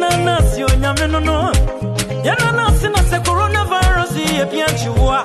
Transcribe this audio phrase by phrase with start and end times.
[0.00, 1.36] nanasi onyame no no.
[2.26, 5.18] Yana nasi na se coronavirus yɛbi akyiwoa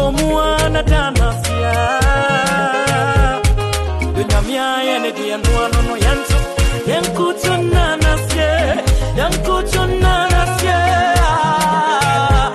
[0.00, 1.74] ɔmua na da anasea
[4.18, 6.38] onyame a yɛ ne deɛ noa no no yɛnto
[6.90, 8.50] yɛnkoto nanaseɛ
[9.18, 10.76] yɛnkoto nanaseɛ
[11.28, 12.52] ah!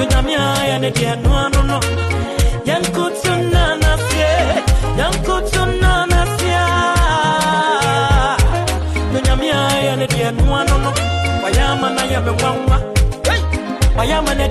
[0.00, 1.53] onyame a yɛ ne deɛ noa no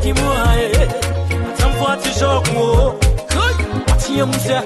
[0.03, 0.71] kimwaye
[1.53, 2.95] atamfuatisha wakuo
[3.87, 4.61] watie mzee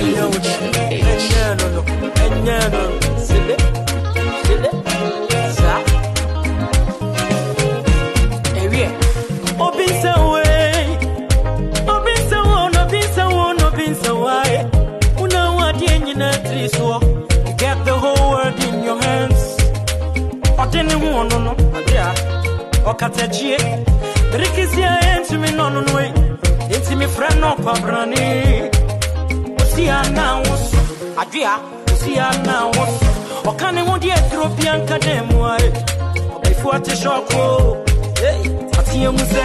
[0.00, 1.84] enyelolo
[2.26, 2.93] enyelolo
[27.64, 28.70] pabrani
[29.62, 30.74] Osiana was
[31.16, 31.54] Adria
[31.92, 32.94] Osiana was
[33.48, 35.56] Okane won the Ethiopian Kademwa
[36.44, 37.30] Before the shock
[38.20, 38.40] Hey
[38.78, 39.44] Atia Muse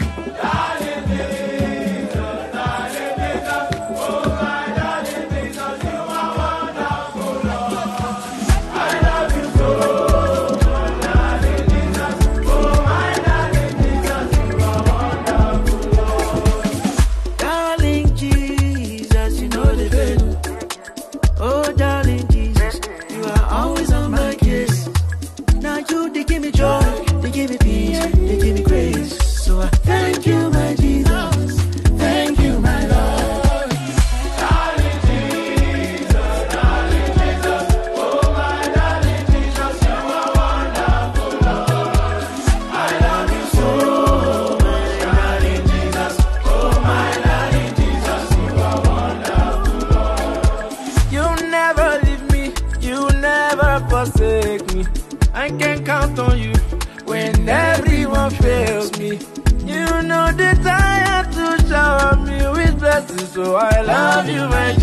[64.49, 64.80] right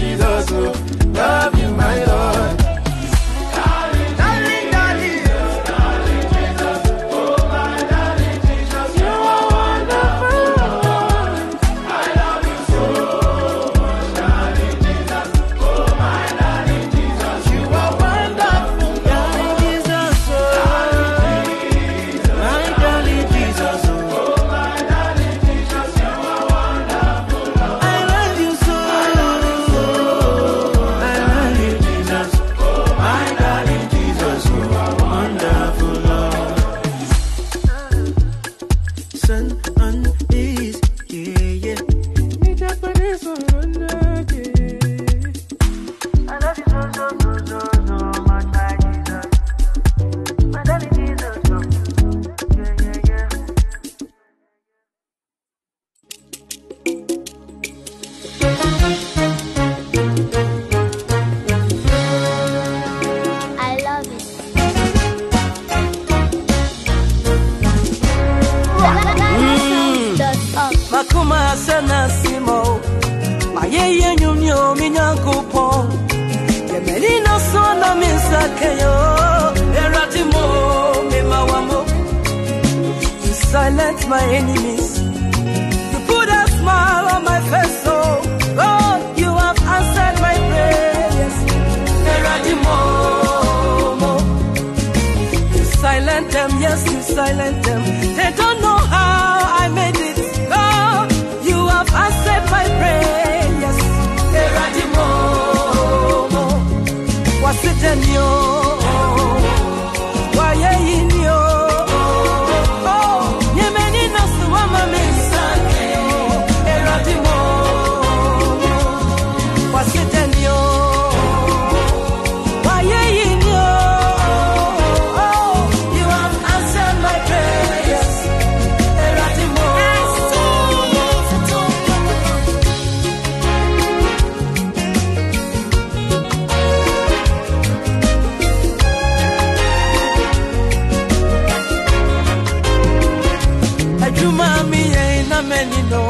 [144.58, 146.02] na mi ye na many no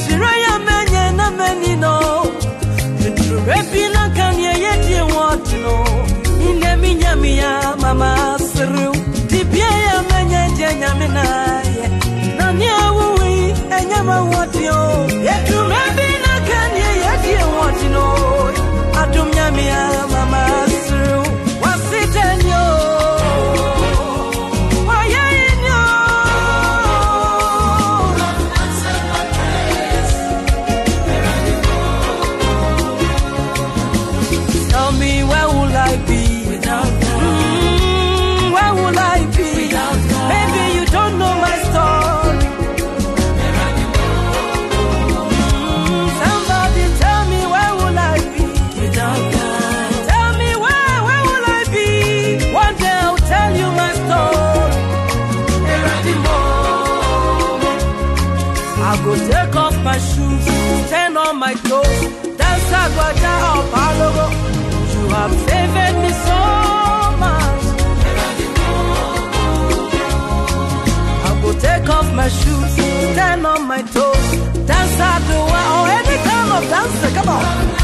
[0.00, 1.94] Sira ya menye na many no
[3.48, 5.74] Rebi na kanye ye die wati no
[6.48, 8.92] Ine mi nyami ya mama siru.
[9.28, 11.24] Tibia ya menye je nyami na
[11.76, 11.86] ye.
[12.38, 14.82] Nani ya uwi enyama wati o
[15.26, 18.06] Yetu rebi na kanye ye die wati no
[19.00, 20.11] Atum nyami ya mama
[64.94, 65.34] You have
[66.02, 66.38] me so
[67.22, 67.64] much.
[71.26, 72.72] I take off my shoes,
[73.12, 74.28] stand on my toes,
[74.66, 77.14] dance at the wall, or oh, any kind of dance.
[77.14, 77.81] Come on.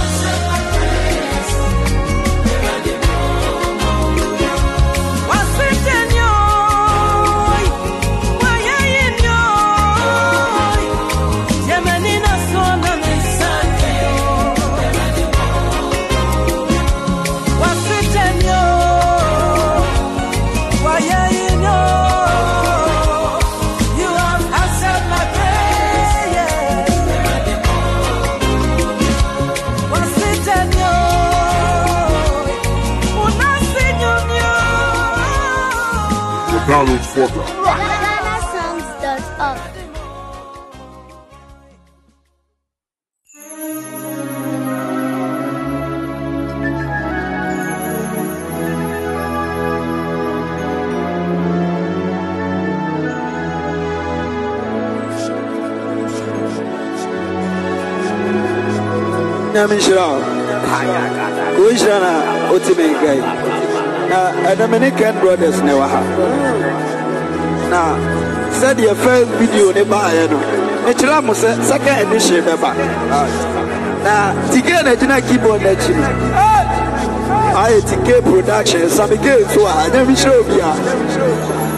[37.26, 37.58] foreground.
[59.54, 60.18] nyamenhyira wo
[61.58, 62.12] wonhyira no
[62.46, 62.86] a wotimi
[64.80, 65.86] na ken brothers ne wɔ
[67.70, 67.80] na
[68.60, 70.38] sɛdeɛ first video ne baayɛ no
[70.86, 72.70] mekyerɛ mo sɛ second edition bɛba
[74.04, 76.08] na tike na gyina keyboard n'akyi no
[77.62, 80.72] ayɛ tike production samike nso a nyɛ mehyerɛ obi a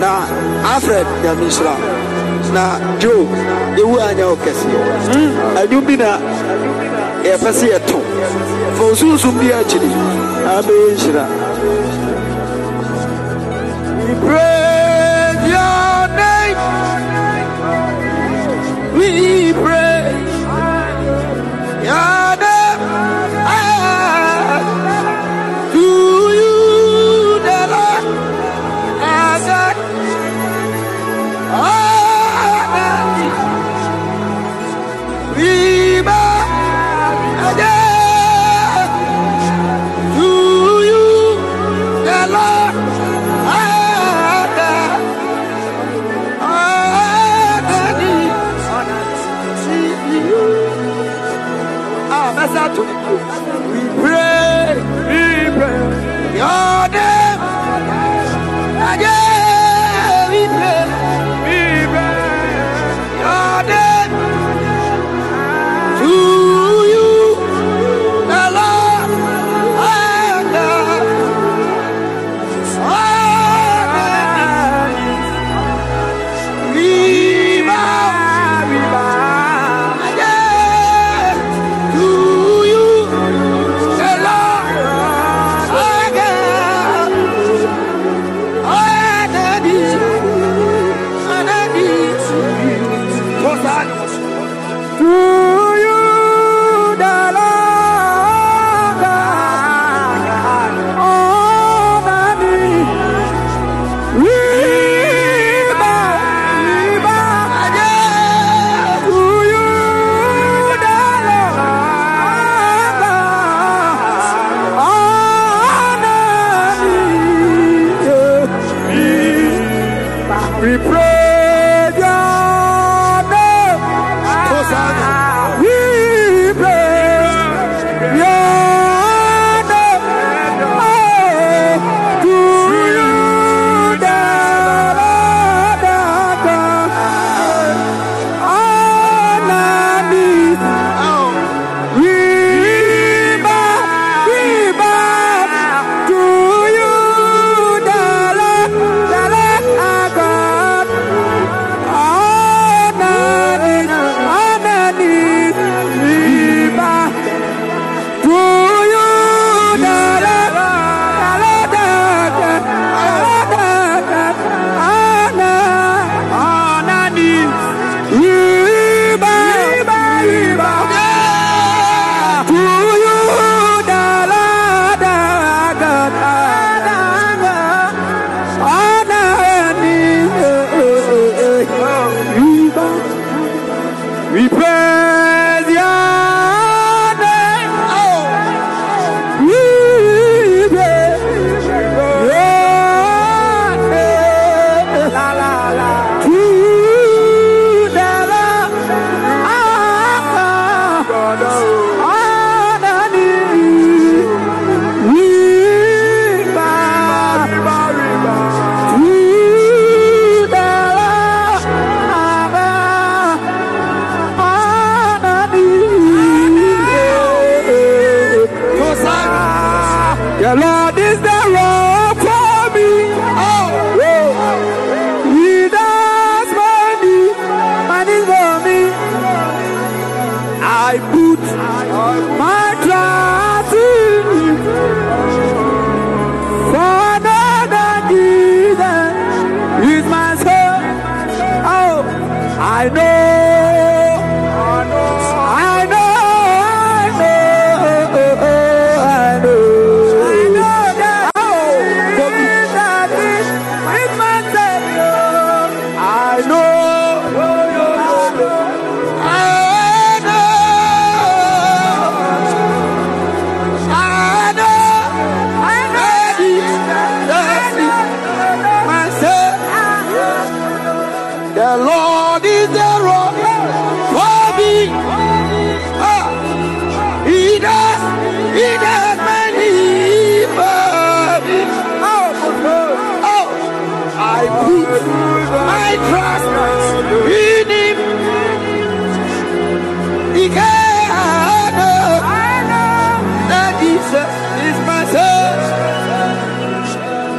[0.01, 0.11] na
[0.73, 1.75] alfred nyame nhyira
[2.55, 2.65] na
[2.99, 3.27] joe
[3.77, 4.79] yɛwu anyɛ wo kɛseɛ
[5.61, 6.19] anwum bi na
[7.25, 7.99] yɛpɛ sɛ yɛto.
[8.77, 9.91] Fa osunsum bi akyiri
[10.45, 11.25] na bɛyɛ nhyira.
[14.09, 14.60] We pray.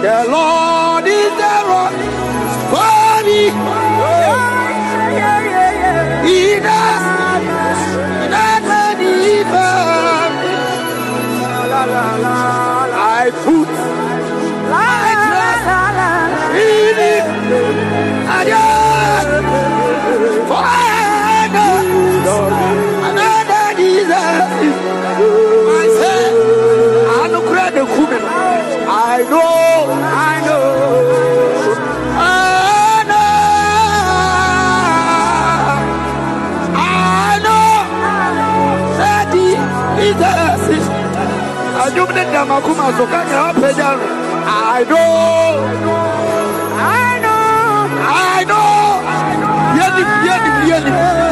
[0.02, 1.94] The Lord is the rock
[2.72, 3.91] for me.
[42.42, 44.06] Adum ne dama kuma so kanya apɛgya no.
[44.44, 44.98] I know,
[46.78, 49.02] I know, I know.
[49.78, 51.31] Yenim, yenim, yenim.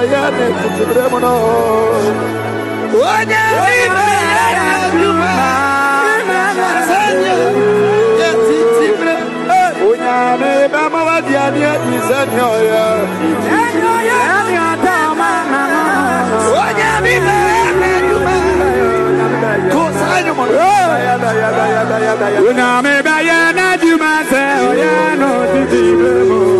[0.00, 1.32] Sasa deɛ ɔyɛ ne teteberɛ mu no
[3.10, 5.32] Onyame bɛyɛ n'adwuma
[6.88, 7.34] sɛdeɛ
[8.20, 9.14] yɛ teteberɛ
[9.88, 12.82] Onyame bɛma wade ade adi sɛdeɛ ɔyɛ
[16.62, 18.38] Onyame bɛyɛ n'adwuma
[19.72, 20.46] Kò sáyé mọ̀
[22.48, 26.59] Onyame bɛyɛ n'adwuma sɛ ɔyɛ no teteberɛ mu no Onyame bɛyɛ n'adwuma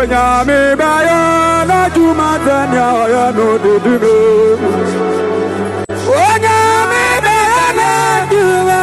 [0.00, 1.18] Onyame bɛyɛ
[1.68, 4.14] n'adwuma sɛ nea ɔyɛ no dede no
[6.20, 8.80] Onyame bɛyɛ n'adwuma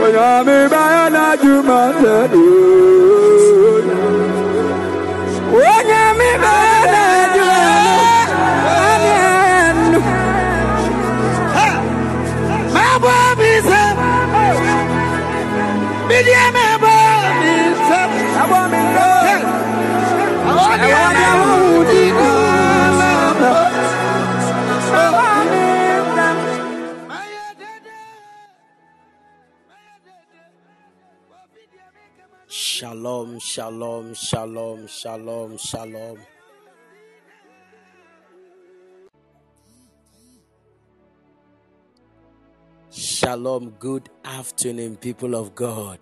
[0.03, 2.15] Onyame bɛyɛ n'adwuma sɛ
[33.19, 36.17] Shalom, shalom, shalom, shalom, shalom.
[42.89, 45.99] Shalom, good afternoon, people of God.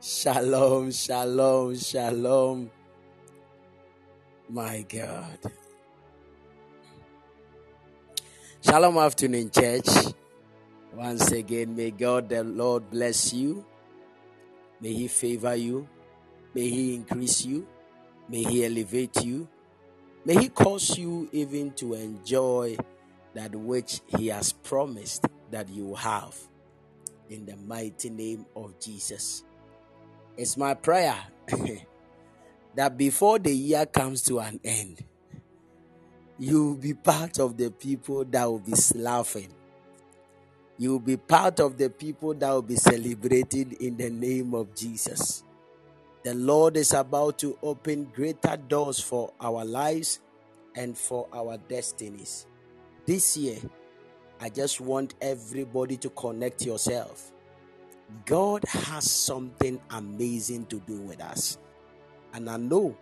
[0.00, 2.70] Shalom, shalom, shalom.
[4.48, 5.38] My God.
[8.64, 9.88] Shalom, afternoon, church.
[10.94, 13.66] Once again, may God the Lord bless you.
[14.84, 15.88] May He favor you.
[16.54, 17.66] May He increase you.
[18.28, 19.48] May He elevate you.
[20.26, 22.76] May He cause you even to enjoy
[23.32, 26.36] that which He has promised that you have.
[27.30, 29.44] In the mighty name of Jesus.
[30.36, 31.16] It's my prayer
[32.74, 35.02] that before the year comes to an end,
[36.38, 39.48] you will be part of the people that will be laughing.
[40.76, 44.74] You will be part of the people that will be celebrated in the name of
[44.74, 45.44] Jesus.
[46.24, 50.20] The Lord is about to open greater doors for our lives
[50.74, 52.46] and for our destinies.
[53.06, 53.58] This year,
[54.40, 57.30] I just want everybody to connect yourself.
[58.26, 61.58] God has something amazing to do with us.
[62.32, 62.96] And I know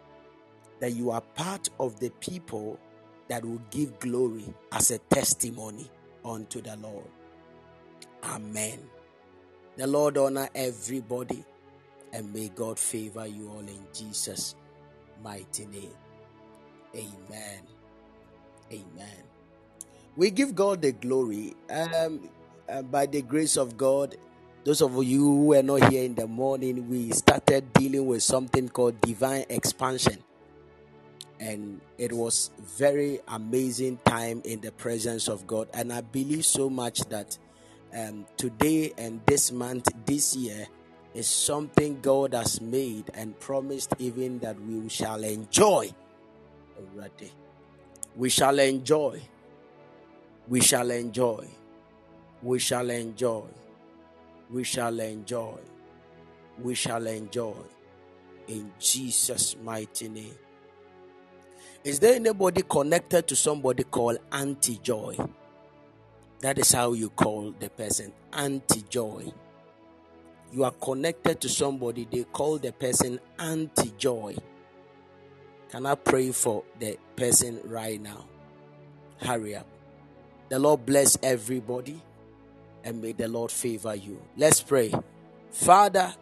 [0.80, 2.78] that you are part of the people
[3.28, 5.90] that will give glory as a testimony
[6.24, 7.06] unto the Lord.
[8.24, 8.80] Amen.
[9.76, 11.44] The Lord honor everybody
[12.12, 14.54] and may God favor you all in Jesus'
[15.22, 15.94] mighty name.
[16.94, 17.60] Amen.
[18.72, 19.24] Amen.
[20.16, 21.54] We give God the glory.
[21.70, 22.28] Um,
[22.68, 24.16] uh, by the grace of God,
[24.64, 28.68] those of you who were not here in the morning, we started dealing with something
[28.68, 30.18] called divine expansion.
[31.40, 35.68] And it was very amazing time in the presence of God.
[35.74, 37.38] And I believe so much that
[37.94, 40.66] um, today and this month, this year,
[41.14, 45.90] is something God has made and promised even that we shall enjoy
[46.78, 47.32] already.
[48.16, 49.20] We shall enjoy.
[50.48, 51.46] We shall enjoy.
[52.42, 53.44] We shall enjoy.
[54.50, 55.58] We shall enjoy.
[56.60, 57.54] We shall enjoy.
[58.48, 60.34] In Jesus' mighty name.
[61.84, 65.16] Is there anybody connected to somebody called Auntie Joy?
[66.42, 69.32] That is how you call the person anti joy.
[70.52, 74.34] You are connected to somebody, they call the person anti joy.
[75.70, 78.26] Can I pray for the person right now?
[79.18, 79.68] Hurry up.
[80.48, 82.02] The Lord bless everybody
[82.82, 84.20] and may the Lord favor you.
[84.36, 84.92] Let's pray.
[85.52, 86.12] Father,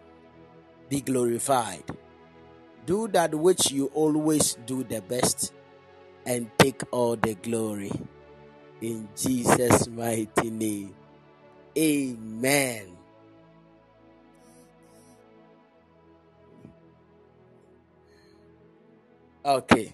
[0.90, 1.85] be glorified.
[2.85, 5.54] Do that which you always do the best
[6.26, 7.90] and take all the glory.
[8.81, 10.95] In Jesus' mighty name.
[11.77, 12.97] Amen.
[19.45, 19.93] Okay.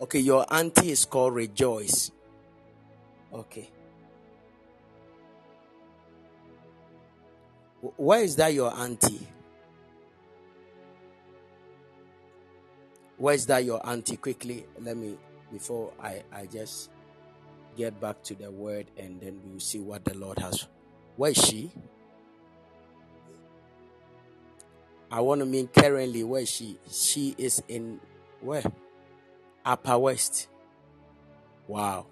[0.00, 2.12] Okay, your auntie is called Rejoice.
[3.32, 3.70] Okay.
[7.82, 9.26] Wh- Where is that your auntie?
[13.18, 14.16] Where is that your auntie?
[14.16, 15.16] Quickly, let me
[15.52, 16.90] before I I just
[17.76, 20.66] get back to the word and then we'll see what the Lord has.
[21.16, 21.72] Where is she?
[25.10, 26.78] I want to mean currently where is she?
[26.90, 28.00] She is in
[28.40, 28.62] where?
[29.64, 30.48] Upper West.
[31.66, 32.06] Wow.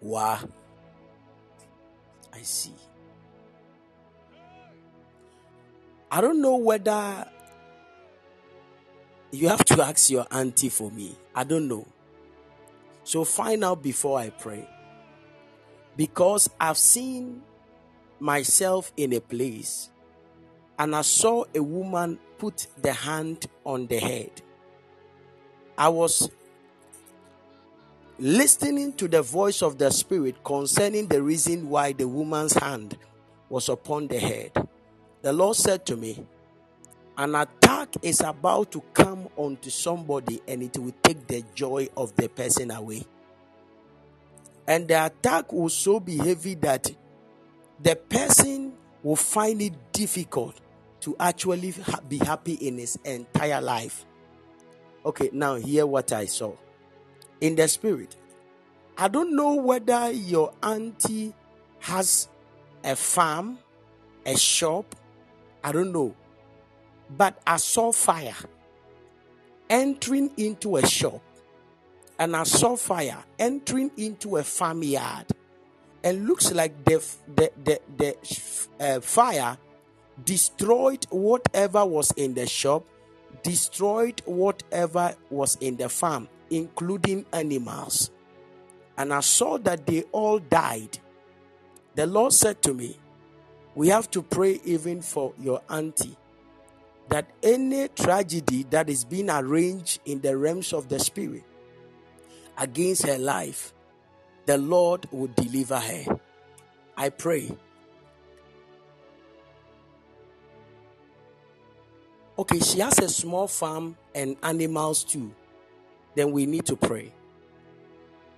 [0.00, 0.40] Wow.
[2.32, 2.74] I see.
[6.10, 7.26] I don't know whether
[9.30, 11.16] you have to ask your auntie for me.
[11.34, 11.86] I don't know.
[13.04, 14.68] So find out before I pray.
[15.96, 17.42] Because I've seen
[18.18, 19.90] myself in a place
[20.78, 24.30] and I saw a woman put the hand on the head.
[25.78, 26.30] I was
[28.18, 32.96] listening to the voice of the Spirit concerning the reason why the woman's hand
[33.48, 34.52] was upon the head.
[35.22, 36.26] The Lord said to me,
[37.18, 42.14] An attack is about to come onto somebody and it will take the joy of
[42.16, 43.04] the person away.
[44.66, 46.90] And the attack will so be heavy that
[47.80, 50.60] the person will find it difficult
[51.00, 51.72] to actually
[52.08, 54.04] be happy in his entire life.
[55.04, 56.52] Okay, now hear what I saw
[57.40, 58.16] in the spirit.
[58.98, 61.32] I don't know whether your auntie
[61.80, 62.28] has
[62.82, 63.58] a farm,
[64.24, 64.96] a shop,
[65.62, 66.14] I don't know.
[67.10, 68.34] But I saw fire
[69.68, 71.22] entering into a shop
[72.18, 75.26] and I saw fire entering into a farmyard,
[76.02, 78.16] and looks like the the the, the
[78.80, 79.58] uh, fire
[80.24, 82.84] destroyed whatever was in the shop,
[83.42, 88.10] destroyed whatever was in the farm, including animals.
[88.96, 90.98] And I saw that they all died.
[91.96, 92.98] The Lord said to me,
[93.74, 96.16] We have to pray even for your auntie
[97.08, 101.44] that any tragedy that is being arranged in the realms of the spirit
[102.58, 103.72] against her life,
[104.46, 106.18] the Lord will deliver her.
[106.96, 107.50] I pray.
[112.38, 115.32] Okay, she has a small farm and animals too.
[116.14, 117.12] Then we need to pray.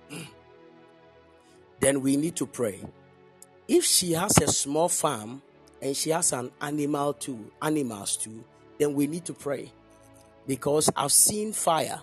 [1.79, 2.81] then we need to pray.
[3.67, 5.41] If she has a small farm
[5.81, 8.43] and she has an animal too, animals too,
[8.79, 9.71] then we need to pray.
[10.47, 12.01] Because I've seen fire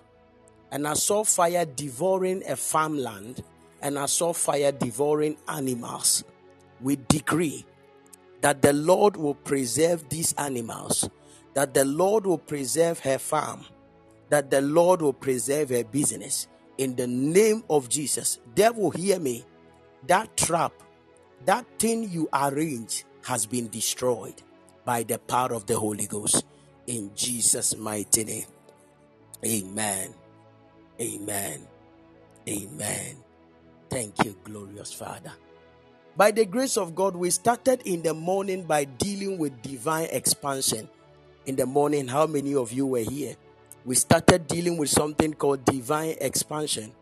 [0.71, 3.43] and I saw fire devouring a farmland
[3.83, 6.23] and I saw fire devouring animals.
[6.81, 7.65] We decree
[8.43, 11.09] that the Lord will preserve these animals,
[11.55, 13.65] that the Lord will preserve her farm,
[14.29, 16.47] that the Lord will preserve her business.
[16.79, 19.45] In the name of Jesus, devil, hear me.
[20.07, 20.73] That trap,
[21.47, 24.43] that thing you arranged has been destroyed
[24.85, 26.45] by the power of the Holy Ghost.
[26.87, 28.47] In Jesus' mighty name.
[29.45, 30.15] Amen.
[31.01, 31.67] Amen.
[32.49, 33.17] Amen.
[33.91, 35.33] Thank you, glorious Father.
[36.17, 40.89] By the grace of God, we started in the morning by dealing with divine expansion.
[41.45, 43.37] In the morning, how many of you were here?
[43.85, 46.93] We started dealing with something called divine expansion.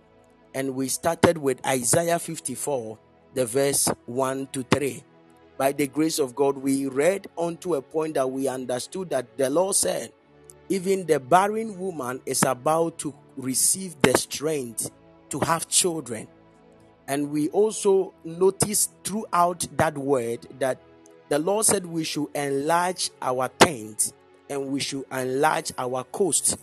[0.54, 2.98] And we started with Isaiah 54,
[3.34, 5.04] the verse 1 to 3.
[5.56, 9.50] By the grace of God, we read onto a point that we understood that the
[9.50, 10.12] Lord said,
[10.68, 14.90] even the barren woman is about to receive the strength
[15.30, 16.26] to have children.
[17.06, 20.78] And we also noticed throughout that word that
[21.28, 24.12] the Lord said we should enlarge our tent
[24.48, 26.58] and we should enlarge our coast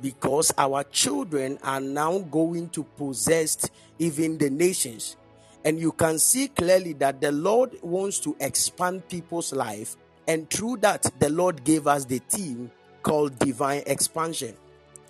[0.00, 5.16] because our children are now going to possess even the nations.
[5.64, 9.96] And you can see clearly that the Lord wants to expand people's life.
[10.26, 12.70] And through that, the Lord gave us the team
[13.02, 14.56] called divine expansion.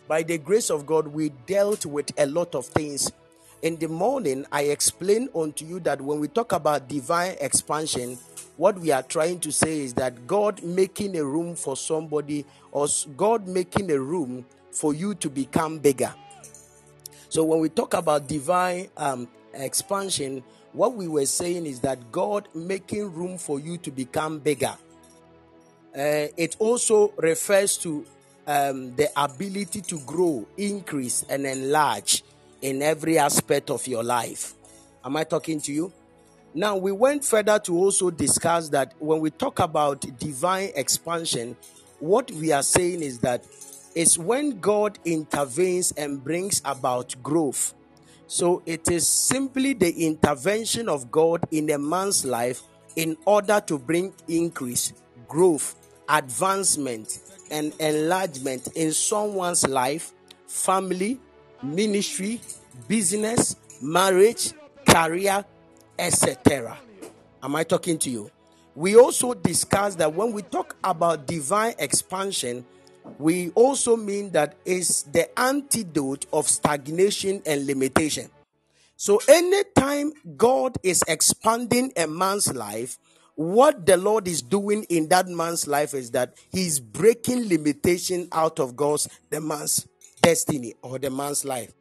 [0.08, 3.10] By the grace of God, we dealt with a lot of things.
[3.62, 8.18] In the morning, I explained unto you that when we talk about divine expansion,
[8.56, 12.88] what we are trying to say is that God making a room for somebody or
[13.16, 16.12] God making a room for you to become bigger.
[17.28, 22.48] So when we talk about divine um, expansion, what we were saying is that God
[22.54, 24.74] making room for you to become bigger.
[25.94, 28.06] Uh, it also refers to
[28.46, 32.22] um, the ability to grow, increase, and enlarge
[32.62, 34.54] in every aspect of your life.
[35.04, 35.92] Am I talking to you?
[36.54, 41.56] Now, we went further to also discuss that when we talk about divine expansion,
[41.98, 43.44] what we are saying is that
[43.94, 47.74] it's when God intervenes and brings about growth.
[48.32, 52.62] So it is simply the intervention of God in a man's life
[52.96, 54.94] in order to bring increase,
[55.28, 55.76] growth,
[56.08, 60.14] advancement, and enlargement in someone's life,
[60.46, 61.20] family,
[61.62, 62.40] ministry,
[62.88, 64.54] business, marriage,
[64.88, 65.44] career,
[65.98, 66.78] etc.
[67.42, 68.30] Am I talking to you?
[68.74, 72.64] We also discussed that when we talk about divine expansion,
[73.18, 78.30] we also mean that it's the antidote of stagnation and limitation.
[78.96, 82.98] So, anytime God is expanding a man's life,
[83.34, 88.60] what the Lord is doing in that man's life is that he's breaking limitation out
[88.60, 89.88] of God's the man's
[90.20, 91.72] destiny or the man's life.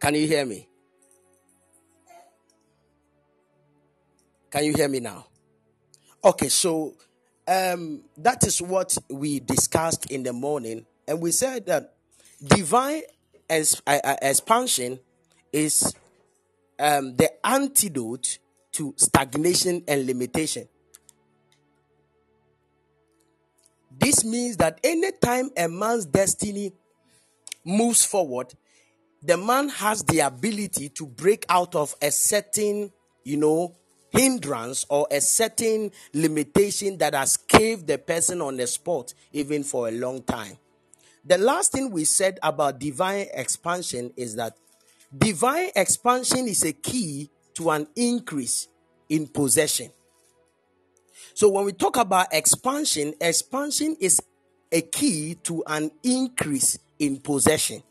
[0.00, 0.66] Can you hear me?
[4.50, 5.26] Can you hear me now?
[6.24, 6.94] Okay, so
[7.46, 11.94] um, that is what we discussed in the morning, and we said that
[12.42, 13.02] divine
[13.50, 14.98] uh, uh, expansion
[15.52, 15.94] is
[16.78, 18.38] um, the antidote
[18.72, 20.66] to stagnation and limitation.
[23.98, 26.72] This means that anytime a man's destiny
[27.64, 28.54] moves forward,
[29.22, 32.90] the man has the ability to break out of a certain,
[33.24, 33.74] you know,
[34.10, 39.88] hindrance or a certain limitation that has caved the person on the spot even for
[39.88, 40.56] a long time.
[41.24, 44.56] the last thing we said about divine expansion is that
[45.16, 48.68] divine expansion is a key to an increase
[49.08, 49.90] in possession.
[51.34, 54.20] So when we talk about expansion, expansion is
[54.72, 57.82] a key to an increase in possession.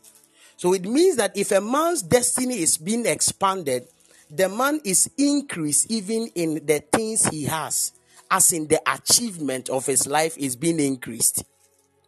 [0.60, 3.88] So it means that if a man's destiny is being expanded,
[4.30, 7.92] the man is increased even in the things he has,
[8.30, 11.44] as in the achievement of his life is being increased.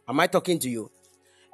[0.06, 0.90] Am I talking to you?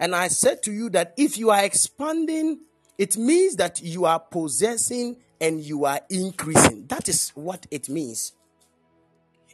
[0.00, 2.62] And I said to you that if you are expanding,
[2.98, 6.88] it means that you are possessing and you are increasing.
[6.88, 8.32] That is what it means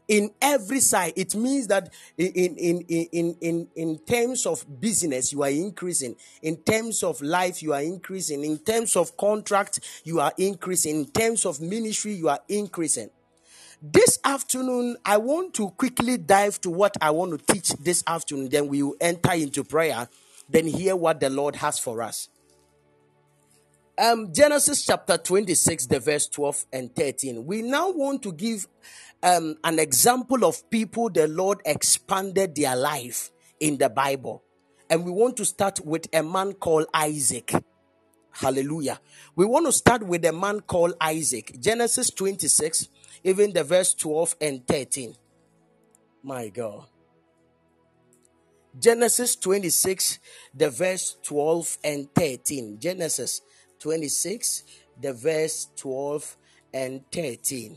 [0.08, 1.12] in every side.
[1.16, 6.16] It means that in in in in in, terms of business you are increasing.
[6.42, 8.44] In terms of life you are increasing.
[8.44, 11.00] In terms of contract you are increasing.
[11.00, 13.10] In terms of ministry you are increasing.
[13.82, 18.48] This afternoon i want to quickly dive to what i want to teach this afternoon.
[18.48, 20.08] Then we will enter into prayer.
[20.48, 22.28] Then hear what the lord has for us
[23.98, 28.66] um genesis chapter 26 the verse 12 and 13 we now want to give
[29.24, 34.44] um, an example of people the Lord expanded their life in the Bible.
[34.90, 37.52] And we want to start with a man called Isaac.
[38.32, 39.00] Hallelujah.
[39.34, 41.56] We want to start with a man called Isaac.
[41.58, 42.88] Genesis 26,
[43.24, 45.14] even the verse 12 and 13.
[46.22, 46.86] My God.
[48.78, 50.18] Genesis 26,
[50.52, 52.78] the verse 12 and 13.
[52.78, 53.40] Genesis
[53.84, 54.64] 26,
[55.00, 56.36] the verse 12
[56.72, 57.76] and 13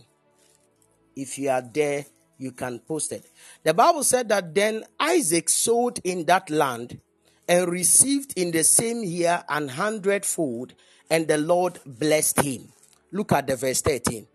[1.18, 2.06] if you are there,
[2.38, 3.26] you can post it.
[3.64, 7.02] The Bible said that then Isaac sowed in that land
[7.50, 10.76] and received in the same year an hundredfold,
[11.10, 12.70] and the Lord blessed him.
[13.12, 14.28] Look at the verse 13.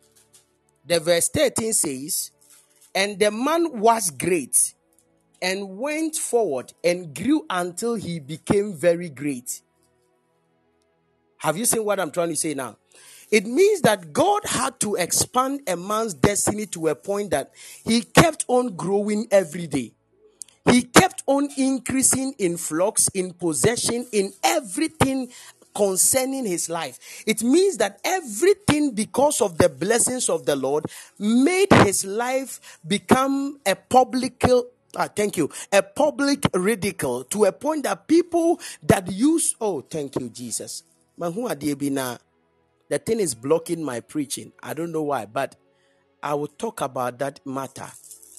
[0.85, 2.33] The verse 13 says,
[2.95, 4.75] And the man was great
[5.41, 9.61] and went forward and grew until he became very great.
[11.43, 12.77] Have you seen what I'm trying to say now?
[13.29, 17.51] It means that God had to expand a man's destiny to a point that
[17.85, 19.93] he kept on growing every day.
[20.71, 25.33] He kept on increasing in flux, in possession, in everything
[25.75, 27.25] concerning his life.
[27.27, 30.87] It means that everything, because of the blessings of the Lord,
[31.19, 34.45] made his life become a public.
[34.97, 35.51] Ah, thank you.
[35.73, 40.85] A public ridicule to a point that people that use, oh, thank you, Jesus.
[41.31, 42.19] Who are they be now?
[42.89, 44.53] The thing is blocking my preaching.
[44.63, 45.57] I don't know why, but
[46.23, 47.89] I will talk about that matter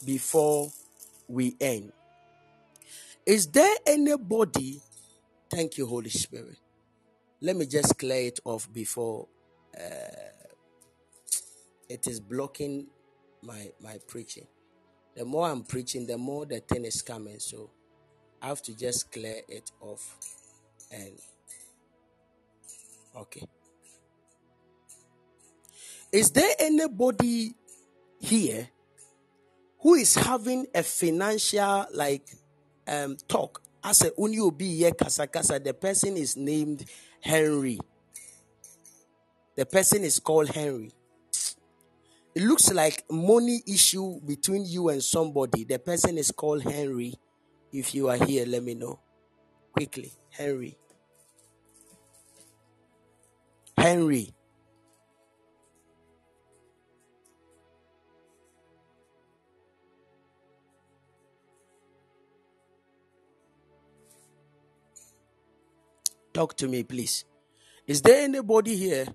[0.05, 0.71] before
[1.27, 1.91] we end.
[3.25, 4.81] Is there anybody?
[5.49, 6.57] Thank you, Holy Spirit.
[7.41, 9.27] Let me just clear it off before
[9.79, 10.45] uh,
[11.89, 12.87] it is blocking
[13.41, 14.47] my my preaching.
[15.15, 17.39] The more I'm preaching, the more the thing is coming.
[17.39, 17.69] So
[18.41, 20.17] I have to just clear it off.
[20.91, 21.13] And
[23.15, 23.47] okay.
[26.11, 27.55] Is there anybody
[28.19, 28.69] here
[29.79, 32.27] who is having a financial like
[32.87, 33.61] um talk?
[33.83, 36.85] As a uni obi ye kasa kasa, the person is named
[37.19, 37.79] Henry.
[39.55, 40.91] The person is called Henry.
[42.35, 45.63] It looks like money issue between you and somebody.
[45.63, 47.13] The person is called Henry.
[47.71, 48.99] If you are here, let me know
[49.73, 50.11] quickly.
[50.31, 50.77] Henry.
[53.83, 54.33] Henry.
[66.33, 67.25] Talk to me, please.
[67.87, 69.07] Is there anybody here?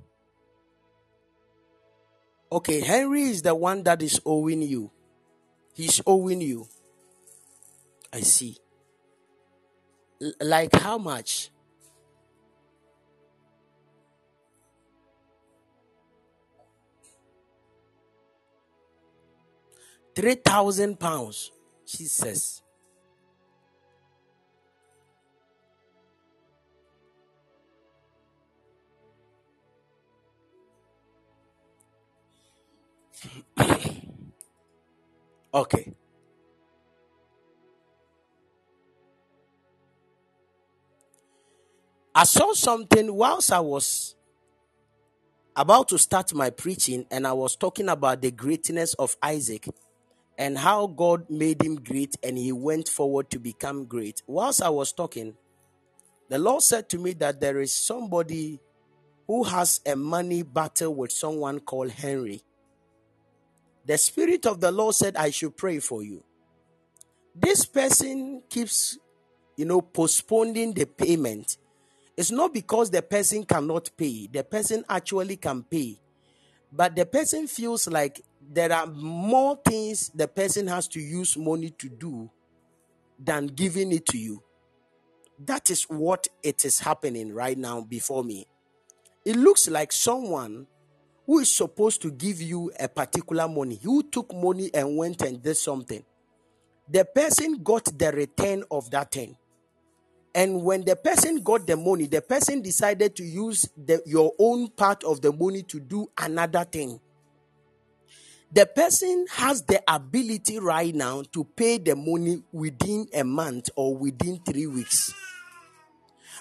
[2.53, 4.91] Okay, Henry is the one that is owing you.
[5.75, 6.69] He's owing you.
[8.13, 8.59] I see.
[10.23, 11.51] L- like how much?
[20.19, 21.53] Three thousand pounds.
[21.87, 22.61] Jesus.
[35.55, 35.95] Okay.
[42.15, 44.17] I saw something whilst I was
[45.57, 49.69] about to start my preaching, and I was talking about the greatness of Isaac
[50.39, 54.23] and how God made him great and he went forward to become great.
[54.27, 55.35] Whilst I was talking,
[56.31, 58.61] the Lord said to me that there is somebody
[59.27, 62.43] who has a money battle with someone called Henry.
[63.85, 66.23] The Spirit of the Lord said, I should pray for you.
[67.35, 68.99] This person keeps
[69.59, 71.59] you know, postponing the payment,
[72.17, 74.29] it's not because the person cannot pay.
[74.33, 76.01] The person actually can pay.
[76.73, 81.71] But the person feels like there are more things the person has to use money
[81.71, 82.31] to do
[83.19, 84.43] than giving it to you.
[85.45, 88.47] That is what it is happening right now before me.
[89.25, 90.67] It looks like someone
[91.27, 95.43] who is supposed to give you a particular money, who took money and went and
[95.43, 96.03] did something.
[96.89, 99.37] The person got the return of that thing.
[100.35, 104.69] And when the person got the money, the person decided to use the, your own
[104.69, 106.99] part of the money to do another thing.
[108.51, 113.95] The person has the ability right now to pay the money within a month or
[113.95, 115.13] within three weeks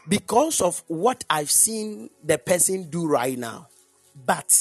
[0.07, 3.67] because of what I've seen the person do right now.
[4.15, 4.53] But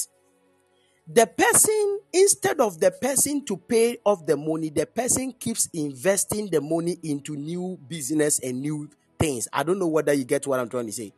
[1.07, 6.49] the person, instead of the person to pay off the money, the person keeps investing
[6.51, 8.91] the money into new business and new
[9.21, 9.47] things.
[9.53, 11.13] I don't know whether you get what I'm trying to say.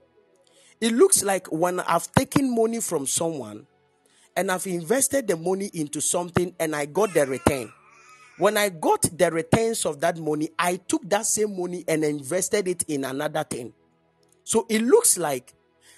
[0.79, 3.66] It looks like when I've taken money from someone
[4.39, 7.72] and I've invested the money into something and I got the return.
[8.39, 12.68] When I got the returns of that money, I took that same money and invested
[12.68, 13.72] it in another thing.
[14.45, 15.55] So it looks like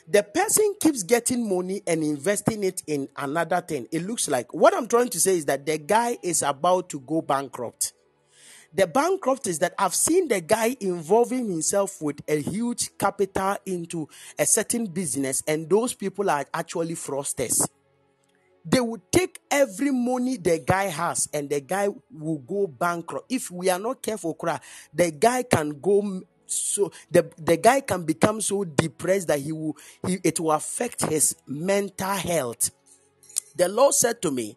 [0.08, 3.86] the person keeps getting money and investing it in another thing.
[3.92, 7.00] It looks like what I'm trying to say is that the guy is about to
[7.00, 7.92] go bankrupt.
[8.72, 14.08] The bankrupt is that I've seen the guy involving himself with a huge capital into
[14.38, 17.68] a certain business, and those people are actually fraudsters.
[18.70, 23.26] They will take every money the guy has, and the guy will go bankrupt.
[23.28, 24.36] If we are not careful,
[24.94, 29.76] the guy can go so the, the guy can become so depressed that he will
[30.06, 32.70] he, it will affect his mental health.
[33.56, 34.56] The Lord said to me,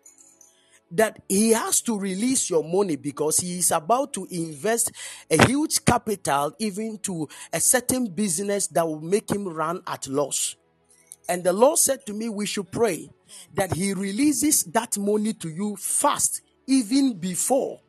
[0.91, 4.91] that he has to release your money because he is about to invest
[5.30, 10.55] a huge capital even to a certain business that will make him run at loss.
[11.28, 13.09] And the Lord said to me, We should pray
[13.53, 17.79] that he releases that money to you fast, even before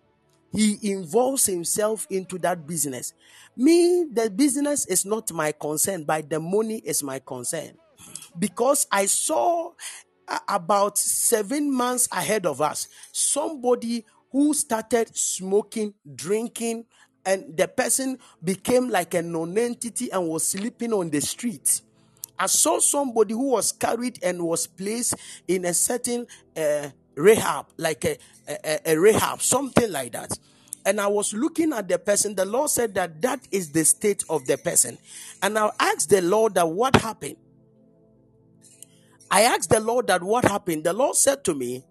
[0.53, 3.13] he involves himself into that business.
[3.57, 7.73] Me, the business is not my concern, but the money is my concern
[8.39, 9.73] because I saw
[10.27, 16.87] uh, about seven months ahead of us somebody who started smoking, drinking,
[17.25, 21.81] and the person became like a non entity and was sleeping on the street.
[22.39, 25.15] I saw somebody who was carried and was placed
[25.47, 26.27] in a certain
[26.57, 28.19] uh, rehab, like a,
[28.49, 30.37] a, a rehab, something like that.
[30.87, 32.35] And I was looking at the person.
[32.35, 34.99] The Lord said that that is the state of the person.
[35.43, 37.37] And I asked the Lord that what happened.
[39.31, 40.85] I asked the Lord that what happened.
[40.85, 41.85] The Lord said to me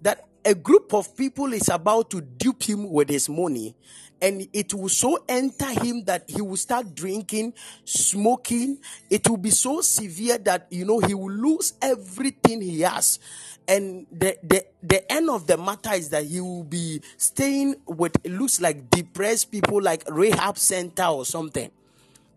[0.00, 3.76] that a group of people is about to dupe him with his money
[4.20, 7.52] and it will so enter him that he will start drinking
[7.84, 8.78] smoking
[9.10, 13.18] it will be so severe that you know he will lose everything he has
[13.66, 18.16] and the, the the end of the matter is that he will be staying with
[18.24, 21.70] it looks like depressed people like rehab center or something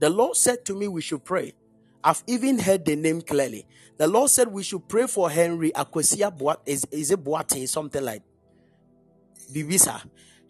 [0.02, 1.54] the Lord said to me, we should pray.
[2.04, 3.68] I've even heard the name clearly.
[3.98, 6.60] The Lord said we should pray for Henry Akwesia Boat.
[6.66, 7.70] Is, is it Boateng?
[7.70, 8.24] Something like
[9.54, 10.02] Bibisa.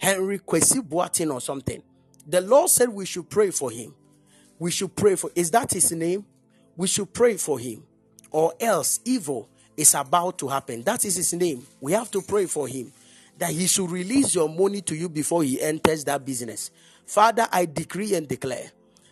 [0.02, 1.82] Henry Kwesi Boateng or something.
[2.26, 3.93] The Lord said we should pray for him.
[4.58, 5.30] We should pray for.
[5.36, 6.26] Is that his name?
[6.76, 7.84] We should pray for him.
[8.32, 9.47] Or else evil
[9.78, 10.82] is about to happen.
[10.84, 11.66] That is his name.
[11.80, 12.91] We have to pray for him.
[13.38, 16.72] That he should release your money to you before he enters that business.
[17.06, 18.72] Father, I decree and declare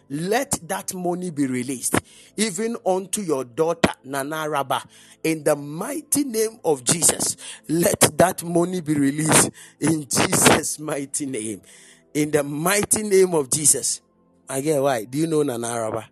[0.09, 1.95] let that money be released
[2.35, 4.83] even unto your daughter Nana Rabba
[5.23, 7.37] in the mighty name of Jesus.
[7.67, 11.61] Let that money be released in Jesus' mighty name.
[12.13, 14.01] In the mighty name of Jesus.
[14.47, 15.05] I get why.
[15.05, 16.09] Do you know Nana Rabba?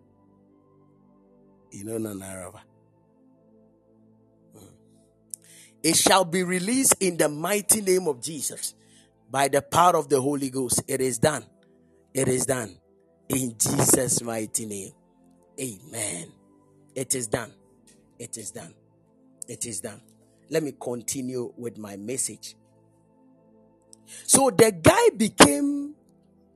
[1.71, 2.61] You know Nana Rabba.
[5.81, 8.75] It shall be released in the mighty name of Jesus
[9.29, 10.83] by the power of the Holy Ghost.
[10.87, 11.45] It is done.
[12.13, 12.77] It is done.
[13.29, 14.91] In Jesus' mighty name.
[15.59, 16.31] Amen.
[16.95, 17.51] It is done.
[18.19, 18.73] It is done.
[19.47, 20.01] It is done.
[20.49, 22.55] Let me continue with my message.
[24.23, 25.95] So the guy became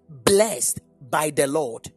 [0.09, 1.91] blessed by the Lord.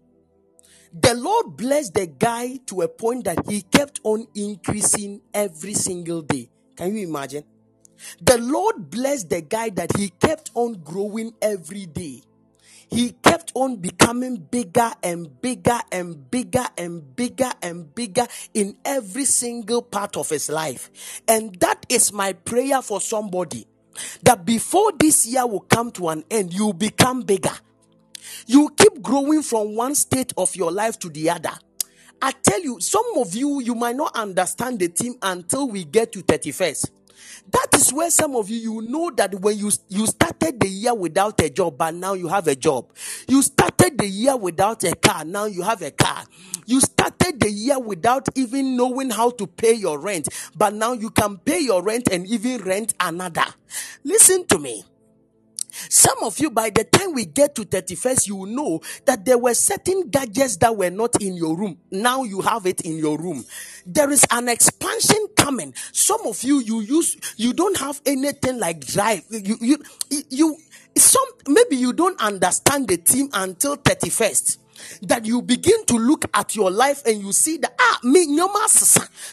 [0.92, 6.22] The Lord blessed the guy to a point that he kept on increasing every single
[6.22, 6.50] day.
[6.76, 7.44] Can you imagine?
[8.20, 12.22] The Lord blessed the guy that he kept on growing every day.
[12.94, 18.24] He kept on becoming bigger and bigger and bigger and bigger and bigger
[18.54, 21.22] in every single part of his life.
[21.26, 23.66] And that is my prayer for somebody
[24.22, 27.50] that before this year will come to an end, you become bigger.
[28.46, 31.58] You keep growing from one state of your life to the other.
[32.22, 36.12] I tell you, some of you, you might not understand the team until we get
[36.12, 36.90] to 31st.
[37.50, 40.94] That is where some of you, you know that when you, you started the year
[40.94, 42.92] without a job, but now you have a job.
[43.28, 46.24] You started the year without a car, now you have a car.
[46.66, 51.10] You started the year without even knowing how to pay your rent, but now you
[51.10, 53.44] can pay your rent and even rent another.
[54.02, 54.84] Listen to me.
[55.88, 59.54] Some of you, by the time we get to 31st, you know that there were
[59.54, 61.78] certain gadgets that were not in your room.
[61.90, 63.44] Now you have it in your room.
[63.86, 65.74] There is an expansion coming.
[65.92, 69.24] Some of you, you use, you don't have anything like drive.
[69.30, 69.78] You, you,
[70.30, 70.56] you,
[70.96, 74.58] some, maybe you don't understand the team until 31st
[75.02, 78.26] that you begin to look at your life and you see that ah me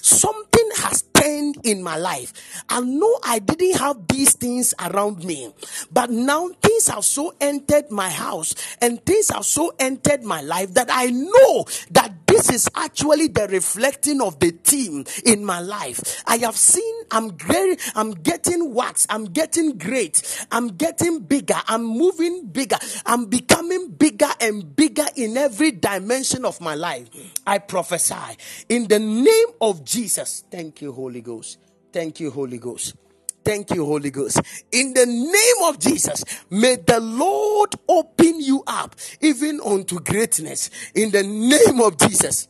[0.02, 2.64] something has turned in my life.
[2.70, 5.54] I know I didn't have these things around me,
[5.92, 10.74] but now things have so entered my house and things have so entered my life
[10.74, 16.24] that I know that this is actually the reflecting of the team in my life.
[16.26, 20.46] I have seen I'm very I'm getting what I'm getting great.
[20.52, 21.62] I'm getting bigger.
[21.68, 22.78] I'm moving bigger.
[23.06, 27.10] I'm becoming bigger and bigger in every dimension of my life.
[27.46, 28.38] I prophesy
[28.70, 30.44] in the name of Jesus.
[30.50, 31.60] Thank you, Holy Ghost.
[31.94, 32.96] Thank you, Holy Ghost.
[33.44, 34.42] Thank you, Holy Ghost.
[34.72, 40.70] In the name of Jesus, may the Lord open you up even unto greatness.
[40.96, 42.48] In the name of Jesus.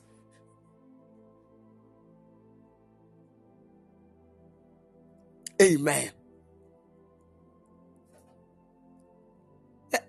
[5.61, 6.11] Amen.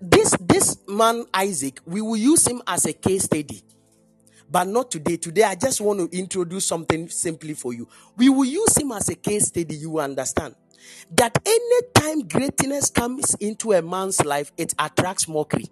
[0.01, 3.63] This this man Isaac, we will use him as a case study
[4.51, 5.17] but not today.
[5.17, 7.89] Today, I just want to introduce something simply for you.
[8.17, 10.55] We will use him as a case study, you understand.
[11.17, 15.67] That anytime greatness comes into a man's life, it attracts mockery,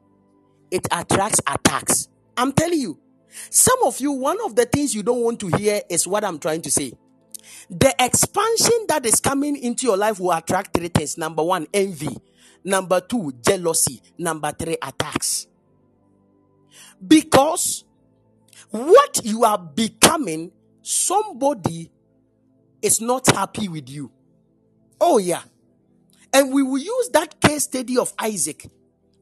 [0.71, 2.09] it attracts attacks.
[2.37, 2.99] I'm telling you,
[3.49, 6.39] some of you, one of the things you don't want to hear is what I'm
[6.39, 6.93] trying to say.
[7.69, 11.17] The expansion that is coming into your life will attract three things.
[11.17, 12.17] Number one, envy.
[12.65, 14.03] Number two, jealousy.
[14.19, 15.47] Number three, attacks.
[17.07, 17.85] Because
[18.71, 20.53] what you are becoming,
[20.83, 21.91] somebody
[22.83, 24.11] is not happy with you.
[25.01, 25.43] Oh, yeah.
[26.33, 28.69] And we will use that case study of Isaac.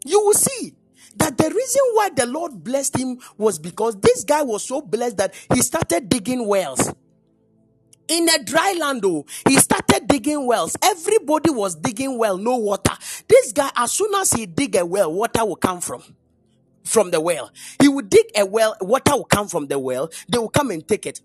[0.05, 0.75] You will see
[1.17, 5.17] that the reason why the Lord blessed him was because this guy was so blessed
[5.19, 6.93] that he started digging wells.
[8.09, 10.77] In a dry land, though, he started digging wells.
[10.83, 12.95] Everybody was digging well, no water.
[13.29, 16.03] This guy, as soon as he dig a well, water will come from
[16.85, 17.51] from the well.
[17.81, 20.87] He would dig a well, water will come from the well, they will come and
[20.87, 21.21] take it.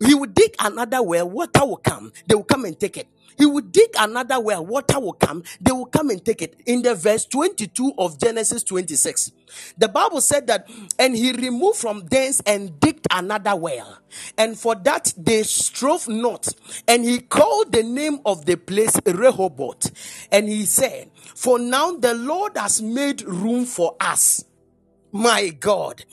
[0.00, 3.08] He would dig another well, water will come, they will come and take it.
[3.38, 6.56] He would dig another well, water will come, they will come and take it.
[6.66, 9.32] In the verse 22 of Genesis 26,
[9.78, 10.68] the Bible said that,
[10.98, 13.98] and he removed from thence and digged another well.
[14.38, 16.48] And for that they strove not.
[16.88, 19.90] And he called the name of the place Rehoboth.
[20.32, 24.44] And he said, For now the Lord has made room for us
[25.12, 26.04] my God.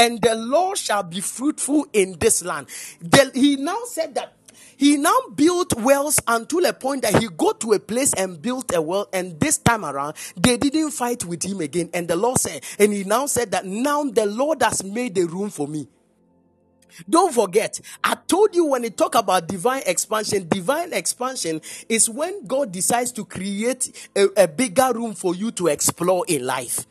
[0.00, 2.68] And the Lord shall be fruitful in this land.
[3.00, 4.32] The, he now said that
[4.78, 8.74] he now built wells until a point that he go to a place and built
[8.74, 12.38] a well and this time around they didn't fight with him again and the lord
[12.38, 15.86] said and he now said that now the lord has made a room for me
[17.08, 22.44] don't forget, I told you when we talk about divine expansion, divine expansion is when
[22.46, 26.86] God decides to create a, a bigger room for you to explore in life.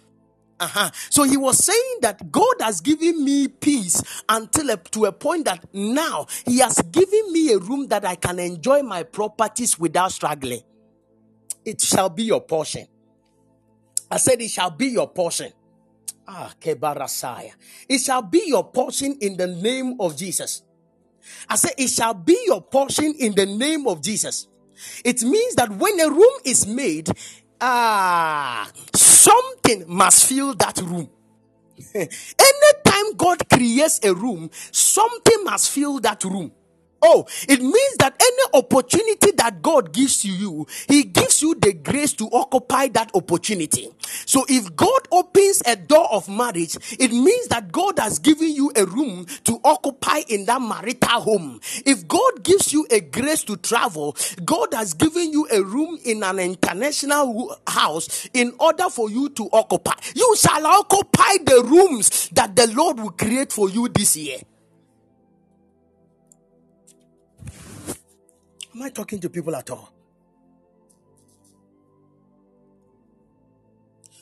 [0.59, 0.89] Uh-huh.
[1.09, 5.45] So he was saying that God has given me peace until a, to a point
[5.45, 10.11] that now he has given me a room that I can enjoy my properties without
[10.11, 10.61] struggling.
[11.65, 12.87] It shall be your portion.
[14.11, 15.51] I said it shall be your portion.
[16.27, 17.51] Ah, Kebarasaya.
[17.87, 20.63] It shall be your portion in the name of Jesus.
[21.47, 24.47] I said it shall be your portion in the name of Jesus.
[25.03, 27.09] It means that when a room is made,
[27.61, 31.09] ah, something must fill that room.
[31.95, 36.51] Anytime God creates a room, something must fill that room.
[37.01, 42.13] Oh, it means that any opportunity that God gives you, He gives you the grace
[42.13, 43.89] to occupy that opportunity.
[44.25, 48.71] So if God opens a door of marriage, it means that God has given you
[48.75, 51.59] a room to occupy in that marital home.
[51.85, 56.23] If God gives you a grace to travel, God has given you a room in
[56.23, 59.93] an international house in order for you to occupy.
[60.15, 64.39] You shall occupy the rooms that the Lord will create for you this year.
[68.75, 69.93] Am I talking to people at all?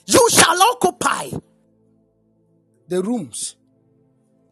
[0.06, 1.32] You shall occupy
[2.88, 3.58] the rooms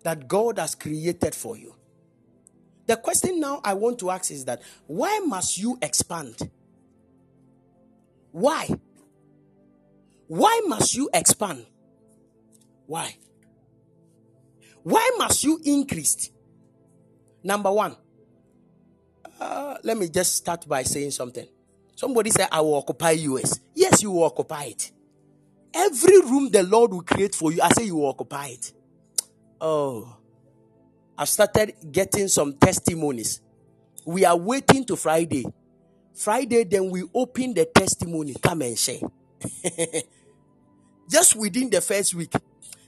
[0.03, 1.73] that God has created for you.
[2.87, 6.51] The question now I want to ask is that why must you expand?
[8.31, 8.69] Why?
[10.27, 11.65] Why must you expand?
[12.85, 13.17] Why?
[14.83, 16.29] Why must you increase?
[17.43, 17.95] Number one,
[19.39, 21.47] uh, let me just start by saying something.
[21.95, 23.59] Somebody said, I will occupy US.
[23.73, 24.91] Yes, you will occupy it.
[25.73, 28.73] Every room the Lord will create for you, I say you will occupy it.
[29.59, 30.17] Oh,
[31.17, 33.41] I've started getting some testimonies.
[34.05, 35.45] We are waiting to Friday.
[36.13, 38.36] Friday, then we open the testimony.
[38.41, 38.99] Come and share.
[41.09, 42.33] Just within the first week,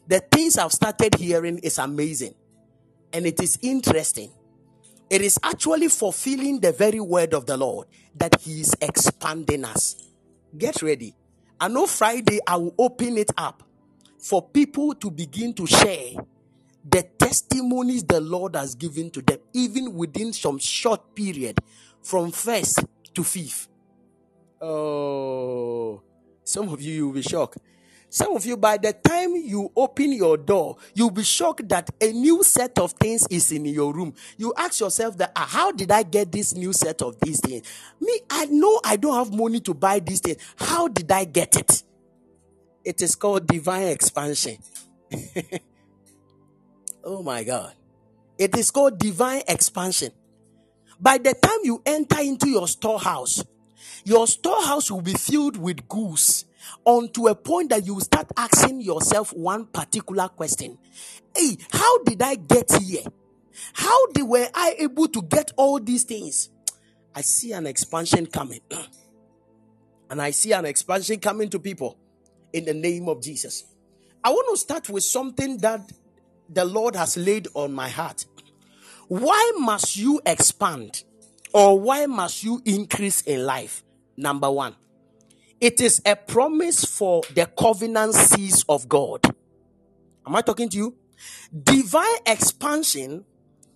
[0.08, 2.34] the things I've started hearing is amazing.
[3.14, 4.32] And it is interesting.
[5.10, 9.96] It is actually fulfilling the very word of the Lord that He is expanding us.
[10.58, 11.16] Get ready.
[11.60, 13.64] I know Friday I will open it up
[14.20, 16.12] for people to begin to share
[16.90, 21.60] the testimonies the Lord has given to them, even within some short period
[22.02, 22.84] from first
[23.14, 23.68] to fifth.
[24.62, 26.02] Oh,
[26.44, 27.60] some of you will be shocked.
[28.10, 32.12] Some of you, by the time you open your door, you'll be shocked that a
[32.14, 34.14] new set of things is in your room.
[34.38, 37.68] You ask yourself that, ah, how did I get this new set of these things?
[38.00, 40.38] Me, I know I don't have money to buy these things.
[40.58, 41.84] How did I get it?
[42.86, 44.58] It is called divine expansion.
[47.04, 47.74] oh my God.
[48.38, 50.12] It is called divine expansion.
[51.00, 53.44] By the time you enter into your storehouse,
[54.06, 56.46] your storehouse will be filled with goods
[56.86, 60.78] unto a point that you start asking yourself one particular question
[61.36, 63.04] Hey, how did I get here?
[63.74, 66.50] How did, were I able to get all these things?
[67.16, 68.62] I see an expansion coming.
[70.10, 71.98] and I see an expansion coming to people
[72.54, 73.66] in the name of Jesus.
[74.24, 75.92] I want to start with something that
[76.50, 78.26] the Lord has laid on my heart.
[79.08, 81.04] Why must you expand
[81.54, 83.84] or why must you increase in life?
[84.16, 84.76] Number one,
[85.60, 89.22] it is a promise for the covenant seeds of God.
[90.26, 90.96] Am I talking to you?
[91.64, 93.26] Divine expansion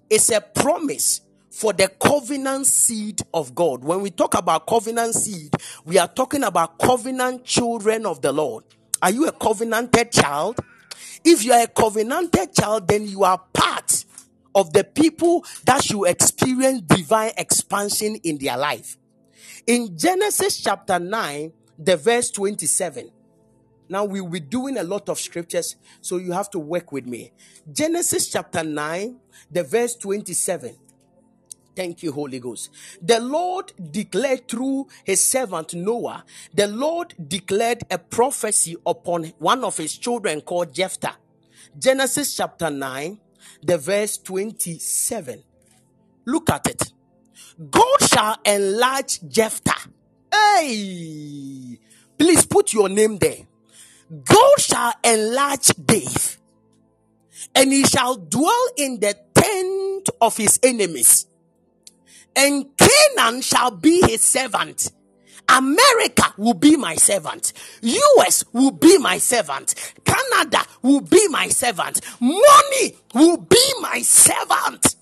[0.09, 3.84] is a promise for the covenant seed of God.
[3.84, 5.53] When we talk about covenant seed,
[5.86, 8.63] we are talking about covenant children of the Lord.
[9.01, 10.59] Are you a covenanted child?
[11.23, 14.05] If you are a covenanted child, then you are part
[14.53, 18.97] of the people that should experience divine expansion in their life.
[19.65, 21.53] In Genesis chapter 9,
[21.84, 23.11] the verse 27.
[23.89, 27.32] Now we'll be doing a lot of scriptures, so you have to work with me.
[27.71, 29.19] Genesis chapter 9,
[29.51, 30.77] the verse 27.
[31.75, 32.69] Thank you, Holy Ghost.
[33.01, 36.23] The Lord declared through his servant Noah,
[36.53, 41.17] the Lord declared a prophecy upon one of his children called Japheth.
[41.77, 43.19] Genesis chapter 9,
[43.63, 45.43] the verse 27.
[46.25, 46.93] Look at it.
[47.69, 49.88] God shall enlarge Japheth.
[50.34, 51.79] Hey,
[52.17, 53.47] please put your name there.
[54.23, 56.38] God shall enlarge Dave,
[57.55, 61.25] and he shall dwell in the tent of his enemies,
[62.36, 64.91] and Canaan shall be his servant.
[65.49, 67.51] America will be my servant.
[67.82, 69.75] US will be my servant.
[70.05, 71.99] Canada will be my servant.
[72.21, 74.95] Money will be my servant.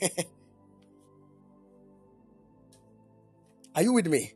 [3.78, 4.32] Are you with me?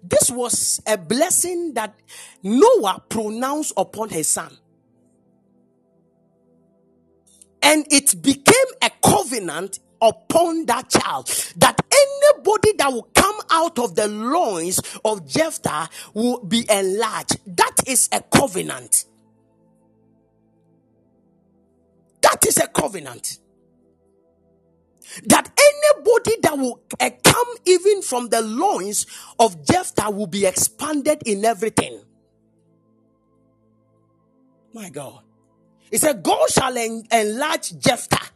[0.00, 1.92] This was a blessing that
[2.40, 4.56] Noah pronounced upon his son.
[7.60, 11.26] And it became a covenant upon that child
[11.56, 17.40] that anybody that will come out of the loins of Japheth will be enlarged.
[17.56, 19.04] That is a covenant.
[22.22, 23.38] That is a covenant
[25.26, 25.53] that
[25.94, 29.06] anybody that will uh, come even from the loins
[29.38, 32.00] of Japheth will be expanded in everything.
[34.72, 35.20] My God.
[35.90, 38.32] He said, God shall en- enlarge Japheth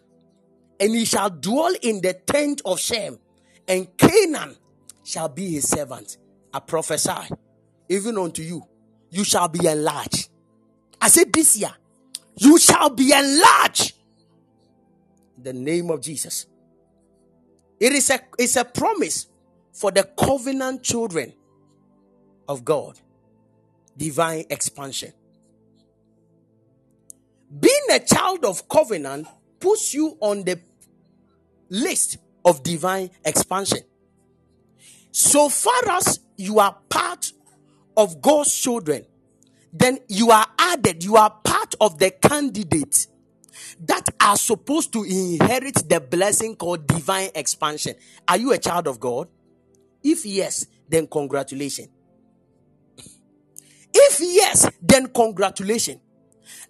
[0.80, 3.18] and he shall dwell in the tent of Shem,
[3.66, 4.56] and Canaan
[5.04, 6.16] shall be his servant.
[6.52, 7.34] I prophesy,
[7.88, 8.62] even unto you,
[9.10, 10.28] you shall be enlarged.
[11.00, 11.72] I said this year,
[12.36, 13.94] you shall be enlarged.
[15.36, 16.46] In the name of Jesus.
[17.80, 19.26] It is a, it's a promise
[19.72, 21.32] for the covenant children
[22.48, 22.98] of God.
[23.96, 25.12] Divine expansion.
[27.60, 29.26] Being a child of covenant
[29.60, 30.60] puts you on the
[31.70, 33.80] list of divine expansion.
[35.10, 37.32] So far as you are part
[37.96, 39.04] of God's children,
[39.72, 43.08] then you are added, you are part of the candidates
[43.80, 47.94] that are supposed to inherit the blessing called divine expansion.
[48.26, 49.28] Are you a child of God?
[50.02, 51.88] If yes, then congratulations.
[53.92, 56.00] If yes, then congratulations.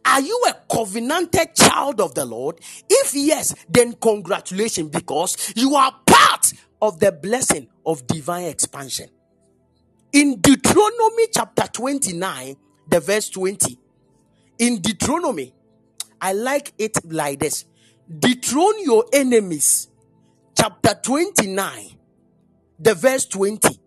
[0.05, 2.61] Are you a covenanted child of the Lord?
[2.89, 9.09] If yes, then congratulations because you are part of the blessing of divine expansion.
[10.13, 12.57] In Deuteronomy chapter 29,
[12.89, 13.79] the verse 20,
[14.59, 15.55] in Deuteronomy,
[16.21, 17.65] I like it like this
[18.19, 19.89] dethrone your enemies,
[20.57, 21.99] chapter 29,
[22.79, 23.79] the verse 20.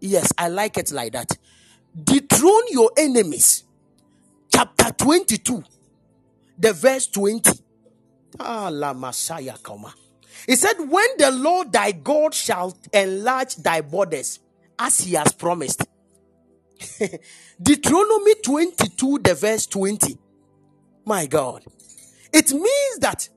[0.00, 1.36] Yes, I like it like that.
[2.04, 3.64] Dethrone your enemies,
[4.52, 5.62] chapter 22,
[6.58, 7.50] the verse 20.
[8.38, 9.56] Ah, la Messiah,
[10.46, 14.38] He said, When the Lord thy God shall enlarge thy borders,
[14.78, 15.84] as he has promised.
[17.62, 20.16] Deuteronomy 22, the verse 20.
[21.04, 21.64] My God.
[22.32, 23.28] It means that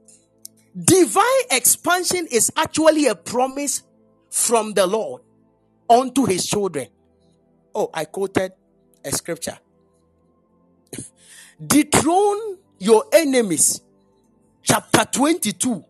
[0.78, 3.84] divine expansion is actually a promise
[4.30, 5.22] from the Lord
[5.90, 6.88] unto his children.
[7.76, 8.54] Oh, I quoted
[9.04, 9.58] a scripture.
[11.66, 13.82] Dethrone your enemies.
[14.62, 15.84] Chapter 22,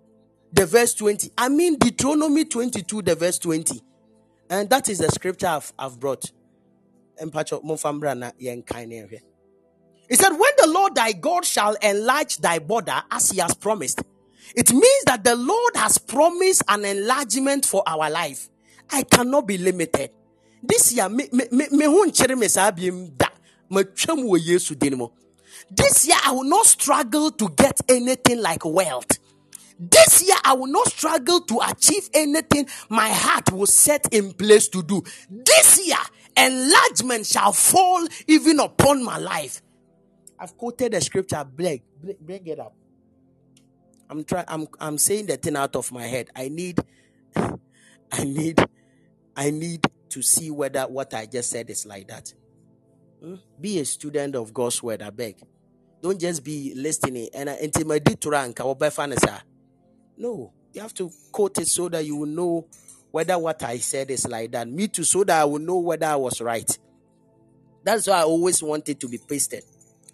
[0.51, 1.31] the verse 20.
[1.37, 3.81] I mean Deuteronomy 22, the verse 20.
[4.49, 6.31] And that is the scripture I've, I've brought.
[10.09, 14.01] He said, When the Lord thy God shall enlarge thy border as he has promised,
[14.55, 18.49] it means that the Lord has promised an enlargement for our life.
[18.91, 20.11] I cannot be limited.
[20.61, 21.27] This year, me.
[25.71, 29.19] This year, I will not struggle to get anything like wealth.
[29.79, 34.67] This year, I will not struggle to achieve anything my heart will set in place
[34.69, 35.03] to do.
[35.29, 35.97] This year,
[36.37, 39.62] enlargement shall fall even upon my life.
[40.39, 41.43] I've quoted the scripture.
[41.43, 41.81] Bring,
[42.21, 42.75] bring it up.
[44.09, 44.45] I'm trying.
[44.47, 46.29] I'm I'm saying the thing out of my head.
[46.35, 46.79] I need,
[48.11, 48.63] I need,
[49.35, 52.33] I need to see whether what I just said is like that.
[53.21, 53.35] Hmm?
[53.59, 55.01] Be a student of God's word.
[55.01, 55.37] I beg.
[56.03, 58.25] Don't just be listening and i intimidate
[60.17, 62.67] No, you have to quote it so that you will know
[63.09, 64.67] whether what I said is like that.
[64.67, 66.77] Me too, so that I will know whether I was right.
[67.85, 69.63] That's why I always wanted to be pasted.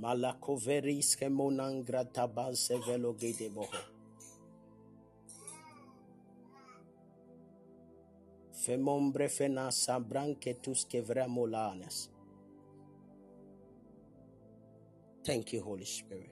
[0.00, 3.80] Malakoveris kemonan gratabal sevelo gedeboho.
[8.52, 12.08] Femombre fena sabranke tus kevremolanes.
[15.24, 16.30] Thank you, Holy Spirit.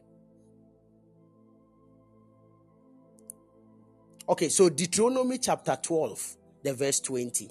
[4.28, 7.50] Okay, so Deuteronomy chapter 12, the verse 20.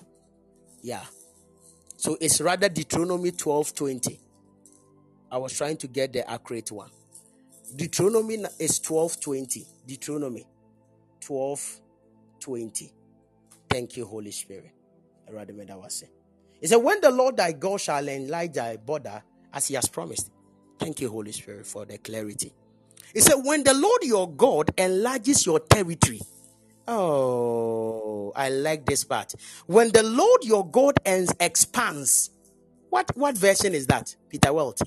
[0.82, 1.04] Yeah.
[1.98, 4.23] So it's rather Deuteronomy 12 20.
[5.34, 6.92] I was trying to get the accurate one.
[7.76, 9.66] Deuteronomy is 12:20.
[9.84, 10.46] Deuteronomy
[11.22, 12.92] 12:20.
[13.68, 14.72] Thank you, Holy Spirit.
[16.62, 20.30] He said, When the Lord thy God shall enlarge thy border as he has promised.
[20.78, 22.54] Thank you, Holy Spirit, for the clarity.
[23.12, 26.22] He said, When the Lord your God enlarges your territory.
[26.88, 29.34] Oh, I like this part.
[29.66, 31.00] When the Lord your God
[31.40, 32.30] expands.
[32.92, 34.16] What what version is that?
[34.30, 34.80] Peter Welt.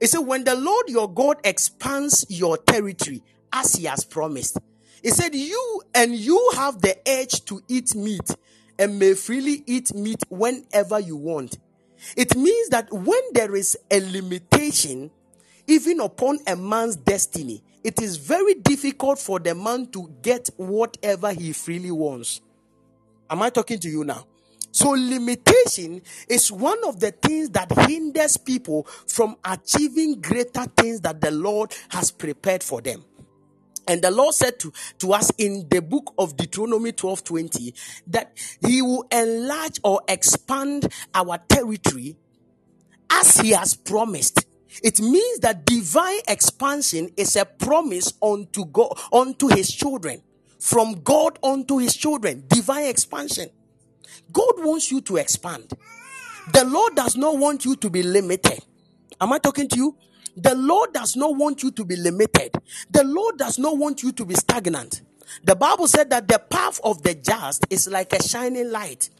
[0.00, 3.22] He said, When the Lord your God expands your territory
[3.52, 4.58] as he has promised,
[5.02, 8.30] he said, You and you have the edge to eat meat
[8.78, 11.58] and may freely eat meat whenever you want.
[12.16, 15.10] It means that when there is a limitation,
[15.66, 21.32] even upon a man's destiny, it is very difficult for the man to get whatever
[21.32, 22.40] he freely wants.
[23.28, 24.26] Am I talking to you now?
[24.70, 31.20] So, limitation is one of the things that hinders people from achieving greater things that
[31.20, 33.04] the Lord has prepared for them.
[33.88, 37.74] And the Lord said to, to us in the book of Deuteronomy 12 20
[38.08, 38.32] that
[38.64, 42.16] He will enlarge or expand our territory
[43.10, 44.44] as He has promised.
[44.82, 50.22] It means that divine expansion is a promise unto God, unto His children,
[50.60, 52.44] from God unto His children.
[52.46, 53.48] Divine expansion.
[54.32, 55.72] God wants you to expand.
[56.52, 58.60] The Lord does not want you to be limited.
[59.20, 59.96] Am I talking to you?
[60.36, 62.54] The Lord does not want you to be limited.
[62.90, 65.02] The Lord does not want you to be stagnant.
[65.44, 69.10] The Bible said that the path of the just is like a shining light.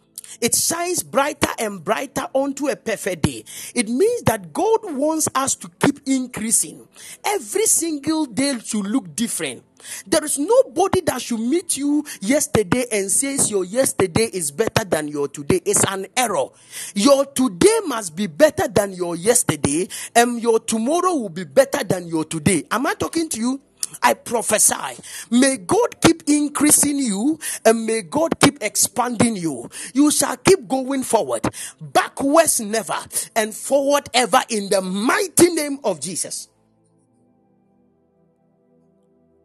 [0.40, 3.44] It shines brighter and brighter onto a perfect day.
[3.74, 6.86] It means that God wants us to keep increasing.
[7.24, 9.64] Every single day should look different.
[10.06, 15.08] There is nobody that should meet you yesterday and says your yesterday is better than
[15.08, 15.60] your today.
[15.64, 16.46] It's an error.
[16.94, 22.08] Your today must be better than your yesterday, and your tomorrow will be better than
[22.08, 22.64] your today.
[22.70, 23.60] Am I talking to you?
[24.02, 25.00] I prophesy.
[25.30, 29.68] May God keep increasing you and may God keep expanding you.
[29.94, 31.42] You shall keep going forward,
[31.80, 32.98] backwards never,
[33.34, 36.48] and forward ever in the mighty name of Jesus.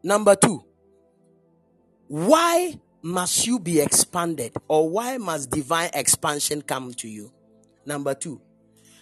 [0.03, 0.63] Number two,
[2.07, 7.31] why must you be expanded or why must divine expansion come to you?
[7.85, 8.41] Number two,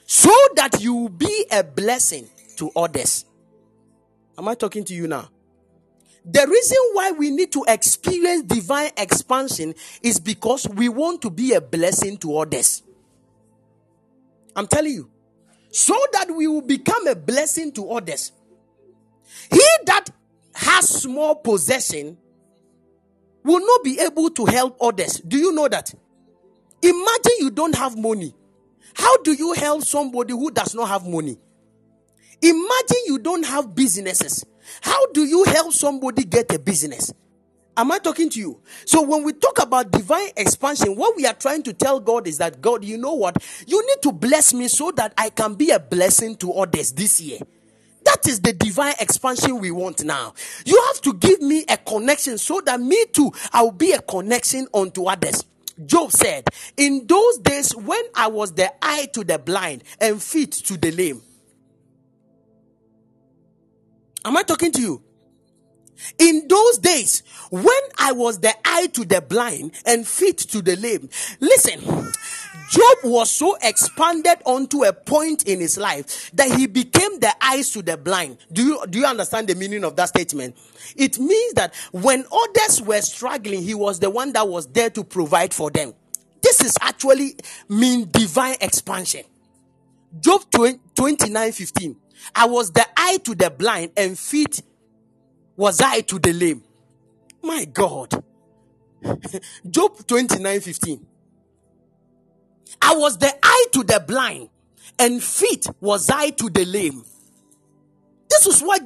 [0.06, 3.26] so that you be a blessing to others.
[4.42, 5.30] Am I talking to you now?
[6.26, 11.54] The reason why we need to experience divine expansion is because we want to be
[11.54, 12.82] a blessing to others.
[14.56, 15.12] I'm telling you.
[15.72, 18.32] So that we will become a blessing to others.
[19.52, 20.06] He that
[20.56, 22.18] has small possession
[23.44, 25.20] will not be able to help others.
[25.20, 25.94] Do you know that?
[26.82, 28.34] Imagine you don't have money.
[28.96, 31.38] How do you help somebody who does not have money?
[32.42, 34.46] Imagine you don't have businesses.
[34.82, 37.14] How do you help somebody get a business?
[37.78, 38.60] Am I talking to you?
[38.86, 42.38] So when we talk about divine expansion, what we are trying to tell God is
[42.40, 43.38] that God, you know what?
[43.66, 47.22] You need to bless me so that I can be a blessing to others this
[47.22, 47.40] year.
[48.04, 50.34] That is the divine expansion we want now.
[50.66, 54.02] You have to give me a connection so that me too, I will be a
[54.02, 55.46] connection unto others.
[55.86, 60.52] Job said, In those days when I was the eye to the blind and feet
[60.52, 61.22] to the lame.
[64.24, 65.04] Am I talking to you?
[66.18, 70.76] In those days, when I was the eye to the blind and feet to the
[70.76, 71.10] lame,
[71.40, 71.80] listen,
[72.72, 77.70] Job was so expanded onto a point in his life that he became the eyes
[77.72, 78.38] to the blind.
[78.52, 80.58] Do you, do you understand the meaning of that statement?
[80.96, 85.04] It means that when others were struggling, he was the one that was there to
[85.04, 85.94] provide for them.
[86.42, 87.36] This is actually
[87.70, 89.24] mean divine expansion.
[90.20, 91.96] Job 20, 29 15.
[92.36, 94.62] I was the eye to the blind and feet
[95.58, 96.64] was I to the lame.
[97.44, 98.24] My God.
[99.70, 101.08] Job 29 15.
[102.82, 104.50] I was the eye to the blind
[105.00, 107.04] and feet was I to the lame.
[108.30, 108.82] This is what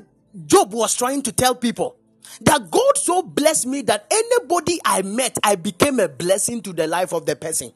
[0.47, 1.97] Job was trying to tell people.
[2.41, 6.87] That God so blessed me that anybody I met, I became a blessing to the
[6.87, 7.71] life of the person.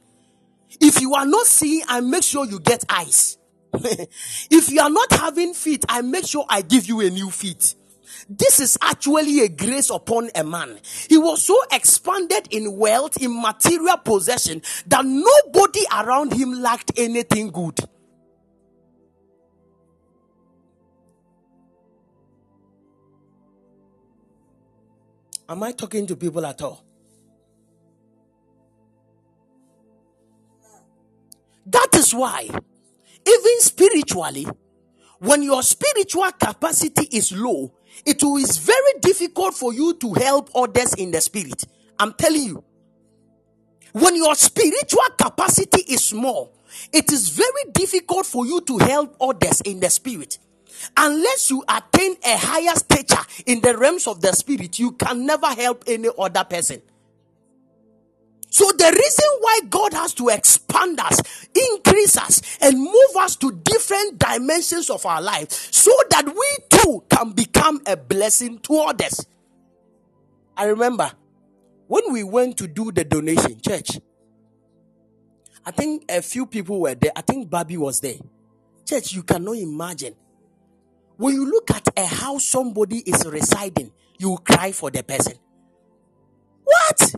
[0.82, 3.39] If you are not seeing, I make sure you get eyes.
[4.52, 7.76] if you are not having feet, I make sure I give you a new feet.
[8.28, 10.80] This is actually a grace upon a man.
[11.08, 17.50] He was so expanded in wealth, in material possession, that nobody around him lacked anything
[17.52, 17.80] good.
[25.48, 26.86] Am I talking to people at all?
[31.66, 32.50] That is why
[33.30, 34.48] even spiritually,
[35.20, 37.74] when your spiritual capacity is low,
[38.06, 41.64] it is very difficult for you to help others in the spirit.
[42.00, 42.64] I'm telling you.
[43.92, 46.54] When your spiritual capacity is small,
[46.94, 50.38] it is very difficult for you to help others in the spirit.
[50.96, 55.48] Unless you attain a higher stature in the realms of the spirit, you can never
[55.48, 56.82] help any other person.
[58.50, 61.22] So the reason why God has to expand us,
[61.56, 67.04] increase us, and move us to different dimensions of our life so that we too
[67.10, 69.26] can become a blessing to others.
[70.58, 71.12] I remember
[71.88, 74.00] when we went to do the donation, church,
[75.66, 77.12] I think a few people were there.
[77.16, 78.18] I think Bobby was there.
[78.86, 80.16] Church, you cannot imagine.
[81.18, 85.34] When you look at a house somebody is residing, you cry for the person.
[86.64, 87.16] What?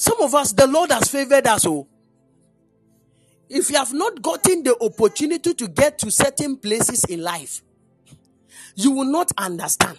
[0.00, 1.66] Some of us, the Lord has favored us.
[1.66, 1.86] Oh,
[3.50, 7.60] if you have not gotten the opportunity to get to certain places in life,
[8.76, 9.98] you will not understand.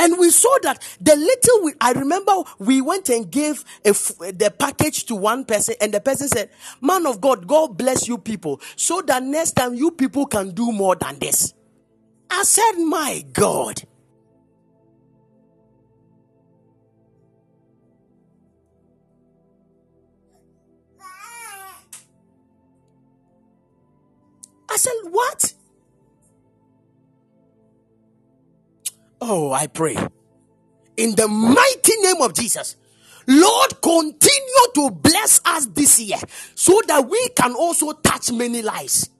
[0.00, 3.92] And we saw that the little we, I remember we went and gave a,
[4.32, 6.50] the package to one person, and the person said,
[6.80, 10.72] Man of God, God bless you people, so that next time you people can do
[10.72, 11.54] more than this.
[12.30, 13.82] I said, My God.
[24.70, 25.52] I said, What?
[29.20, 29.96] Oh, I pray
[30.96, 32.76] in the mighty name of Jesus.
[33.26, 36.18] Lord, continue to bless us this year
[36.54, 39.10] so that we can also touch many lives.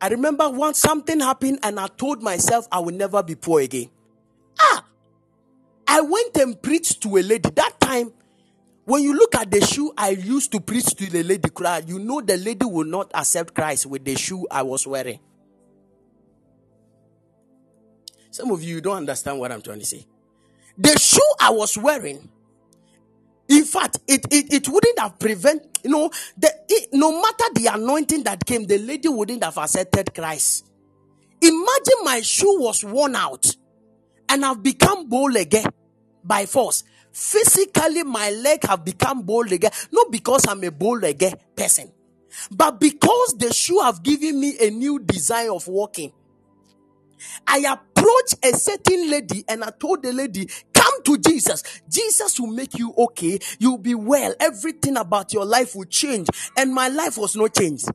[0.00, 3.90] I remember once something happened and I told myself I will never be poor again.
[4.60, 4.84] Ah,
[5.88, 7.48] I went and preached to a lady.
[7.50, 8.12] That time,
[8.84, 11.48] when you look at the shoe I used to preach to the lady,
[11.86, 15.18] you know the lady will not accept Christ with the shoe I was wearing.
[18.30, 20.06] Some of you don't understand what I'm trying to say.
[20.76, 22.28] The shoe I was wearing,
[23.48, 27.70] in fact, it, it, it wouldn't have prevented, you know, the, it, no matter the
[27.72, 30.66] anointing that came, the lady wouldn't have accepted Christ.
[31.40, 33.46] Imagine my shoe was worn out
[34.28, 35.66] and I've become bow again
[36.24, 36.82] by force.
[37.12, 39.70] Physically, my leg have become bow again.
[39.92, 41.92] not because I'm a bow again person,
[42.50, 46.12] but because the shoe have given me a new desire of walking.
[47.46, 50.48] I approached a certain lady and I told the lady,
[51.06, 51.62] to Jesus.
[51.88, 53.38] Jesus will make you okay.
[53.58, 54.34] You'll be well.
[54.38, 56.28] Everything about your life will change.
[56.56, 57.88] And my life was not changed.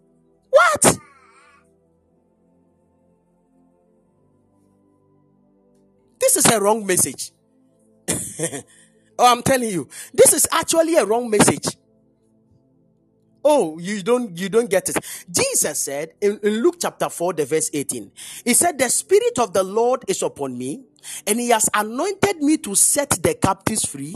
[0.49, 0.97] What?
[6.19, 7.31] This is a wrong message.
[8.07, 8.63] oh,
[9.19, 11.77] I'm telling you, this is actually a wrong message.
[13.43, 14.97] Oh, you don't you don't get it.
[15.29, 18.11] Jesus said in, in Luke chapter 4, the verse 18,
[18.45, 20.83] He said, The Spirit of the Lord is upon me,
[21.27, 24.15] and He has anointed me to set the captives free.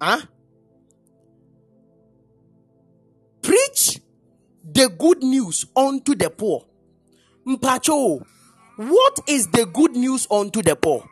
[0.00, 0.22] Huh?
[3.42, 4.00] Preach
[4.64, 6.64] the good news unto the poor.
[7.46, 8.24] Mpacho,
[8.76, 11.04] what is the good news unto the poor?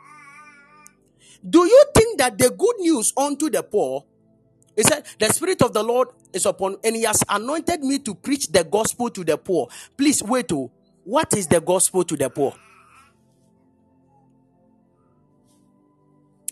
[1.48, 4.04] Do you think that the good news unto the poor
[4.78, 8.14] he said, The Spirit of the Lord is upon, and He has anointed me to
[8.14, 9.66] preach the gospel to the poor.
[9.96, 10.70] Please wait, oh,
[11.02, 12.54] what is the gospel to the poor?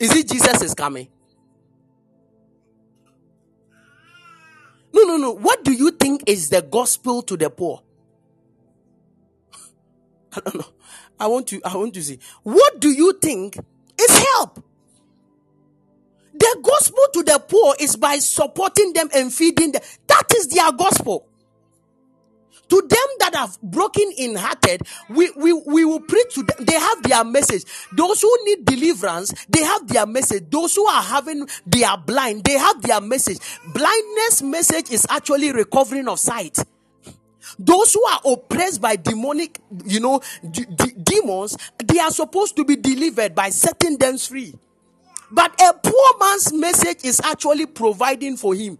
[0.00, 1.08] Is it Jesus is coming?
[4.92, 5.32] No, no, no.
[5.32, 7.82] What do you think is the gospel to the poor?
[10.32, 10.66] I don't know.
[11.18, 12.18] I want to I want to see.
[12.42, 13.58] What do you think
[14.00, 14.62] is help?
[16.34, 19.82] The gospel to the poor is by supporting them and feeding them.
[20.06, 21.26] That is their gospel.
[22.70, 26.64] To them that have broken in hearted, we, we, we will preach to them.
[26.66, 27.64] They have their message.
[27.92, 30.44] Those who need deliverance, they have their message.
[30.50, 33.38] Those who are having, they are blind, they have their message.
[33.72, 36.58] Blindness message is actually recovering of sight.
[37.58, 42.64] Those who are oppressed by demonic, you know, d- d- demons, they are supposed to
[42.64, 44.54] be delivered by setting them free.
[45.32, 48.78] But a poor man's message is actually providing for him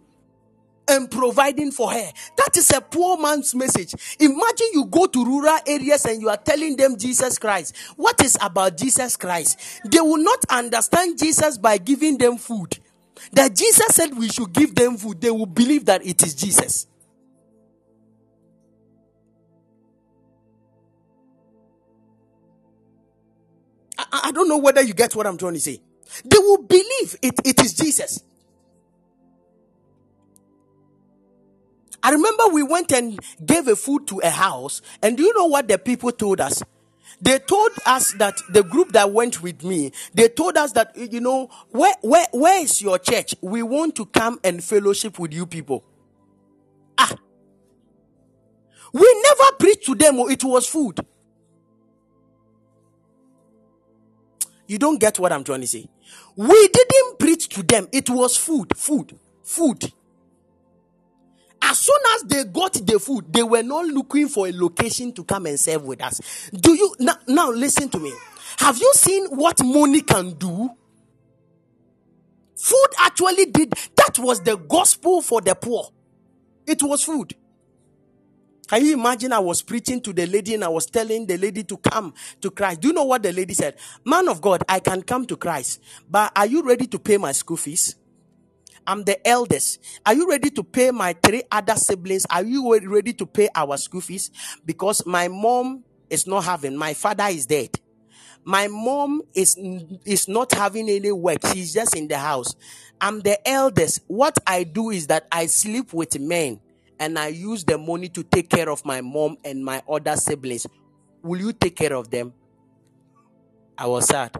[0.89, 2.11] and providing for her.
[2.37, 3.93] That is a poor man's message.
[4.19, 7.75] Imagine you go to rural areas and you are telling them Jesus Christ.
[7.95, 9.81] What is about Jesus Christ?
[9.85, 12.77] They will not understand Jesus by giving them food.
[13.33, 15.21] That Jesus said we should give them food.
[15.21, 16.87] They will believe that it is Jesus.
[23.97, 25.81] I, I don't know whether you get what I'm trying to say.
[26.23, 28.23] They will believe it, it is Jesus.
[32.07, 35.47] I remember we went and gave a food to a house, and do you know
[35.47, 36.63] what the people told us?
[37.21, 41.19] They told us that the group that went with me, they told us that you
[41.19, 43.35] know where where where is your church?
[43.41, 45.83] We want to come and fellowship with you people.
[46.97, 47.13] Ah,
[48.93, 50.17] we never preached to them.
[50.21, 51.05] oh, It was food.
[54.65, 55.89] You don't get what I'm trying to say.
[56.37, 57.89] We didn't preach to them.
[57.91, 59.91] It was food, food, food.
[61.69, 65.23] As soon as they got the food, they were not looking for a location to
[65.25, 66.49] come and serve with us.
[66.53, 68.13] Do you now, now listen to me?
[68.59, 70.69] Have you seen what money can do?
[72.55, 75.89] Food actually did that was the gospel for the poor.
[76.65, 77.35] It was food.
[78.69, 79.33] Can you imagine?
[79.33, 82.49] I was preaching to the lady and I was telling the lady to come to
[82.49, 82.79] Christ.
[82.79, 83.75] Do you know what the lady said?
[84.05, 87.33] Man of God, I can come to Christ, but are you ready to pay my
[87.33, 87.95] school fees?
[88.87, 89.79] I'm the eldest.
[90.05, 92.25] Are you ready to pay my three other siblings?
[92.29, 94.31] Are you ready to pay our school fees?
[94.65, 97.77] Because my mom is not having, my father is dead.
[98.45, 99.57] My mom is
[100.05, 101.39] is not having any work.
[101.47, 102.55] She's just in the house.
[103.01, 103.99] I'm the eldest.
[104.07, 106.61] What I do is that I sleep with men
[106.97, 110.65] and I use the money to take care of my mom and my other siblings.
[111.21, 112.33] Will you take care of them?
[113.77, 114.31] I was sad.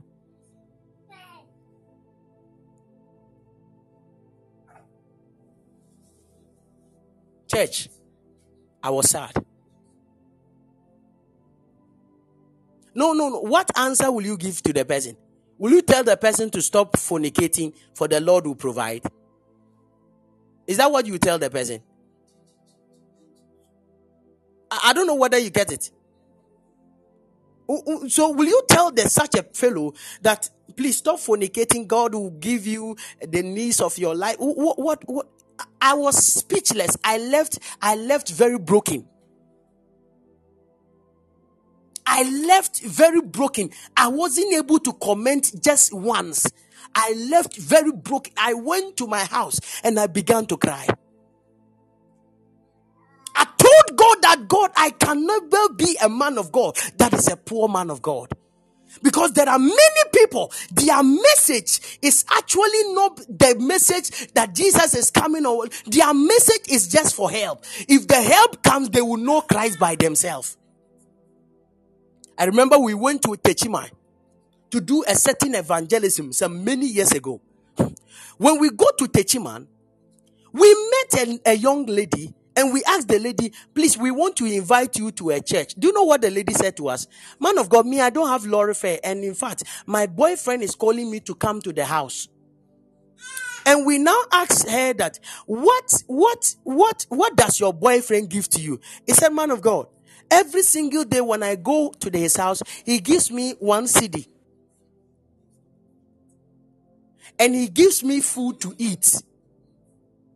[7.48, 7.90] Church,
[8.84, 9.32] I was sad.
[12.94, 13.40] No, no, no.
[13.42, 15.16] What answer will you give to the person?
[15.58, 19.04] Will you tell the person to stop fornicating for the Lord will provide?
[20.66, 21.82] Is that what you tell the person?
[24.70, 25.92] I, don't know whether you get it.
[28.10, 31.88] So will you tell the such a fellow that please stop fornicating?
[31.88, 34.36] God will give you the needs of your life.
[34.40, 35.28] What, what, what?
[35.82, 36.98] I was speechless.
[37.04, 37.60] I left.
[37.82, 39.08] I left very broken.
[42.06, 43.70] I left very broken.
[43.96, 46.50] I wasn't able to comment just once.
[46.96, 48.34] I left very broken.
[48.38, 50.88] I went to my house and I began to cry.
[53.36, 57.28] I told God that God, I can never be a man of God that is
[57.28, 58.34] a poor man of God.
[59.02, 65.12] Because there are many people, their message is actually not the message that Jesus is
[65.12, 65.70] coming on.
[65.86, 67.64] Their message is just for help.
[67.88, 70.58] If the help comes, they will know Christ by themselves.
[72.38, 73.90] I remember we went to Techiman
[74.70, 77.42] to do a certain evangelism some many years ago.
[78.38, 79.66] When we go to Techiman,
[80.52, 84.46] we met a, a young lady and we asked the lady, please, we want to
[84.46, 85.76] invite you to a church.
[85.76, 87.06] Do you know what the lady said to us?
[87.40, 89.00] Man of God, me, I don't have lorry fare.
[89.04, 92.28] And in fact, my boyfriend is calling me to come to the house.
[93.64, 98.62] And we now ask her that, what, what, what, what does your boyfriend give to
[98.62, 98.80] you?
[99.06, 99.86] He said, man of God,
[100.32, 104.28] every single day when I go to his house, he gives me one cedi.
[107.38, 109.22] And he gives me food to eat.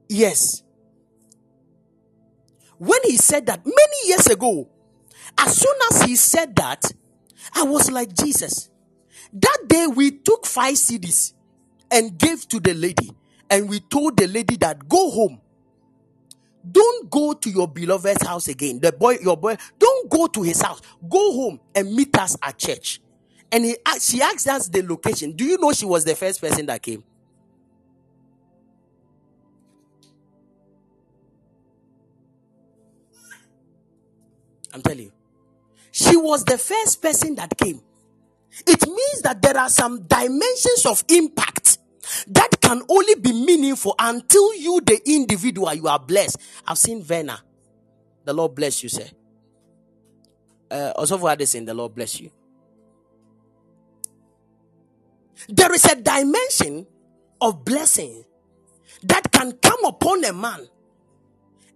[0.07, 0.61] Yes.
[2.81, 4.67] When he said that many years ago,
[5.37, 6.91] as soon as he said that,
[7.53, 8.71] I was like, Jesus.
[9.31, 11.33] That day we took five cedis
[11.91, 13.11] and gave to the lady.
[13.51, 15.39] And we told the lady that go home.
[16.71, 18.79] Don't go to your beloved's house again.
[18.79, 20.81] The boy, your boy, don't go to his house.
[21.07, 22.99] Go home and meet us at church.
[23.51, 25.33] And he, she asked us the location.
[25.33, 27.03] Do you know she was the first person that came?
[34.73, 35.11] I'm telling you.
[35.91, 37.81] She was the first person that came.
[38.67, 41.77] It means that there are some dimensions of impact
[42.27, 46.37] that can only be meaningful until you, the individual, you are blessed.
[46.65, 47.41] I've seen Verna.
[48.25, 49.07] The Lord bless you, sir.
[50.69, 52.31] Uh, for Addison, the Lord bless you.
[55.49, 56.85] There is a dimension
[57.41, 58.23] of blessing
[59.03, 60.67] that can come upon a man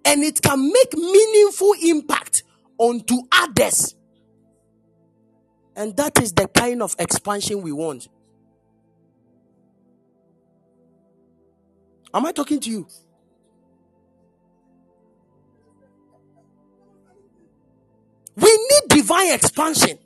[0.05, 2.43] and it can make meaningful impact
[2.78, 3.95] onto others.
[5.75, 8.08] And that is the kind of expansion we want.
[12.13, 12.87] Am I talking to you?
[18.37, 19.97] We need divine expansion.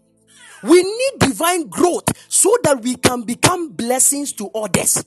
[0.64, 5.04] We need divine growth so that we can become blessings to others.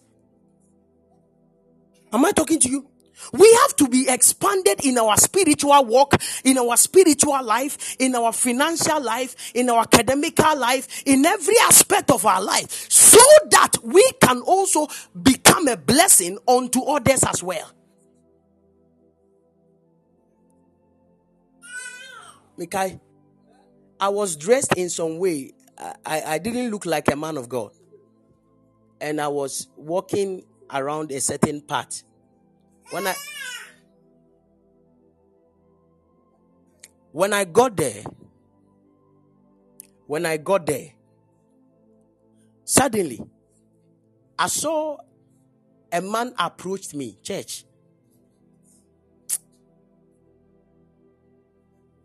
[2.13, 2.92] Am I talking to you?
[3.33, 6.15] We have to be expanded in our spiritual walk,
[6.45, 12.11] in our spiritual life, in our financial life, in our academical life, in every aspect
[12.11, 13.21] of our life, so
[13.51, 14.89] that we can also
[15.23, 17.71] become a blessing unto others as well.
[22.59, 23.01] Mikai,
[23.99, 25.53] I was dressed in some way.
[25.79, 27.71] I, I, I didn't look like a man of God.
[29.01, 32.03] And I was walking around a certain path.
[32.93, 33.15] When I
[37.11, 38.03] when I got there,
[40.07, 40.91] when I got there,
[42.65, 43.21] suddenly
[44.39, 44.99] I saw
[45.91, 47.65] a man approached me, church.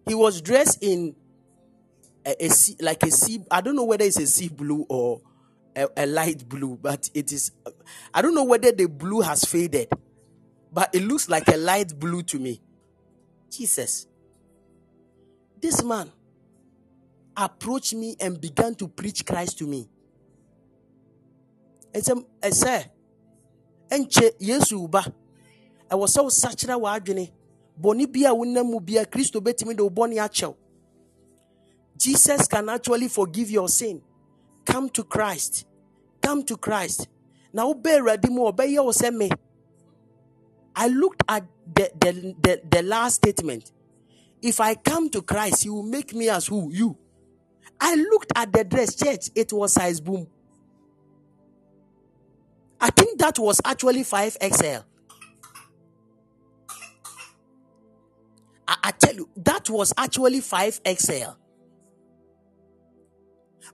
[0.07, 1.17] He was dressed in
[2.25, 3.43] a, a sea, like a sea.
[3.51, 5.21] I don't know whether it's a sea blue or
[5.75, 7.51] a, a light blue, but it is.
[8.13, 9.89] I don't know whether the blue has faded,
[10.77, 12.61] but it looks like a light blue to me.
[13.49, 14.05] Jesus,
[15.59, 16.11] this man
[17.35, 19.89] approached me and began to preach Christ to me.
[21.95, 22.91] And said, I said,
[23.89, 25.03] ɛnkyɛ yesu ba.
[25.89, 27.31] Ɛwɔ sɛ wosakyera w'adwene
[27.81, 30.55] bɔne bi a wonam mu bia kristo bɛtumi de wo bɔne akyɛw
[31.97, 33.99] jesus can actually forgive your sin.
[34.63, 35.65] Come to christ.
[36.21, 37.07] Come to christ.
[37.55, 39.31] Awurade mu a, ɔbɛyɛ wo sɛ me
[40.77, 41.43] i looked at
[41.75, 43.71] the, the, the, the last statement
[44.41, 46.97] if i come to christ he will make me as who you
[47.81, 50.27] i looked at the dress church it was size boom
[52.79, 54.83] I think that was actually 5XL.
[58.67, 61.35] I, I tell you, that was actually 5XL.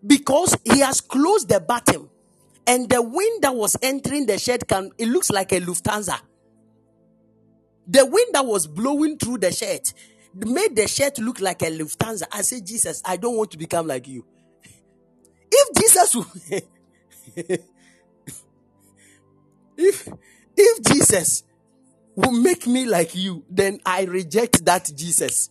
[0.05, 2.09] Because he has closed the bottom
[2.67, 6.19] and the wind that was entering the shed can it looks like a Lufthansa.
[7.87, 9.93] The wind that was blowing through the shirt
[10.35, 12.23] made the shirt look like a Lufthansa.
[12.31, 14.25] I said, Jesus, I don't want to become like you.
[15.51, 16.27] If Jesus will,
[19.77, 20.09] if
[20.57, 21.43] if Jesus
[22.15, 25.49] will make me like you, then I reject that Jesus.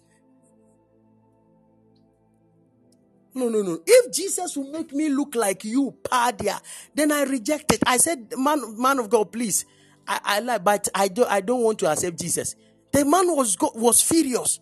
[3.35, 3.81] No, no, no.
[3.87, 6.61] If Jesus will make me look like you, Padia,
[6.95, 7.83] then I reject it.
[7.87, 9.65] I said, man, man of God, please.
[10.07, 12.57] I, I like, but I don't, I don't want to accept Jesus.
[12.93, 14.61] The man was was furious.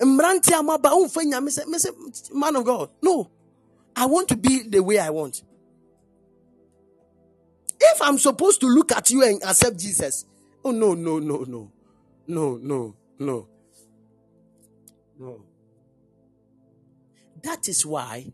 [0.00, 1.84] Um, Sɛ,
[2.32, 3.30] Man of God, no.
[3.96, 5.42] I want to be the way I want.
[7.80, 10.24] If I'm supposed to look at you and accept Jesus,
[10.64, 11.72] oh no, no, no, no,
[12.26, 13.48] no, no, no,
[15.18, 15.44] no.
[17.42, 18.32] That is why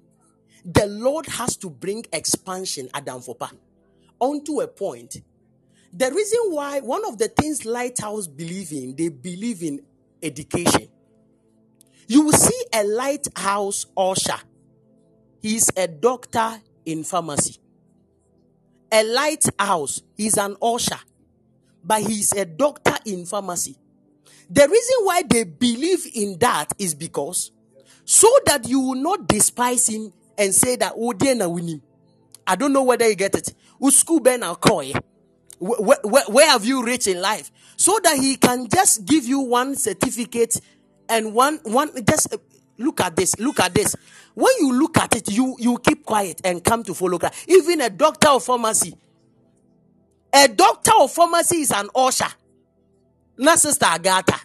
[0.64, 3.50] the Lord has to bring expansion at Danfopa
[4.18, 5.18] onto a point.
[5.96, 9.80] The reason why one of the things Lighthouse believe in, they believe in
[10.20, 10.88] education.
[12.08, 14.40] You will see a lighthouse usher.
[15.40, 17.58] He's a doctor in pharmacy.
[18.90, 20.98] A lighthouse, he's an usher,
[21.84, 23.76] but he's a doctor in pharmacy.
[24.50, 27.52] The reason why they believe in that is because
[28.04, 31.82] so that you will not despise him and say that oh dear him.
[32.46, 33.54] I don't know whether you get it.
[33.80, 35.00] Usku ben alkoy.
[35.58, 37.50] Where, where, where have you reached in life?
[37.76, 40.60] So that he can just give you one certificate
[41.08, 42.38] and one one just uh,
[42.78, 43.94] look at this, look at this.
[44.34, 47.48] When you look at it, you you keep quiet and come to follow Christ.
[47.48, 48.96] Even a doctor of pharmacy,
[50.32, 52.32] a doctor of pharmacy is an usher,
[53.36, 54.40] not sister Agatha.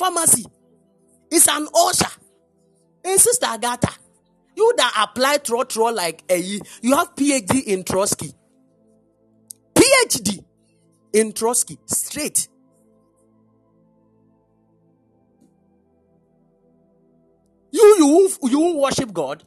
[0.00, 0.46] Pharmacy
[1.30, 2.10] is an usher.
[3.04, 3.92] And Sister Agatha,
[4.56, 8.32] you that apply throw throw like a you have PhD in Trotsky.
[9.74, 10.44] PhD
[11.12, 12.48] in Trotsky, straight.
[17.72, 19.44] You you you worship God.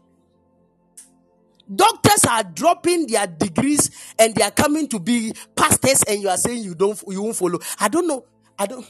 [1.74, 3.90] Doctors are dropping their degrees
[4.20, 7.36] and they are coming to be pastors, and you are saying you don't you won't
[7.36, 7.60] follow.
[7.80, 8.26] I don't know.
[8.58, 8.86] I don't.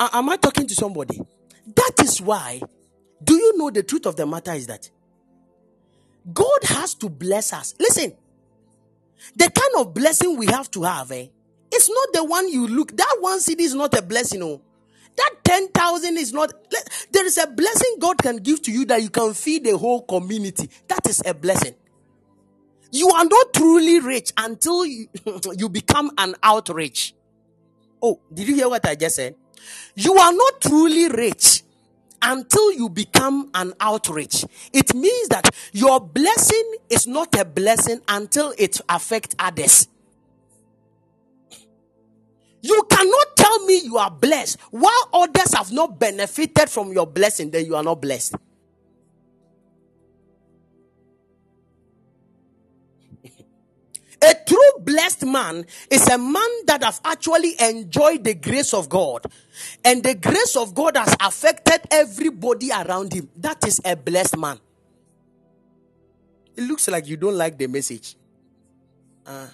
[0.00, 1.20] A- am I talking to somebody?
[1.74, 2.62] That is why.
[3.22, 4.90] Do you know the truth of the matter is that
[6.32, 7.74] God has to bless us.
[7.78, 8.14] Listen,
[9.36, 11.28] the kind of blessing we have to have, eh?
[11.72, 12.96] It's not the one you look.
[12.96, 14.42] That one cedi is not a blessing.
[14.42, 14.62] Oh,
[15.16, 16.52] that ten thousand is not.
[17.12, 20.02] There is a blessing God can give to you that you can feed the whole
[20.02, 20.70] community.
[20.88, 21.74] That is a blessing.
[22.92, 25.08] You are not truly rich until you,
[25.56, 27.14] you become an outreach.
[28.02, 29.34] Oh, did you hear what I just said?
[29.94, 31.62] You are not truly rich
[32.22, 34.44] until you become an outreach.
[34.72, 39.88] It means that your blessing is not a blessing until it affects others.
[42.62, 47.50] You cannot tell me you are blessed while others have not benefited from your blessing,
[47.50, 48.34] then you are not blessed.
[54.22, 59.26] A true blessed man is a man that have actually enjoyed the grace of God.
[59.84, 63.28] And the grace of God has affected everybody around him.
[63.36, 64.58] That is a blessed man.
[66.56, 68.16] It looks like you don't like the message.
[69.26, 69.50] Ah.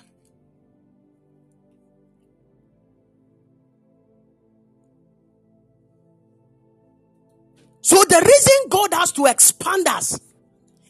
[7.81, 10.19] So the reason God has to expand us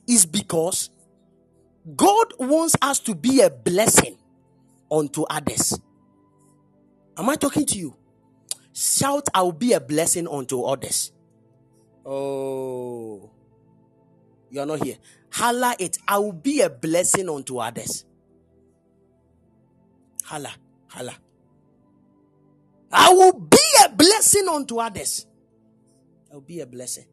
[0.07, 0.91] is because
[1.97, 4.17] God wants us to be a blessing
[4.91, 5.79] unto others.
[7.17, 7.97] Am I talking to you?
[8.73, 11.13] Shout, I will be a blessing unto others.
[12.07, 13.31] Oh,
[14.51, 14.97] you are not here.
[15.31, 18.05] Holla it, I will be a blessing unto others.
[20.25, 20.53] Holla,
[20.89, 21.15] holla.
[22.91, 25.27] I will be a blessing unto others.
[26.33, 27.07] I'll be a blessing.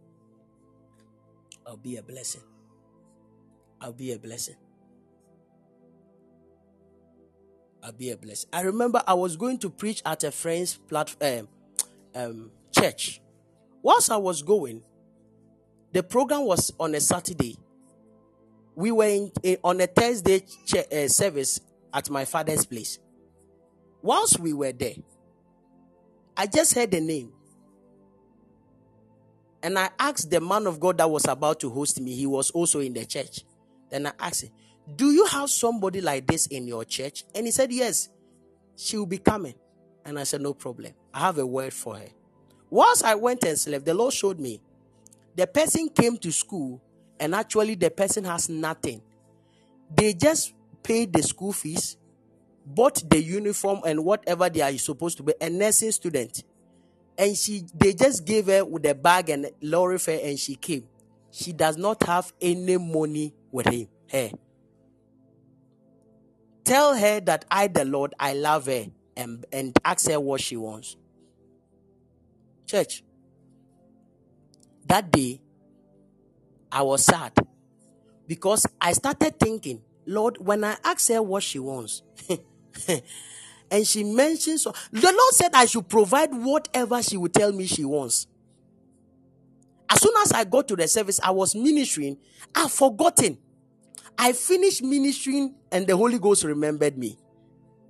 [1.66, 2.42] I'll be a blessing.
[3.82, 4.56] I'll be a blessing.
[7.84, 8.50] I'll be a blessing.
[8.54, 11.48] I remember I was going to preach at a friend's platform,
[12.16, 13.22] um, um, church
[13.82, 14.84] Whilst I was going,
[15.94, 17.58] the program was on a Saturday.
[18.76, 21.62] We were in, in- on a Thursday che- uh, service
[21.94, 23.00] at my father's place.
[24.02, 24.96] Whilst we were there,
[26.38, 27.32] I just heard the name.
[29.64, 32.52] And I asked the man of God that was about to host me, he was
[32.52, 33.42] also in the church.
[33.90, 34.52] Then I asked him,
[34.96, 37.24] Do you have somebody like this in your church?
[37.36, 38.10] And he said, Yes,
[38.76, 39.56] she will be coming.
[40.06, 40.94] And I said, No problem.
[41.14, 42.08] I have a word for her.
[42.70, 44.62] Once I went and slept, the Lord showed me
[45.36, 46.82] the person came to school
[47.20, 49.02] and actually the person has nothing.
[49.94, 50.54] They just
[50.84, 51.98] paid the school fees,
[52.66, 56.44] bought the uniform and whatever they are supposed to be, a nursing student.
[57.18, 60.88] And she they just gave her with a bag and lorry fare and she came.
[61.32, 63.88] She does not have any money with him.
[64.12, 64.32] Her.
[66.64, 68.86] Tell her that I, the Lord, I love her
[69.16, 70.96] and, and ask her what she wants.
[72.66, 73.04] Church,
[74.86, 75.42] that day,
[76.72, 77.34] I was sad
[78.28, 82.04] because I started thinking, Lord, when I ask her what she wants,
[83.72, 84.72] and she mentions, the
[85.02, 88.28] Lord said I should provide whatever she would tell me she wants.
[89.90, 92.18] As soon as I got to the service, I was ministering.
[92.54, 93.38] I've forgotten.
[94.18, 97.18] I finished ministering, and the Holy Ghost remembered me.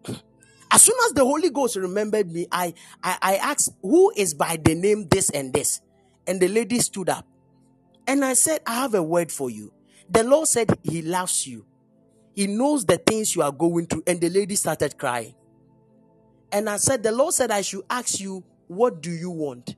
[0.71, 4.57] As soon as the Holy Ghost remembered me, I, I, I asked, Who is by
[4.63, 5.81] the name this and this?
[6.27, 7.25] And the lady stood up.
[8.05, 9.73] And I said, I have a word for you.
[10.09, 11.65] The Lord said, He loves you.
[12.35, 14.03] He knows the things you are going through.
[14.05, 15.33] And the lady started crying.
[16.51, 19.75] And I said, The Lord said, I should ask you, What do you want?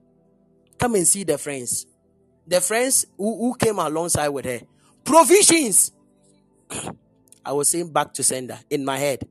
[0.77, 1.85] Come and see the friends.
[2.47, 4.61] The friends who, who came alongside with her.
[5.03, 5.91] Provisions.
[7.45, 9.27] I was saying back to sender in my head.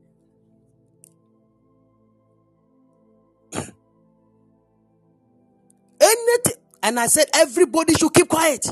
[6.01, 6.53] Anything.
[6.83, 8.67] And I said, everybody should keep quiet.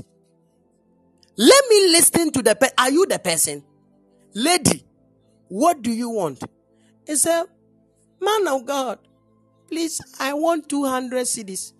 [1.37, 2.73] Let me listen to the person.
[2.77, 3.63] Are you the person?
[4.33, 4.83] Lady,
[5.47, 6.43] what do you want?
[7.05, 7.45] He said,
[8.21, 8.99] Man of God,
[9.67, 11.73] please, I want 200 cedis.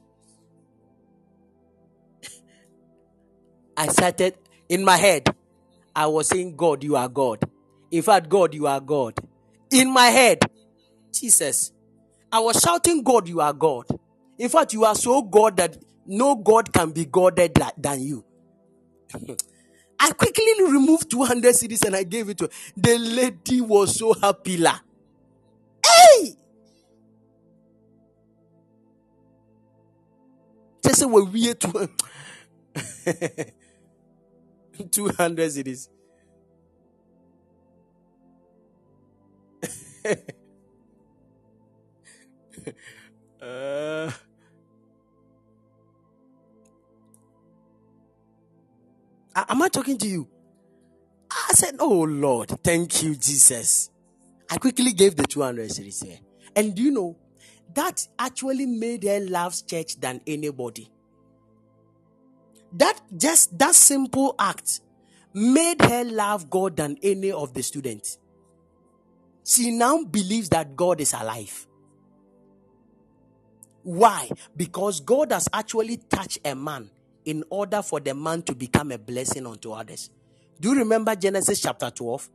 [3.80, 4.36] I started
[4.68, 5.34] in my head.
[5.96, 7.40] I was saying, God, you are God.
[7.90, 9.14] In fact, God, you are God.
[9.72, 10.40] In my head,
[11.14, 11.72] Jesus,
[12.30, 13.86] I was shouting, God, you are God.
[14.38, 18.26] In fact, you are so God that no God can be Goded than you.
[20.00, 22.52] I quickly removed 200 cedis and I gave it to her.
[22.76, 24.58] The lady was so happy.
[24.58, 24.78] La.
[25.86, 26.34] Hey!
[30.84, 31.90] Just say we we're to
[34.92, 35.90] 200 cedis.
[43.42, 44.12] uh,
[49.36, 50.28] am I talking to you?
[51.32, 53.90] I said, Oh Lord, thank you, Jesus.
[54.50, 56.20] I quickly gave the 200 cedis here.
[56.56, 57.18] And do you know,
[57.76, 60.90] that actually made her love church than anybody.
[62.74, 64.82] That just that simple act
[65.34, 68.18] made her love God than any of the students.
[69.44, 71.68] She now believes that God is alive.
[73.84, 74.30] Why?
[74.56, 76.90] Because God has actually touched a man
[77.26, 80.10] in order for the man to become a blessing unto others.
[80.60, 82.30] Do you remember Genesis chapter 12?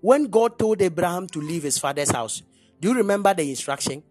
[0.00, 2.42] When God told Abraham to leave his father's house,
[2.80, 4.02] do you remember the instruction?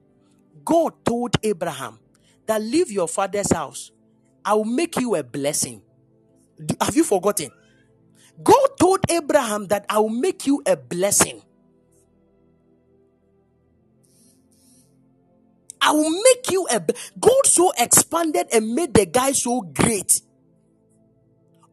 [0.63, 1.99] God told Abraham
[2.45, 3.91] that leave your father's house.
[4.49, 5.83] I will make you a blessing.
[6.81, 7.51] Have you forgotten?
[8.41, 11.43] God told Abraham that I will make you a blessing.
[15.79, 16.83] I will make you a
[17.19, 20.19] God so expanded and made the guy so great.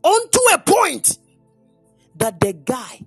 [0.05, 1.17] Unto a point
[2.17, 3.01] that the guy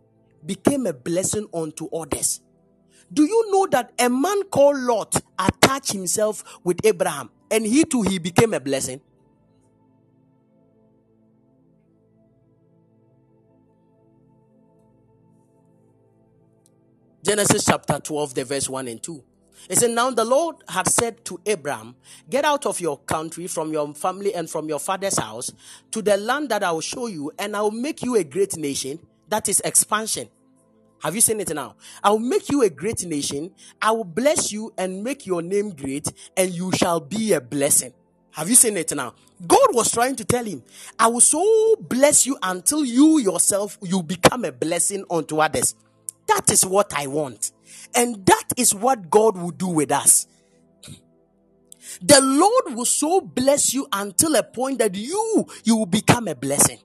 [0.44, 2.42] became a blessing unto others.
[3.14, 8.02] Do you know that a man called Lot attached himself with Abraham and he too
[8.02, 9.02] he became a blessing?
[17.30, 19.24] Genesis chapter 12, the verse 1 and 2.
[19.70, 21.96] It said, Now the Lord had said to Abraham,
[22.28, 25.52] Get out of your country, from your family, and from your father's house
[25.92, 28.58] to the land that I will show you, and I will make you a great
[28.58, 28.98] nation.
[29.28, 30.28] That is expansion.
[31.04, 31.76] Have you seen it now?
[32.04, 33.52] I will make you a great nation.
[33.80, 37.94] I will bless you and make your name great, and you shall be a blessing.
[38.32, 39.14] Have you seen it now?
[39.48, 40.64] God was trying to tell him,
[40.98, 45.76] I will so bless you until you yourself you become a blessing unto others.
[46.30, 47.54] That is what I want.
[47.96, 50.28] And that is what God will do with us.
[52.02, 56.36] the Lord will so bless you until a point that you you will become a
[56.36, 56.80] blessing.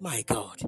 [0.00, 0.62] My God.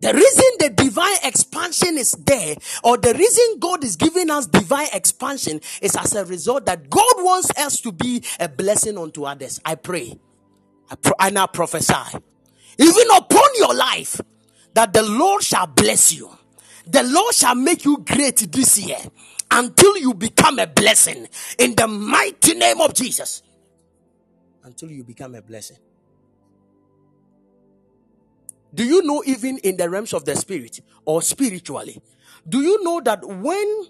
[0.00, 4.88] The reason the divine expansion is there, or the reason God is giving us divine
[4.92, 9.60] expansion, is as a result that God wants us to be a blessing unto others.
[9.64, 10.18] I pray.
[10.90, 12.18] I, I now prophesy.
[12.78, 14.20] Even upon your life,
[14.74, 16.30] that the Lord shall bless you.
[16.86, 18.98] The Lord shall make you great this year
[19.50, 21.26] until you become a blessing
[21.58, 23.42] in the mighty name of Jesus.
[24.62, 25.78] Until you become a blessing.
[28.72, 32.00] Do you know, even in the realms of the spirit or spiritually,
[32.48, 33.86] do you know that when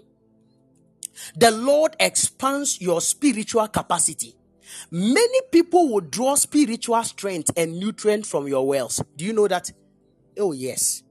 [1.35, 4.35] the Lord expands your spiritual capacity,
[4.89, 9.03] many people will draw spiritual strength and nutrient from your wells?
[9.15, 9.71] Do you know that?
[10.41, 11.03] Oh, yes.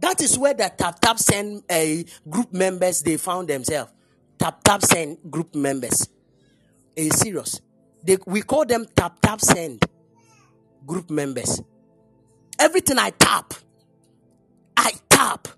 [0.00, 1.84] That is where the tap tap send uh,
[2.28, 3.92] group members they found themselves.
[4.38, 6.08] Tap tap send group members.
[6.96, 7.60] It's serious.
[8.02, 9.84] They, we call them tap tap send
[10.84, 11.62] group members.
[12.58, 13.54] Everything I tap,
[14.76, 15.48] I tap,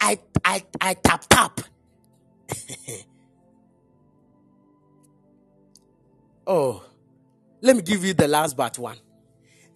[0.00, 1.60] I I I tap tap.
[6.46, 6.84] oh,
[7.60, 8.98] let me give you the last but one.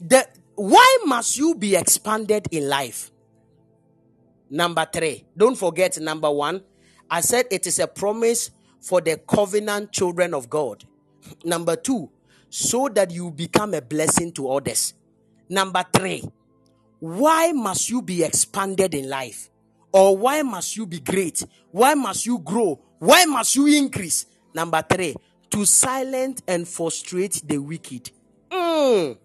[0.00, 0.26] The
[0.56, 3.10] why must you be expanded in life?
[4.48, 6.62] Number three, don't forget number one.
[7.10, 10.84] I said it is a promise for the covenant children of God.
[11.44, 12.10] Number two,
[12.48, 14.94] so that you become a blessing to others.
[15.48, 16.24] Number three,
[17.00, 19.50] why must you be expanded in life?
[19.92, 21.44] Or why must you be great?
[21.70, 22.80] Why must you grow?
[22.98, 24.26] Why must you increase?
[24.54, 25.14] Number three,
[25.50, 28.10] to silence and frustrate the wicked.
[28.50, 29.16] Mm.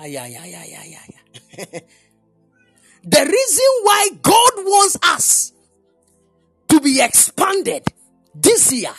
[0.00, 1.64] Ay, ay, ay, ay, ay, ay.
[3.04, 5.52] the reason why God wants us
[6.68, 7.84] to be expanded
[8.34, 8.92] this year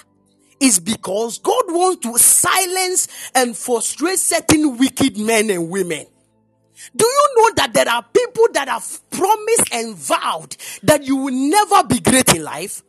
[0.60, 6.06] is because God wants to silence and frustrate certain wicked men and women.
[6.94, 11.34] Do you know that there are people that have promised and vowed that you will
[11.34, 12.84] never be great in life?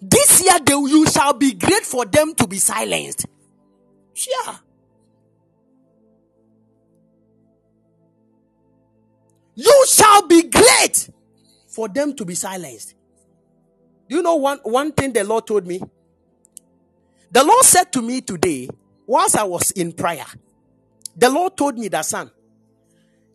[0.00, 3.26] This year, they, you shall be great for them to be silenced.
[4.14, 4.56] Yeah.
[9.54, 11.10] You shall be great
[11.68, 12.94] for them to be silenced.
[14.08, 15.80] Do you know one, one thing the Lord told me?
[17.30, 18.68] The Lord said to me today,
[19.06, 20.26] whilst I was in prayer,
[21.16, 22.30] the Lord told me that, son,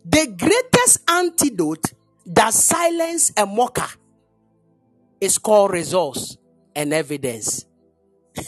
[0.04, 1.92] the greatest antidote
[2.26, 3.88] that silence a mocker
[5.20, 6.36] is called resource
[6.74, 7.64] and evidence.
[8.34, 8.42] he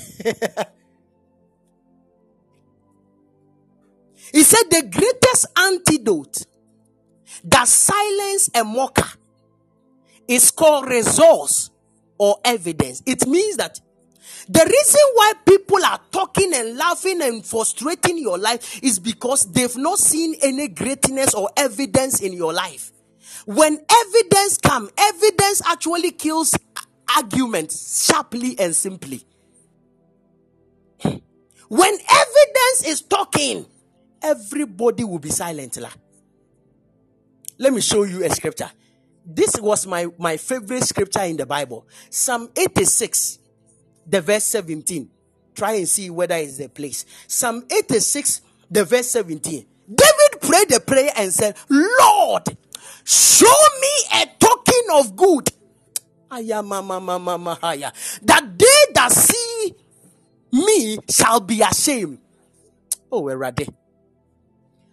[4.43, 6.47] said the greatest antidote
[7.45, 9.09] that silence a mocker
[10.27, 11.71] is called resource
[12.19, 13.03] or evidence.
[13.07, 13.81] It means that
[14.49, 19.77] the reason why people are talking and laughing and frustrating your life is because they've
[19.77, 22.93] not seen any greatness or evidence in your life.
[23.47, 26.57] When evidence come, evidence actually kills
[27.17, 29.23] arguments sharply and simply.
[31.69, 33.67] When evidence is talking,
[34.23, 35.79] everybody will be silent.
[37.59, 38.71] Let me show you a scripture.
[39.25, 41.87] This was my, my favorite scripture in the Bible.
[42.11, 43.39] Psalm 86,
[44.07, 45.09] the verse 17.
[45.55, 47.07] Try and see whether it's the place.
[47.27, 48.41] Psalm 86,
[48.71, 49.65] the verse 17.
[49.89, 52.57] David prayed the prayer and said, Lord,
[53.05, 55.51] show me a token of good.
[56.31, 59.75] That they that see
[60.53, 62.19] me shall be ashamed.
[63.13, 63.69] Oh, where are they?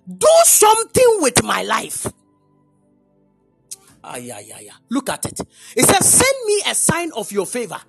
[0.08, 2.06] Do something with my life.
[4.04, 4.70] Ay, ay, ay.
[4.90, 5.40] Look at it.
[5.76, 7.80] It says, Send me a sign of your favor.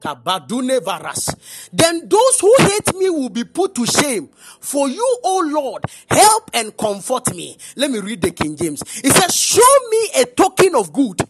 [0.00, 1.34] Varas.
[1.72, 4.28] Then those who hate me will be put to shame.
[4.60, 7.56] For you, O Lord, help and comfort me.
[7.76, 8.82] Let me read the King James.
[9.04, 11.20] It says, Show me a token of good,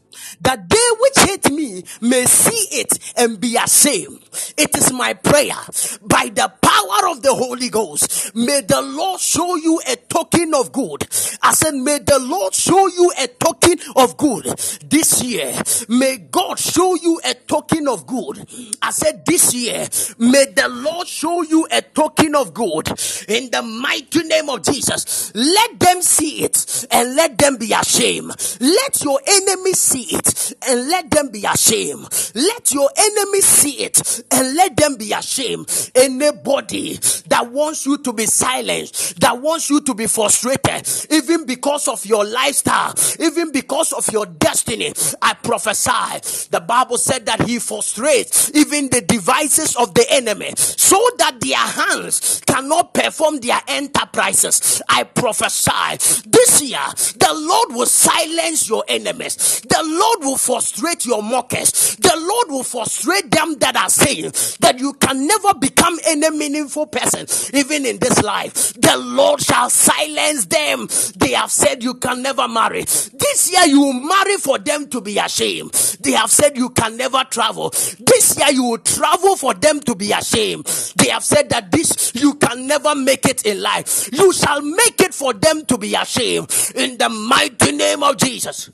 [0.41, 4.21] that they which hate me may see it and be ashamed.
[4.57, 5.57] It is my prayer
[6.03, 8.35] by the power of the Holy Ghost.
[8.35, 11.07] May the Lord show you a token of good.
[11.43, 14.45] I said, May the Lord show you a token of good
[14.85, 15.55] this year.
[15.89, 18.47] May God show you a token of good.
[18.83, 19.89] I said this year,
[20.19, 22.89] may the Lord show you a token of good
[23.29, 25.33] in the mighty name of Jesus.
[25.35, 28.33] Let them see it and let them be ashamed.
[28.61, 30.18] Let your enemies see it
[30.67, 32.09] and let them be ashamed.
[32.35, 35.91] Let your enemies see it and let them be ashamed.
[35.95, 36.95] Anybody
[37.29, 42.05] that wants you to be silenced, that wants you to be frustrated, even because of
[42.07, 44.93] your lifestyle, even because of your destiny,
[45.23, 46.49] I prophesy.
[46.51, 51.57] The Bible said that he frustrates even the devices of the enemy so that their
[51.57, 54.83] hands cannot perform their enterprises.
[54.89, 56.79] I prophesy this year
[57.19, 62.63] the Lord will silence your enemies, the Lord will frustrate your mockers, the Lord will
[62.65, 67.99] frustrate them that are saying that you can never become any meaningful person, even in
[67.99, 68.75] this life.
[68.75, 70.89] The Lord shall silence them.
[71.17, 72.83] They have said you can never marry.
[72.83, 75.73] This year you will marry for them to be ashamed.
[76.01, 77.71] They have said you can never travel.
[77.71, 80.65] This year you will travel for them to be ashamed.
[80.97, 84.11] They have said that this you can never make it in life.
[84.13, 88.71] You shall make it for them to be ashamed in the mighty name of Jesus.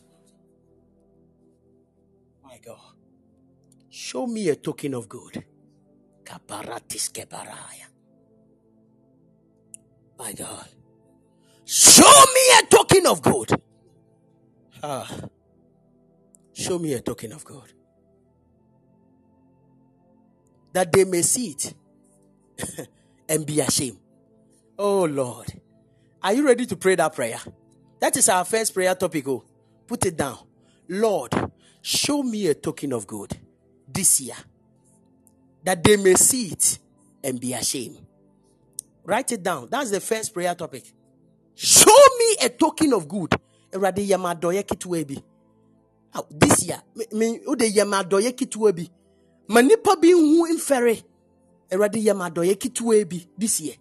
[4.14, 5.44] Show me a token of good.
[10.16, 10.68] My God,
[11.64, 13.60] show me a token of good.
[14.84, 15.20] Ah,
[16.52, 17.72] show me a token of good.
[20.72, 21.74] That they may see it
[23.28, 23.98] and be ashamed.
[24.78, 25.60] Oh Lord.
[26.22, 27.40] Are you ready to pray that prayer?
[28.00, 29.26] That is our first prayer topic.
[29.26, 29.44] Oh,
[29.88, 30.38] put it down.
[30.88, 31.32] Lord,
[31.82, 33.43] show me a token of good
[33.94, 34.36] this year
[35.64, 36.78] that they may see it
[37.22, 37.98] and be ashamed.
[39.04, 39.68] Write it down.
[39.70, 40.92] That's the first prayer topic.
[41.54, 43.34] Show me a token of good.
[46.30, 46.82] This year,
[48.32, 48.88] ketewa bi.
[49.48, 51.02] Ma nhu mfɛre.
[51.70, 53.74] Awurade yɛ ketewa bi this year.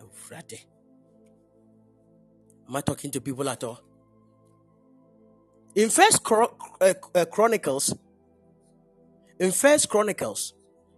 [0.00, 0.60] Awurade.
[2.68, 3.80] Am I talking to people at all?
[5.74, 6.94] In First uh,
[7.30, 7.94] Chronicles,
[9.44, 10.54] in First Chronicles,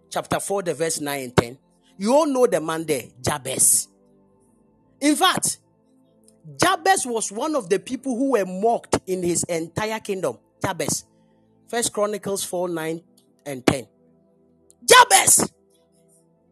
[0.09, 1.57] chapter four, the verse nine and ten,
[1.97, 3.89] you all know the man there, Jabez.
[5.01, 5.59] In fact,
[6.59, 10.37] Jabez was one of the people who were mocked in his entire kingdom.
[10.63, 11.05] Jabez.
[11.67, 13.01] First Chronicles 4 9
[13.45, 13.87] and 10.
[14.85, 15.51] Jabez!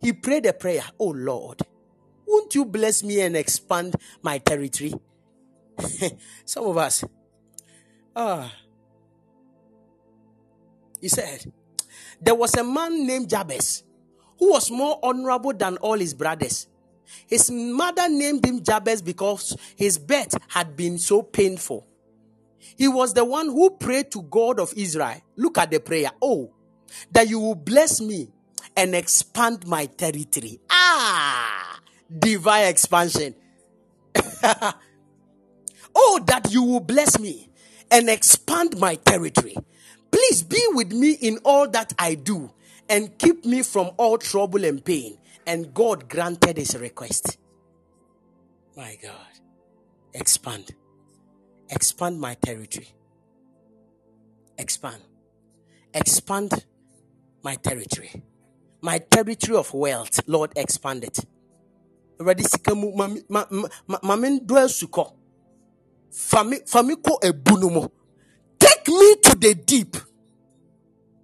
[0.02, 0.84] He prayed a prayer.
[1.00, 1.62] Oh Lord,
[2.28, 4.94] won't you bless me and expand my territory?
[6.46, 7.06] Some of us.
[8.14, 8.52] Ah.
[11.00, 11.52] He said,
[12.22, 13.84] There was a man named Jabez
[14.40, 16.68] who was more honorable than all his brothers.
[17.28, 21.88] His mother named him Jabez because his birth had been so painful.
[22.78, 25.22] He was the one who prayed to God of Israel.
[25.36, 26.12] Look at the prayer.
[26.22, 26.52] Oh,
[27.12, 28.30] that you will bless me
[28.76, 30.60] and expand my territory.
[30.70, 31.80] Ah,
[32.18, 33.36] divine expansion.
[35.96, 37.50] oh, that you will bless me
[37.92, 39.56] and expand my territory.
[40.16, 42.50] Please be with me in all that I do
[42.88, 45.18] and keep me from all trouble and pain.
[45.46, 47.38] And God granted his request.
[48.78, 49.28] My God,
[50.14, 50.74] expand.
[51.70, 52.88] Expand my territory.
[54.58, 55.02] Expand.
[55.94, 56.66] Expand
[57.44, 58.24] my territory.
[58.82, 61.20] My territory of wealth, Lord, expand it.
[68.60, 69.98] Take me to the deep.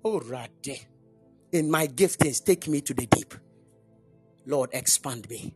[0.04, 0.88] Oh, Rade.
[1.52, 3.34] In my giftings, take me to the deep.
[4.46, 5.54] Lord, expand me.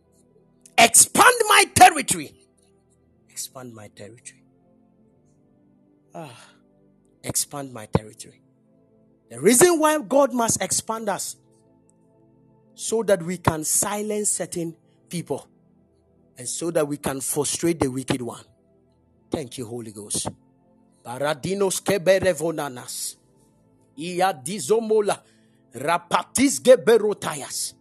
[0.78, 2.34] Expand my territory.
[3.30, 4.44] Expand my territory.
[6.14, 6.50] Ah,
[7.24, 8.42] expand my territory.
[9.30, 11.38] The reason why God must expand us
[12.76, 14.76] so that we can silence certain
[15.10, 15.48] people
[16.38, 18.44] and so that we can frustrate the wicked one.
[19.32, 20.30] Thank you, Holy Ghost.
[21.04, 23.16] Paradinos keberevonanas.
[23.98, 25.22] Ia dizomola.
[25.74, 27.74] Rapatis geberotayas.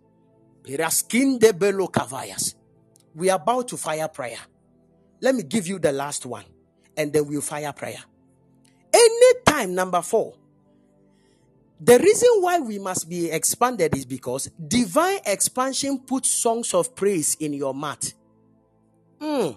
[0.62, 2.54] Piraskin de belokavayas.
[3.14, 4.38] We are about to fire prayer.
[5.20, 6.44] Let me give you the last one
[6.96, 8.02] and then we'll fire prayer.
[8.92, 10.34] Anytime, number four,
[11.80, 17.36] the reason why we must be expanded is because divine expansion puts songs of praise
[17.40, 18.12] in your mouth.
[19.20, 19.50] Hmm.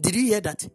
[0.00, 0.68] Did you hear that?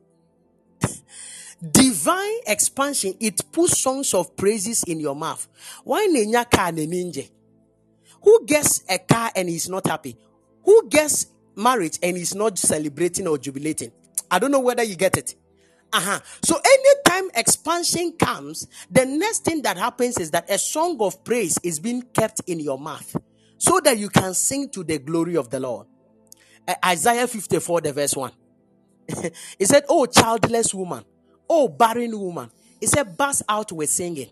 [1.62, 5.48] Divine expansion, it puts songs of praises in your mouth.
[5.84, 7.30] Why nenya car ninja?
[8.24, 10.18] Who gets a car and is not happy?
[10.64, 13.92] Who gets married and is not celebrating or jubilating?
[14.30, 15.36] I don't know whether you get it.
[15.92, 16.20] Uh-huh.
[16.44, 21.58] So anytime expansion comes, the next thing that happens is that a song of praise
[21.64, 23.16] is being kept in your mouth
[23.58, 25.88] so that you can sing to the glory of the Lord.
[26.68, 28.32] Uh, Isaiah 54, the verse 1.
[29.58, 31.04] he said, Oh, childless woman,
[31.50, 32.52] oh, barren woman.
[32.80, 34.30] He said, Burst out with singing.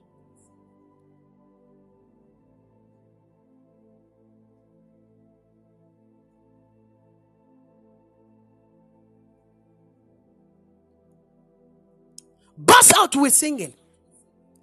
[12.57, 13.73] Burst out with singing.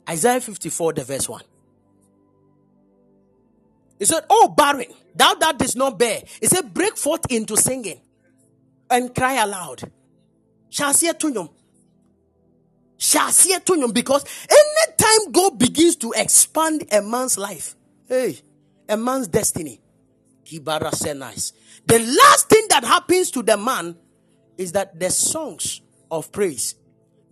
[0.08, 1.42] Isaiah 54, the verse 1.
[3.98, 6.22] He said, Oh, barren, thou that didst not bear.
[6.40, 8.00] He said, Break forth into singing
[8.90, 9.90] and cry aloud.
[10.70, 11.48] Shall Shasia tunyum.
[13.04, 13.92] Shasia tunyum.
[13.92, 17.76] Because anytime God begins to expand a man's life,
[18.08, 18.38] hey,
[18.88, 19.80] a man's destiny.
[20.46, 23.96] The last thing that happens to the man
[24.56, 26.74] is that the songs of praise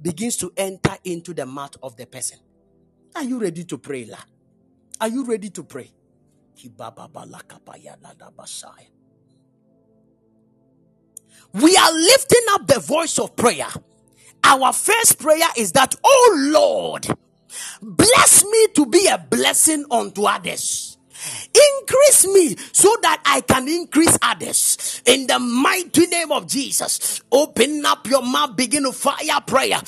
[0.01, 2.39] begins to enter into the mouth of the person.
[3.15, 4.19] Are you ready to pray, La?
[5.01, 5.91] Are you ready to pray?
[11.53, 13.69] We are lifting up the voice of prayer.
[14.45, 17.07] Our first prayer is that, oh Lord,
[17.83, 20.99] bless me to be a blessing unto others.
[21.81, 25.03] Increase me so that I can increase others.
[25.07, 29.81] In the mighty name of Jesus, open up your mouth, begin to fire prayer.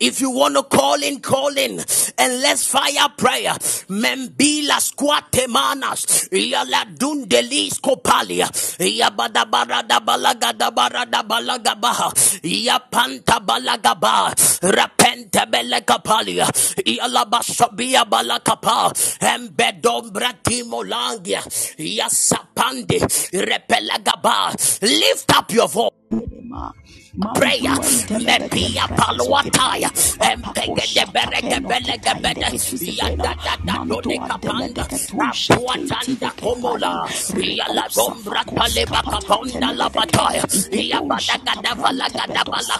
[0.00, 1.80] If you want to call in, call in.
[2.18, 3.54] And let's fire prayer.
[3.90, 6.28] Membila squatemanas.
[6.32, 8.48] Yala dundelis kopalia.
[8.78, 12.12] Yabada barada balagada barada balagabaha.
[12.44, 14.32] Yapanta balagaba.
[14.62, 16.46] Rapenta belekapalia.
[16.84, 18.92] Ialabasabia balakapa.
[19.20, 21.42] Embedom bratimo langia.
[21.78, 23.00] Yasapande.
[23.32, 24.52] Repelagaba.
[25.10, 25.90] Lift up your voice
[27.34, 27.76] prayer.
[28.26, 29.90] Mepia paluataya.
[30.20, 32.48] Empege de berege belege bede.
[32.98, 34.84] Yada da da do de kapanda.
[34.84, 37.06] Apuatanda komola.
[37.36, 40.42] Yala dombra paleba kaponda la bataya.
[40.72, 42.76] Yabada gada vala gada bala.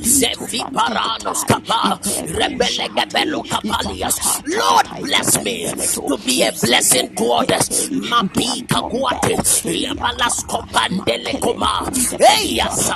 [0.00, 1.98] Zefi paranos kapa.
[2.38, 4.16] Rebele gebelo kapalias.
[4.46, 7.90] Lord bless me to be a blessing to others.
[7.90, 9.36] Mapi kakwate.
[9.84, 11.90] Yabalas kopandele koma.
[12.20, 12.58] Hey,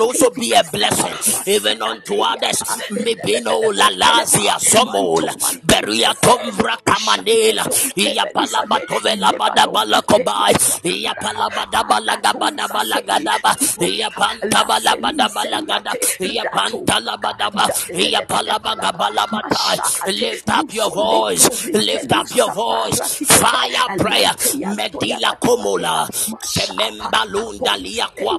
[0.00, 2.60] also be a blessing even unto others.
[2.90, 5.26] Mibino la lazia somol.
[5.66, 7.64] Beria tombra kamanela.
[7.96, 10.54] Iya palaba tovela bada bala kobai.
[10.84, 13.52] Iya palaba da bala gabada bala gadaba.
[13.80, 15.92] Iya panta bala bada bala gada.
[16.20, 17.66] Iya panta la bada ba.
[17.92, 19.78] Iya palaba gabala batai.
[20.14, 21.66] Lift up your voice.
[21.72, 23.00] Lift up your voice.
[23.26, 24.32] Fire prayer.
[24.76, 26.08] Medila komola.
[26.42, 28.38] Sememba lunda lia kwa.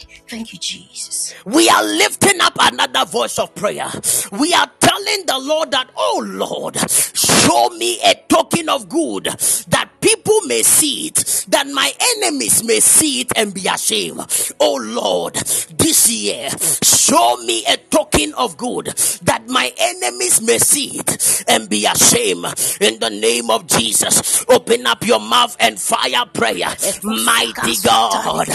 [0.27, 1.33] Thank you, Jesus.
[1.45, 3.89] We are lifting up another voice of prayer.
[4.31, 9.89] We are telling the Lord that, oh Lord, show me a token of good that
[9.99, 14.21] people may see it, that my enemies may see it and be ashamed.
[14.59, 16.49] Oh Lord, this year,
[16.83, 18.85] show me a token of good
[19.23, 22.45] that my enemies may see it and be ashamed.
[22.79, 26.69] In the name of Jesus, open up your mouth and fire prayer.
[27.03, 28.47] Mighty God,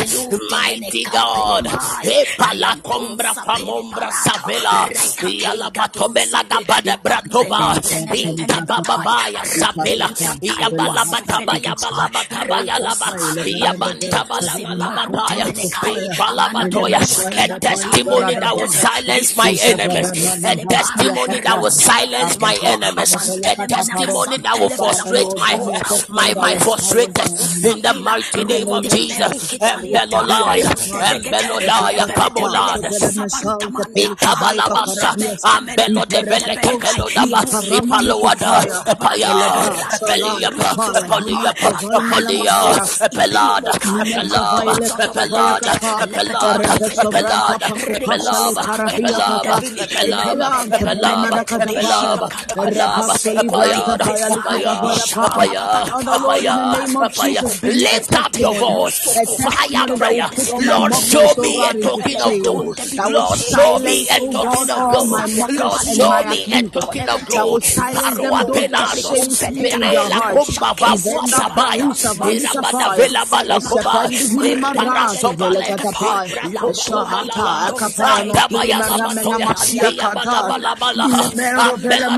[0.51, 1.36] mighty God.
[2.03, 4.89] Epala combra pamombra savela.
[5.23, 7.79] Yala batobela gabada bratoba.
[8.13, 10.09] Itababaya savela.
[10.43, 13.13] Yabala bataba yabala bataba yalaba.
[13.47, 15.47] Yabantaba la bataya.
[15.57, 16.17] Ipala
[16.49, 17.01] batoya.
[17.39, 20.13] a testimony that will silence my enemies,
[20.45, 25.57] a testimony that will silence my enemies, a testimony that will frustrate my
[26.09, 27.33] my my frustrators
[27.65, 29.33] in the mighty name of Jesus.
[29.61, 31.26] Embelolaya, embelolaya,
[32.15, 32.89] kabolada,
[33.95, 47.59] ikabalabasa, ambelo de beleke belodaba, ipalowada, epaya, epeliapa, epaliapa, epalia, epelada, epelada, epelada, epelada, epelaba,
[47.95, 48.65] epelaba,
[53.41, 55.65] epayada, epaya, epaya,
[56.09, 56.57] epaya,
[57.01, 57.43] epaya.
[57.63, 60.31] Lift up your voice, fire prayer.
[60.59, 62.79] Lord, show me a token of good.
[63.13, 65.59] Lord, show me a token of good.
[65.59, 67.63] Lord, show me a token of good.
[68.07, 69.13] Arua penado,
[69.61, 71.89] perela kumba vafu sabaya,
[72.33, 74.09] irabada vela bala kuba,
[75.21, 75.67] sabatoya,
[80.49, 81.05] bala bala,
[81.57, 82.09] ambela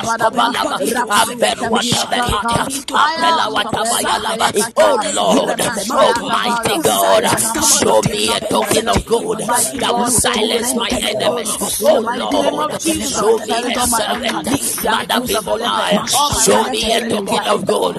[4.76, 5.60] Oh Lord,
[5.90, 7.24] Almighty God,
[7.62, 11.82] show me a token of good that will silence my enemies.
[11.82, 14.46] Oh Lord, show me a servant
[14.82, 16.04] that people lie.
[16.44, 17.96] Show me a token of good.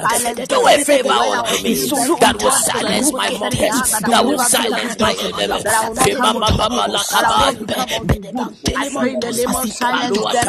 [0.47, 1.73] Do a favor unto me
[2.19, 5.65] that will silence my mockers, that will silence my enemies.
[8.75, 10.43] I pray in the name of silence them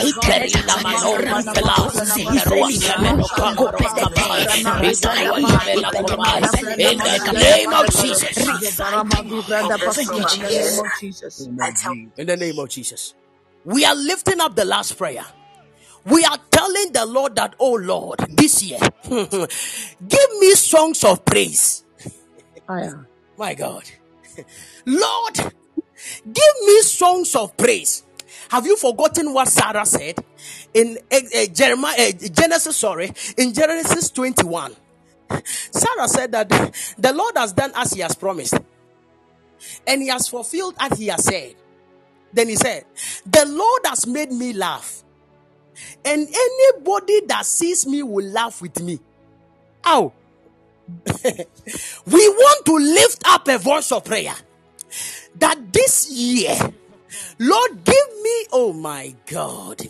[0.00, 1.90] Yabeda Baladaba,
[2.26, 3.62] Abelo Gaba,
[5.54, 6.38] Abelo Gaba,
[6.78, 7.86] Every man, in the name of.
[7.90, 8.38] Jesus.
[12.16, 13.14] In the name of Jesus.
[13.64, 15.24] We are lifting up the last prayer.
[16.06, 21.84] We are telling the Lord that, oh Lord, this year, give me songs of praise.
[23.38, 23.84] My God.
[24.86, 28.03] Lord, give me songs of praise.
[28.54, 30.14] Have you forgotten what Sarah said
[30.72, 32.76] in uh, uh, Jeremiah, uh, Genesis?
[32.76, 34.76] Sorry, in Genesis 21.
[35.42, 36.48] Sarah said that
[36.96, 38.54] the Lord has done as He has promised,
[39.88, 41.56] and He has fulfilled as He has said.
[42.32, 42.84] Then He said,
[43.26, 45.02] The Lord has made me laugh,
[46.04, 49.00] and anybody that sees me will laugh with me.
[49.84, 50.12] Ow.
[51.24, 54.36] we want to lift up a voice of prayer
[55.40, 56.56] that this year,
[57.38, 59.80] Lord, give me, oh my God.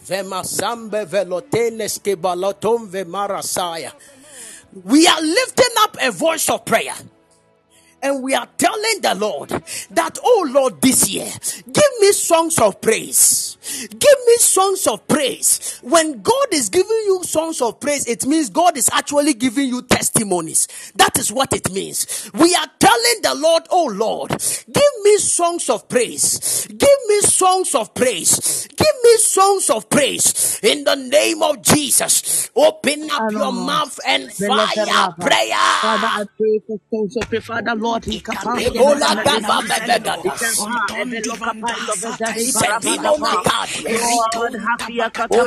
[4.85, 6.95] We are lifting up a voice of prayer
[8.05, 9.48] and we are telling the Lord
[9.90, 11.31] that, oh Lord, this year,
[11.72, 13.56] give me songs of praise.
[13.90, 15.81] Give me songs of praise.
[15.82, 19.82] When God is giving you songs of praise, it means God is actually giving you
[19.82, 20.68] testimonies.
[20.97, 22.31] That is what it means.
[22.35, 26.66] We are telling the Lord, oh Lord, give me songs of praise.
[26.66, 28.68] Give me songs of praise.
[28.68, 32.51] Give me songs of praise in the name of Jesus.
[32.55, 35.56] Open up your mouth and fire prayer.
[35.81, 36.22] Father, prayer.
[36.22, 38.37] I pray for souls of prayer, Father, Lord, he can
[38.81, 40.15] Ola daba bebegada.
[42.59, 43.85] Setino nakadi.
[44.35, 45.45] Lord, happy akata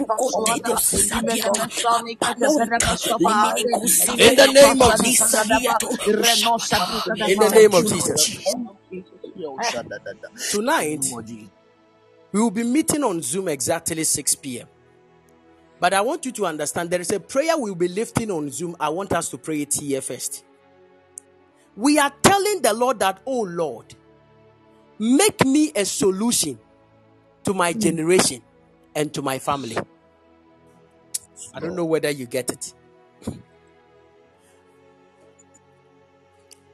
[6.06, 7.30] Reno sadi Ushapata.
[7.30, 8.30] In the name of Jesus.
[8.30, 8.41] Jesus.
[10.52, 11.06] Tonight,
[12.31, 14.68] we will be meeting on Zoom exactly 6 p.m.
[15.80, 18.76] But I want you to understand there is a prayer we'll be lifting on Zoom.
[18.80, 20.44] I want us to pray it here first.
[21.76, 23.95] We are telling the Lord that, oh Lord,
[24.99, 26.60] make me a solution
[27.44, 28.41] to my generation
[28.95, 29.78] and to my family.
[31.53, 32.74] I don't know whether you get it.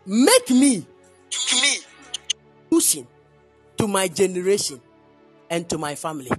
[0.06, 0.86] Make me
[1.30, 3.08] solution
[3.78, 4.82] to my generation
[5.50, 6.32] and to my family.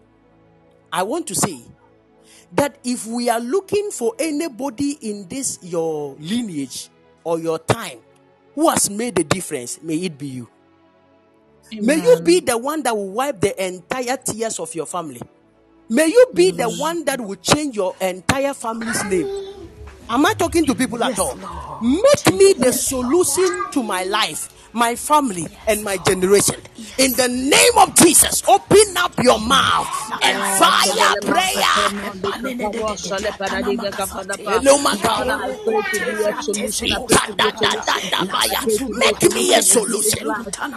[0.93, 1.61] I want to say
[2.52, 6.89] that if we are looking for anybody in this your lineage
[7.23, 7.98] or your time
[8.55, 10.48] who has made a difference, may it be you.
[11.73, 15.20] May you be the one that will wipe the entire tears of your family.
[15.90, 16.78] May you be the mm.
[16.78, 19.26] one that will change your entire family's name.
[20.08, 21.34] Am I talking to people at all?
[21.82, 24.59] Make me the solution to my life.
[24.72, 26.56] My family, and my generation.
[26.98, 29.88] In the name of Jesus, open up your mouth
[30.22, 31.90] and fire prayer.
[38.90, 40.28] Make me a solution.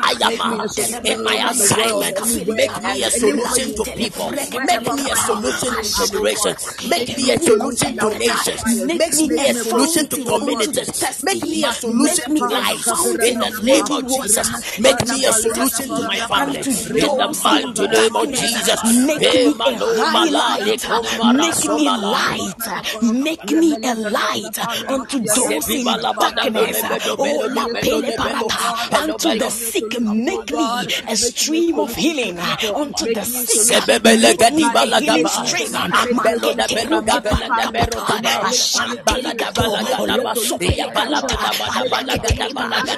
[0.03, 2.21] I am a- in my assignment.
[2.47, 4.35] Make me a solution to people.
[4.61, 6.55] Make me a solution to generation.
[6.83, 8.65] Make me a solution to nations.
[8.93, 10.91] Make me a solution to communities.
[11.23, 12.93] Make me a solution to life.
[13.21, 14.79] In the name of Jesus.
[14.79, 16.59] Make me a solution to my family.
[16.59, 18.83] In the mighty name of Jesus.
[18.83, 20.85] Make me a highlight.
[21.23, 22.67] Make me light.
[23.01, 24.57] Make me a light
[24.89, 25.85] unto those in
[26.19, 26.81] darkness.
[27.17, 29.03] Oh, la pele parata.
[29.03, 32.39] Unto the sick, make me a stream of healing.
[32.75, 33.71] Unto the sick,
[34.03, 35.71] make me a healing stream.
[35.73, 38.13] Maleke luke parapata.
[38.41, 39.79] Ashante leketo.
[39.97, 41.27] Olosope leketo.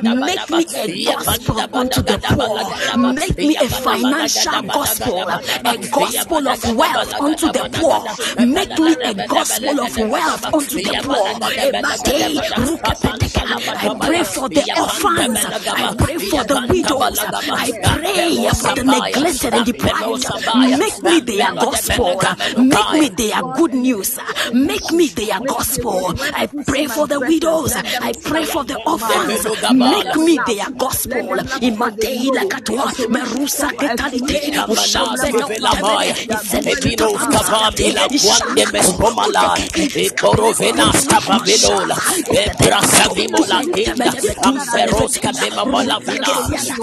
[0.01, 3.14] Make me gospel unto the poor.
[3.14, 8.45] Make me a financial gospel, a gospel of wealth unto the poor.
[8.45, 11.27] Make me a gospel of wealth unto the poor.
[13.77, 15.39] I pray for the orphans.
[15.45, 17.19] I pray for the widows.
[17.19, 20.26] I pray for the neglected and deprived.
[20.80, 22.22] Make me their gospel.
[22.57, 24.19] Make me their good news.
[24.53, 26.14] Make me their gospel.
[26.34, 27.73] I pray for the widows.
[27.76, 29.45] I pray for the orphans.
[29.73, 31.39] Make me their gospel.
[31.61, 35.47] Imatei lakatwa merusa ketalite ushabe no
[36.65, 41.95] Epinos Cavamila, Quande Mescomala, Eporovenas Cavaminola,
[42.31, 43.61] Ebrasavimola,
[44.43, 46.31] Amperos Cadema Malavina,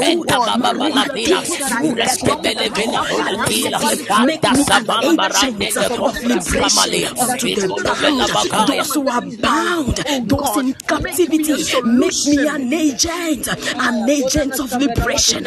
[0.03, 1.41] Entababa Malavina,
[1.97, 3.79] Respebele Vena Volatila,
[4.11, 5.69] Anda Savan Barande,
[6.43, 7.03] Family,
[8.01, 8.67] Vela Bagaya.
[8.67, 9.97] those who are bound,
[10.29, 11.53] those in captivity,
[11.85, 13.47] make me an agent,
[13.79, 15.45] an agent of liberation.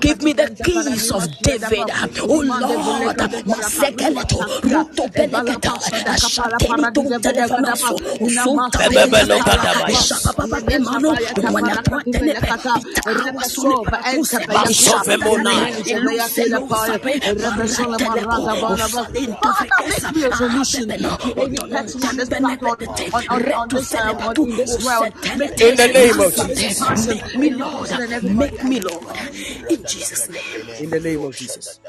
[0.00, 1.88] Give me the keys of David.
[2.22, 5.72] Oh Lord, Masekeleto, Ruto Beneketa,
[6.12, 9.96] Ashatenito Telefonaso, Usunta Bebebelo Kadabaya.
[9.96, 11.12] Shapapa Emano,
[11.54, 13.84] Wanapatene, Pitarawa Sule,
[14.48, 15.54] Basove Mona.
[19.12, 20.90] Make me a solution.
[20.90, 22.78] Any person on this platform,
[23.14, 27.06] on, on, on this, uh, on this world, make In the name of Jesus.
[27.06, 29.16] Make me Lord, make me Lord,
[29.70, 30.68] in Jesus' name.
[30.80, 31.80] In the name of Jesus.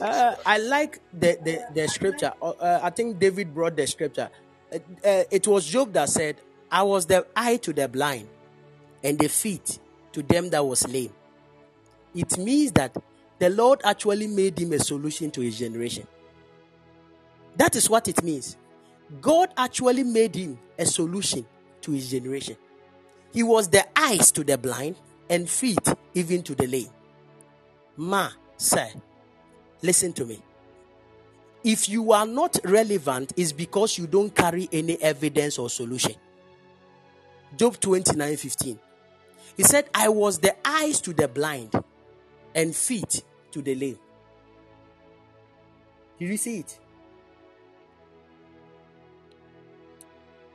[0.00, 2.32] Uh, I like the, the, the scripture.
[2.40, 4.30] Uh, uh, I think David brought the scripture.
[4.72, 6.36] Uh, uh, it was Job that said,
[6.70, 8.28] I was the eye to the blind
[9.02, 9.78] and the feet
[10.12, 11.12] to them that was lame.
[12.14, 12.96] It means that
[13.38, 16.06] the Lord actually made him a solution to his generation.
[17.56, 18.56] That is what it means.
[19.20, 21.46] God actually made him a solution
[21.82, 22.56] to his generation.
[23.32, 24.96] He was the eyes to the blind
[25.28, 25.78] and feet
[26.14, 26.88] even to the lame.
[27.96, 28.88] Ma, sir,
[29.82, 30.42] listen to me.
[31.62, 36.14] If you are not relevant, it's because you don't carry any evidence or solution.
[37.56, 38.78] Job 29 15.
[39.56, 41.72] He said, I was the eyes to the blind
[42.54, 43.98] and feet to the lame.
[46.18, 46.78] Did you see it?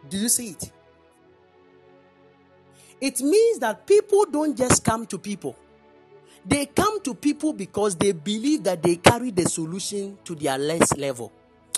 [0.10, 0.72] Do you see it?
[3.06, 5.56] It means that people don't just come to people.
[6.44, 10.91] They come to people because they believe that they carry the solution to their less
[10.98, 11.32] level.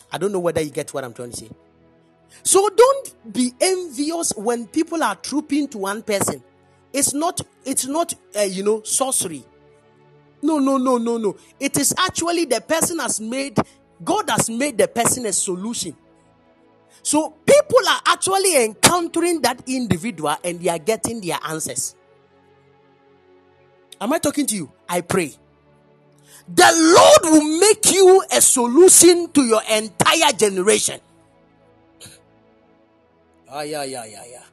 [0.09, 1.49] I don't know whether you get what I'm trying to say.
[2.43, 6.41] So don't be envious when people are trooping to one person.
[6.93, 9.43] It's not it's not uh, you know sorcery.
[10.41, 11.35] No, no, no, no, no.
[11.59, 13.57] It is actually the person has made
[14.01, 15.93] God has made the person a solution.
[17.07, 21.95] So people are actually encountering that individual and they are getting their answers.
[24.01, 24.69] Am I talking to you?
[24.89, 25.31] I pray.
[26.53, 30.99] The Lord will make you a solution to your entire generation.
[33.49, 34.43] Ah, yeah, yeah, yeah, yeah.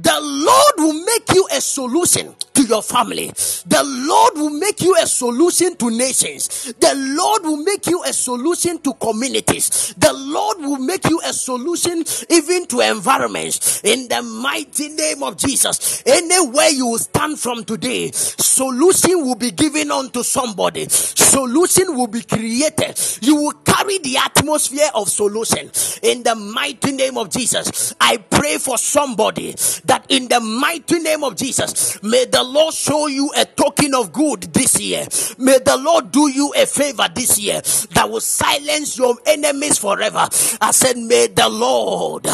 [0.00, 3.28] The Lord will make you a solution to your family.
[3.66, 6.72] The Lord will make you a solution to nations.
[6.80, 9.94] The Lord will make you a solution to communities.
[9.98, 13.82] The Lord will make you a solution even to environments.
[13.84, 16.02] In the mighty name of Jesus.
[16.06, 20.88] Anywhere you will stand from today, solution will be given unto somebody.
[20.88, 22.98] Solution will be created.
[23.22, 25.70] You will carry the atmosphere of solution
[26.02, 27.94] in the mighty name of Jesus.
[28.00, 29.54] I pray for somebody
[29.88, 34.12] that in the mighty name of Jesus, may the Lord show you a token of
[34.12, 35.06] good this year.
[35.38, 37.60] May the Lord do you a favor this year
[37.94, 40.28] that will silence your enemies forever.
[40.60, 42.26] I said, may the Lord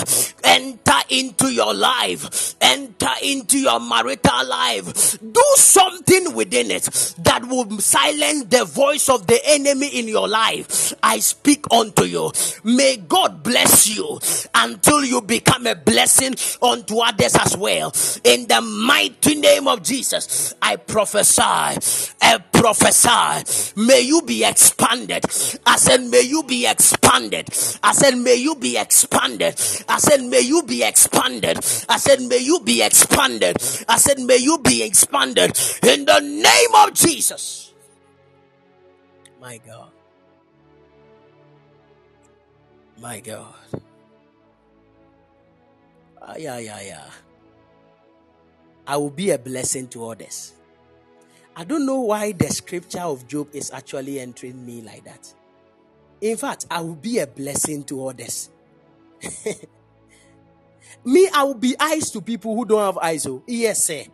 [0.45, 6.83] enter into your life, enter into your marital life, do something within it
[7.19, 10.93] that will silence the voice of the enemy in your life.
[11.03, 12.33] I speak unto you.
[12.65, 14.19] May God bless you
[14.55, 17.93] until you become a blessing unto others as well.
[18.25, 21.43] In the mighty name of Jesus, I prophesy,
[22.23, 23.81] I prophesy.
[23.81, 25.25] May you be expanded.
[25.67, 27.49] I said, may you be expanded.
[27.83, 29.55] I said, may you be expanded.
[29.89, 31.59] I said, may you be expanded.
[31.89, 33.57] I said, may you be expanded.
[33.89, 37.73] I said, may you be expanded in the name of Jesus.
[39.41, 39.91] My God.
[43.01, 43.55] My God.
[46.23, 47.05] Ah, yeah, yeah, yeah.
[48.87, 50.53] I will be a blessing to others.
[51.57, 55.33] I don't know why the scripture of Job is actually entering me like that.
[56.21, 58.51] In fact, I will be a blessing to others.
[61.05, 63.27] me, I will be eyes to people who don't have eyes.
[63.27, 64.05] Oh, yes, sir.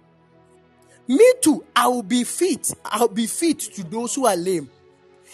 [1.09, 2.73] Me too, I will be feet.
[2.85, 4.71] I'll be feet to those who are lame.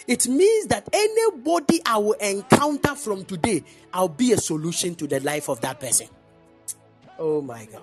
[0.06, 5.20] It means that anybody I will encounter from today, I'll be a solution to the
[5.20, 6.08] life of that person.
[7.18, 7.82] Oh my God.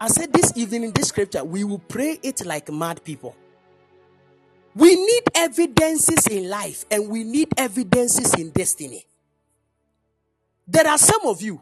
[0.00, 3.34] I said this evening in this scripture, we will pray it like mad people.
[4.74, 9.04] We need evidences in life and we need evidences in destiny.
[10.68, 11.60] There are some of you,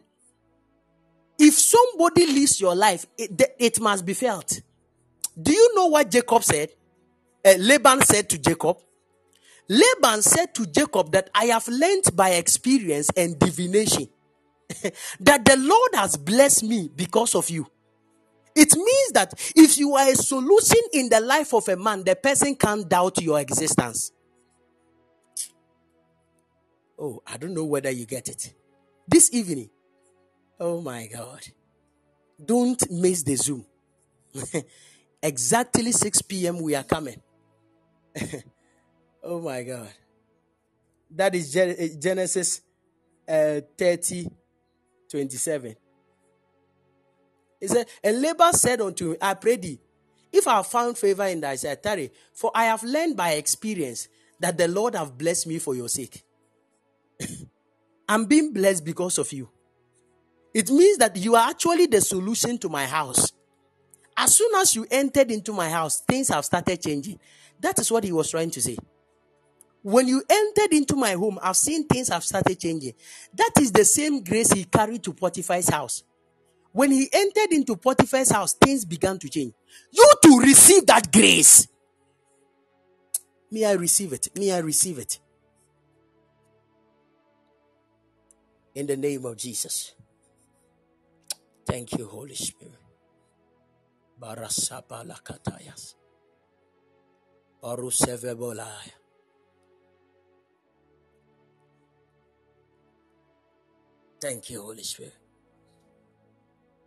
[1.38, 4.60] if somebody leaves your life, it, it must be felt.
[5.40, 6.70] Do you know what Jacob said?
[7.44, 8.78] Uh, Laban said to Jacob,
[9.68, 14.08] Laban said to Jacob that I have learned by experience and divination
[15.20, 17.66] that the Lord has blessed me because of you.
[18.56, 22.16] It means that if you are a solution in the life of a man, the
[22.16, 24.12] person can't doubt your existence.
[26.98, 28.54] Oh, I don't know whether you get it.
[29.06, 29.68] This evening,
[30.58, 31.42] oh my God,
[32.42, 33.66] don't miss the Zoom.
[35.22, 36.62] exactly 6 p.m.
[36.62, 37.20] we are coming.
[39.22, 39.92] oh my God.
[41.10, 42.62] That is Genesis
[43.28, 44.30] uh, 30
[45.10, 45.76] 27.
[47.66, 49.80] He said, And Laban said unto him, I pray thee,
[50.32, 54.06] if I have found favor in thy sight, tarry, for I have learned by experience
[54.38, 56.22] that the Lord have blessed me for your sake.
[58.08, 59.48] I'm being blessed because of you.
[60.54, 63.32] It means that you are actually the solution to my house.
[64.16, 67.18] As soon as you entered into my house, things have started changing.
[67.60, 68.76] That is what he was trying to say.
[69.82, 72.94] When you entered into my home, I've seen things have started changing.
[73.34, 76.04] That is the same grace he carried to Potiphar's house.
[76.76, 79.54] When he entered into Potiphar's house, things began to change.
[79.90, 81.66] You to receive that grace.
[83.50, 84.28] May I receive it?
[84.36, 85.18] May I receive it?
[88.74, 89.94] In the name of Jesus.
[91.64, 92.76] Thank you, Holy Spirit.
[94.20, 95.94] Barasapa lakatayas.
[97.62, 98.92] Barusevebolaya.
[104.20, 105.25] Thank you, Holy Spirit.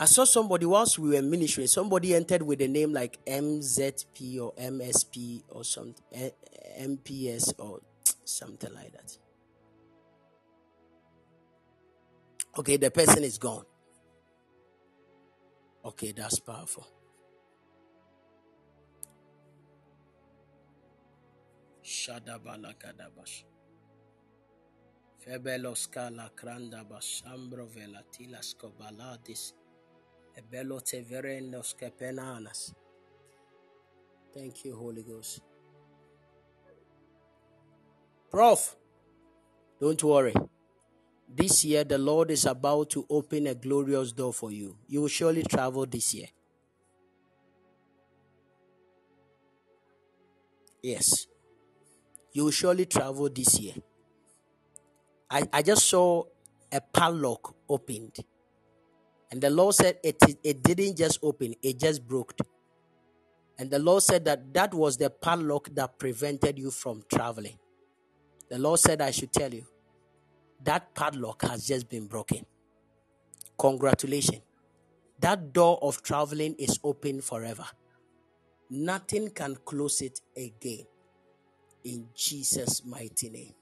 [0.00, 4.52] I saw somebody whilst we were ministering, somebody entered with a name like MZP or
[4.54, 7.80] MSP or something, eh, eh, MPS or
[8.24, 9.18] something like that.
[12.58, 13.64] Okay, the person is gone.
[15.84, 16.86] Okay, that's powerful.
[34.34, 35.40] Thank you, Holy Ghost.
[38.30, 38.76] Prof,
[39.80, 40.34] don't worry.
[41.28, 44.76] This year, the Lord is about to open a glorious door for you.
[44.86, 46.28] You will surely travel this year.
[50.82, 51.26] Yes.
[52.32, 53.74] You will surely travel this year.
[55.30, 56.24] I, I just saw
[56.72, 58.16] a padlock opened.
[59.30, 62.34] And the Lord said it, it didn't just open, it just broke.
[63.58, 67.58] And the Lord said that that was the padlock that prevented you from traveling.
[68.48, 69.66] The Lord said, I should tell you,
[70.64, 72.46] that padlock has just been broken.
[73.58, 74.42] Congratulations.
[75.20, 77.66] That door of traveling is open forever.
[78.70, 80.86] Nothing can close it again.
[81.84, 83.54] In Jesus' mighty name.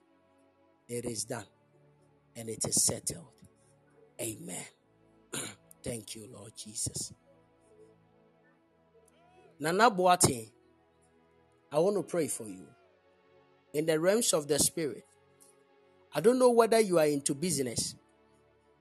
[0.88, 1.46] It is done
[2.36, 3.26] and it is settled.
[4.20, 4.64] Amen.
[5.86, 7.12] Thank you, Lord Jesus.
[9.60, 10.50] Nana Boate,
[11.70, 12.66] I want to pray for you.
[13.72, 15.04] In the realms of the spirit,
[16.12, 17.94] I don't know whether you are into business,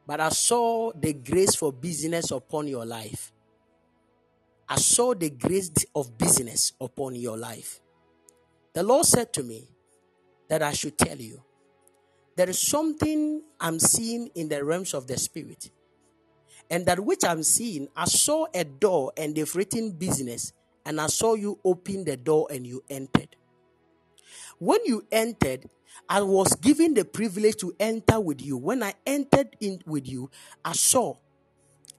[0.08, 3.32] but I saw the grace for business upon your life.
[4.68, 7.82] I saw the grace of business upon your life.
[8.74, 9.68] The Lord said to me
[10.50, 11.44] that I should tell you
[12.36, 15.70] there is something I'm seeing in the realms of the spirit.
[16.70, 20.54] And that which I'm seeing, I saw a door and they've written business,
[20.86, 23.36] and I saw you open the door and you entered.
[24.58, 25.70] When you entered,
[26.10, 28.58] I was given the privilege to enter with you.
[28.58, 30.30] When I entered in with you,
[30.64, 31.16] I saw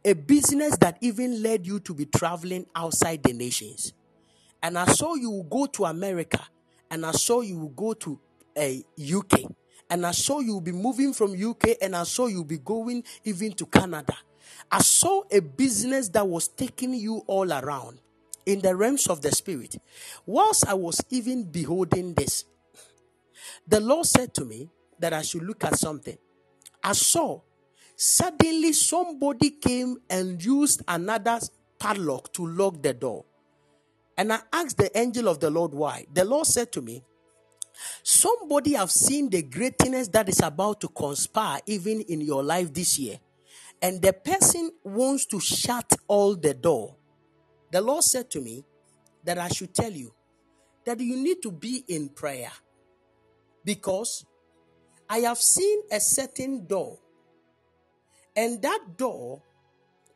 [0.04, 3.92] a business that even led you to be traveling outside the nations.
[4.62, 6.40] And I saw you go to America,
[6.90, 8.18] and I saw you go to
[8.56, 9.50] a uh, UK,
[9.90, 13.52] and I saw you be moving from UK, and I saw you be going even
[13.52, 14.16] to Canada.
[14.70, 18.00] I saw a business that was taking you all around
[18.44, 19.76] in the realms of the spirit.
[20.24, 22.44] Whilst I was even beholding this,
[23.66, 26.16] the Lord said to me that I should look at something.
[26.82, 27.40] I saw
[27.96, 31.40] suddenly somebody came and used another
[31.78, 33.24] padlock to lock the door.
[34.16, 36.06] And I asked the angel of the Lord why.
[36.12, 37.02] The Lord said to me,
[38.02, 42.98] Somebody have seen the greatness that is about to conspire even in your life this
[42.98, 43.18] year
[43.82, 46.96] and the person wants to shut all the door,
[47.70, 48.64] the Lord said to me
[49.24, 50.12] that I should tell you
[50.84, 52.52] that you need to be in prayer
[53.64, 54.24] because
[55.08, 56.98] I have seen a certain door,
[58.34, 59.42] and that door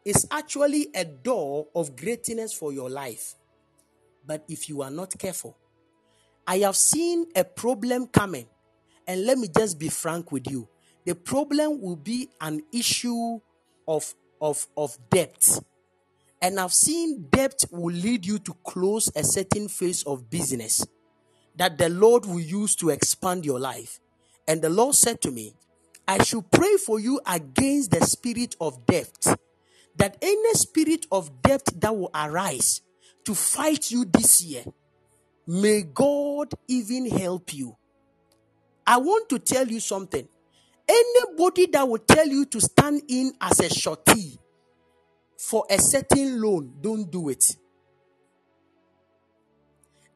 [0.04, 3.34] is actually a door of greatness for your life.
[4.26, 5.56] But if you are not careful,
[6.46, 8.46] I have seen a problem coming,
[9.06, 10.68] and let me just be frank with you
[11.04, 13.40] the problem will be an issue
[13.86, 15.60] of, of, of debt.
[16.42, 20.86] And I've seen debt will lead you to close a certain phase of business
[21.56, 24.00] that the Lord will use to expand your life.
[24.48, 25.54] And the Lord said to me,
[26.08, 29.26] I should pray for you against the spirit of debt.
[29.96, 32.80] That any spirit of debt that will arise
[33.24, 34.64] to fight you this year,
[35.46, 37.76] may God even help you.
[38.86, 40.26] I want to tell you something.
[40.90, 44.38] Anybody that will tell you to stand in as a shorty
[45.38, 47.56] for a certain loan, don't do it.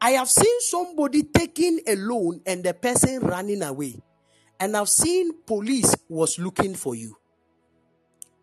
[0.01, 4.03] I have seen somebody taking a loan and the person running away.
[4.59, 7.17] And I've seen police was looking for you.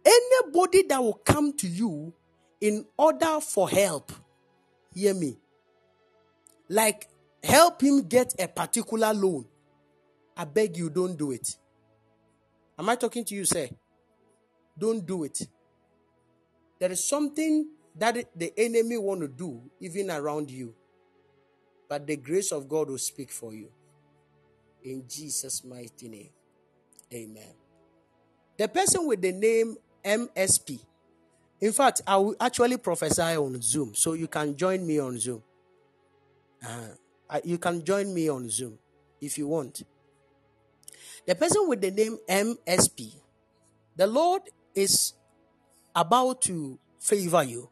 [0.06, 2.14] Anybody that will come to you
[2.62, 4.12] in order for help,
[4.94, 5.38] hear me.
[6.70, 7.10] Like
[7.44, 9.45] help him get a particular loan.
[10.38, 11.58] I beg you, don't do it.
[12.82, 13.70] Am I talking to you, sir?
[14.76, 15.48] Don't do it.
[16.80, 20.74] There is something that the enemy want to do even around you.
[21.88, 23.70] But the grace of God will speak for you.
[24.84, 26.32] In Jesus' mighty name.
[27.14, 27.53] Amen.
[28.58, 30.80] The person with the name MSP.
[31.60, 33.94] In fact, I will actually prophesy on Zoom.
[33.94, 35.44] So you can join me on Zoom.
[36.68, 38.80] Uh, you can join me on Zoom
[39.22, 39.84] if you want.
[41.27, 43.14] The person with the name MSP,
[43.95, 44.41] the Lord
[44.73, 45.14] is
[45.95, 47.69] about to favor you.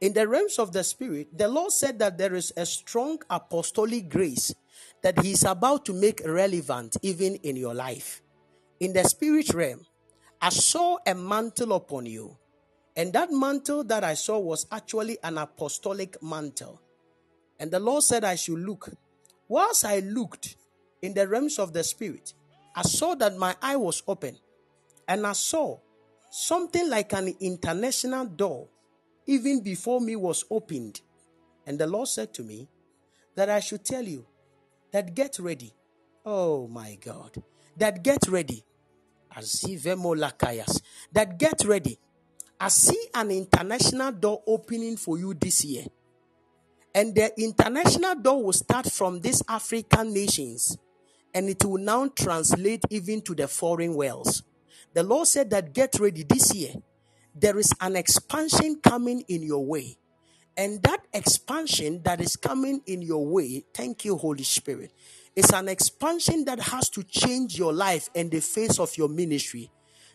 [0.00, 4.08] In the realms of the Spirit, the Lord said that there is a strong apostolic
[4.08, 4.54] grace
[5.02, 8.22] that He is about to make relevant even in your life.
[8.80, 9.84] In the spirit realm,
[10.40, 12.36] I saw a mantle upon you.
[12.96, 16.80] And that mantle that I saw was actually an apostolic mantle.
[17.58, 18.88] And the Lord said I should look.
[19.48, 20.56] Whilst I looked
[21.02, 22.34] in the realms of the Spirit,
[22.74, 24.36] I saw that my eye was open
[25.06, 25.78] and I saw
[26.30, 28.68] something like an international door
[29.26, 31.00] even before me was opened.
[31.66, 32.68] And the Lord said to me
[33.34, 34.26] that I should tell you
[34.92, 35.74] that get ready.
[36.24, 37.42] Oh my God.
[37.76, 38.64] That get ready.
[41.12, 41.98] That get ready.
[42.60, 45.84] I see an international door opening for you this year.
[46.94, 50.76] And the international door will start from these African nations
[51.34, 54.42] and it will now translate even to the foreign wells.
[54.94, 56.72] The Lord said that get ready this year.
[57.34, 59.96] there is an expansion coming in your way.
[60.56, 64.92] And that expansion that is coming in your way, thank you, Holy Spirit,
[65.36, 69.70] is an expansion that has to change your life and the face of your ministry.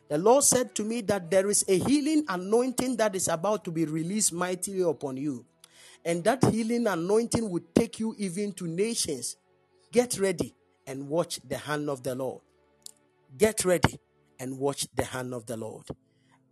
[0.10, 3.72] The Lord said to me that there is a healing anointing that is about to
[3.72, 5.46] be released mightily upon you.
[6.04, 9.38] And that healing anointing will take you even to nations.
[9.94, 10.54] Get ready
[10.86, 12.42] and watch the hand of the Lord.
[13.38, 14.00] Get ready
[14.40, 15.86] and watch the hand of the Lord.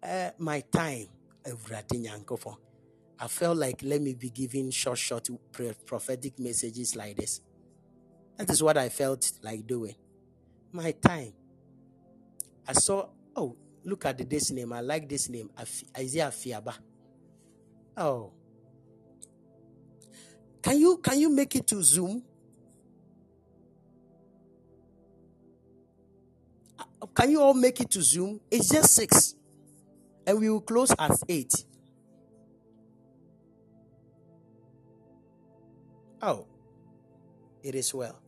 [0.02, 1.08] Uh, my time.
[1.46, 5.30] I felt like let me be giving short, short
[5.86, 7.42] prophetic messages like this.
[8.38, 9.96] That is what I felt like doing.
[10.72, 11.34] My time.
[12.68, 14.74] I saw, oh, look at this name.
[14.74, 15.50] I like this name.
[15.98, 16.74] Isaiah Fiaba.
[17.98, 18.32] Oh.
[20.62, 22.24] Can you can you make it to Zoom?
[27.14, 28.40] Can you all make it to Zoom?
[28.50, 29.36] It's just six.
[30.26, 31.66] And we will close at eight.
[36.22, 36.46] Oh,
[37.64, 38.20] it is well.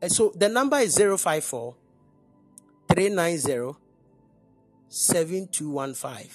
[0.00, 1.74] And so the number is 054
[2.88, 3.76] 390
[4.88, 6.30] 7215.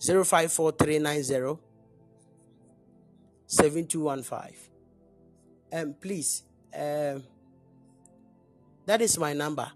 [0.00, 1.60] 054 390
[3.46, 4.73] 7215.
[5.74, 6.44] Um, please,
[6.74, 7.24] um,
[8.86, 9.70] that is my number.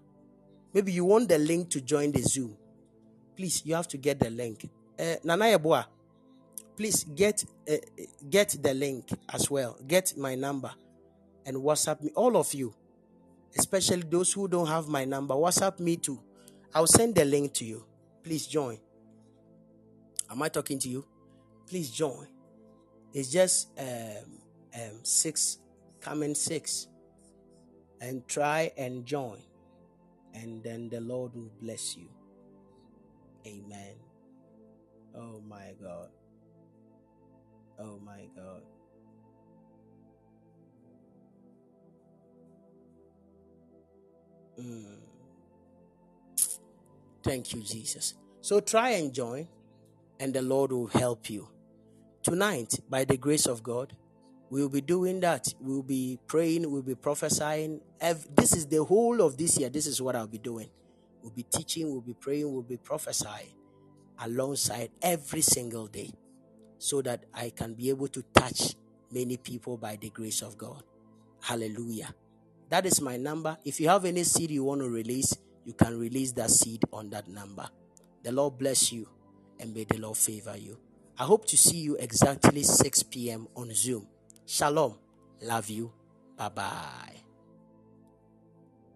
[0.73, 2.55] Maybe you want the link to join the Zoom.
[3.35, 4.69] Please, you have to get the link.
[4.97, 5.57] Uh, Nana
[6.79, 7.75] please get uh,
[8.29, 9.77] get the link as well.
[9.85, 10.71] Get my number
[11.45, 12.11] and WhatsApp me.
[12.15, 12.73] All of you,
[13.57, 16.21] especially those who don't have my number, WhatsApp me too.
[16.73, 17.83] I'll send the link to you.
[18.23, 18.77] Please join.
[20.31, 21.03] Am I talking to you?
[21.67, 22.27] Please join.
[23.13, 24.39] It's just um,
[24.73, 25.57] um, six,
[26.01, 26.87] coming six,
[28.01, 29.39] and try and join,
[30.33, 32.09] and then the Lord will bless you.
[33.45, 33.95] Amen.
[35.15, 36.09] Oh my God.
[37.79, 38.61] Oh my God.
[44.59, 44.97] Mm.
[47.23, 48.15] Thank you, Jesus.
[48.41, 49.47] So try and join,
[50.19, 51.47] and the Lord will help you.
[52.23, 53.95] Tonight, by the grace of God,
[54.49, 55.53] we'll be doing that.
[55.59, 57.81] We'll be praying, we'll be prophesying.
[58.35, 59.69] This is the whole of this year.
[59.69, 60.69] This is what I'll be doing.
[61.21, 63.53] We'll be teaching, we'll be praying, we'll be prophesying
[64.21, 66.11] alongside every single day
[66.77, 68.75] so that I can be able to touch
[69.11, 70.83] many people by the grace of God.
[71.41, 72.13] Hallelujah.
[72.69, 73.57] That is my number.
[73.65, 75.35] If you have any seed you want to release,
[75.65, 77.67] you can release that seed on that number.
[78.23, 79.09] The Lord bless you
[79.59, 80.77] and may the Lord favor you.
[81.17, 83.47] I hope to see you exactly 6 p.m.
[83.55, 84.07] on Zoom.
[84.49, 84.97] Shalom.
[85.43, 85.91] Love you.
[86.35, 87.28] Bye bye.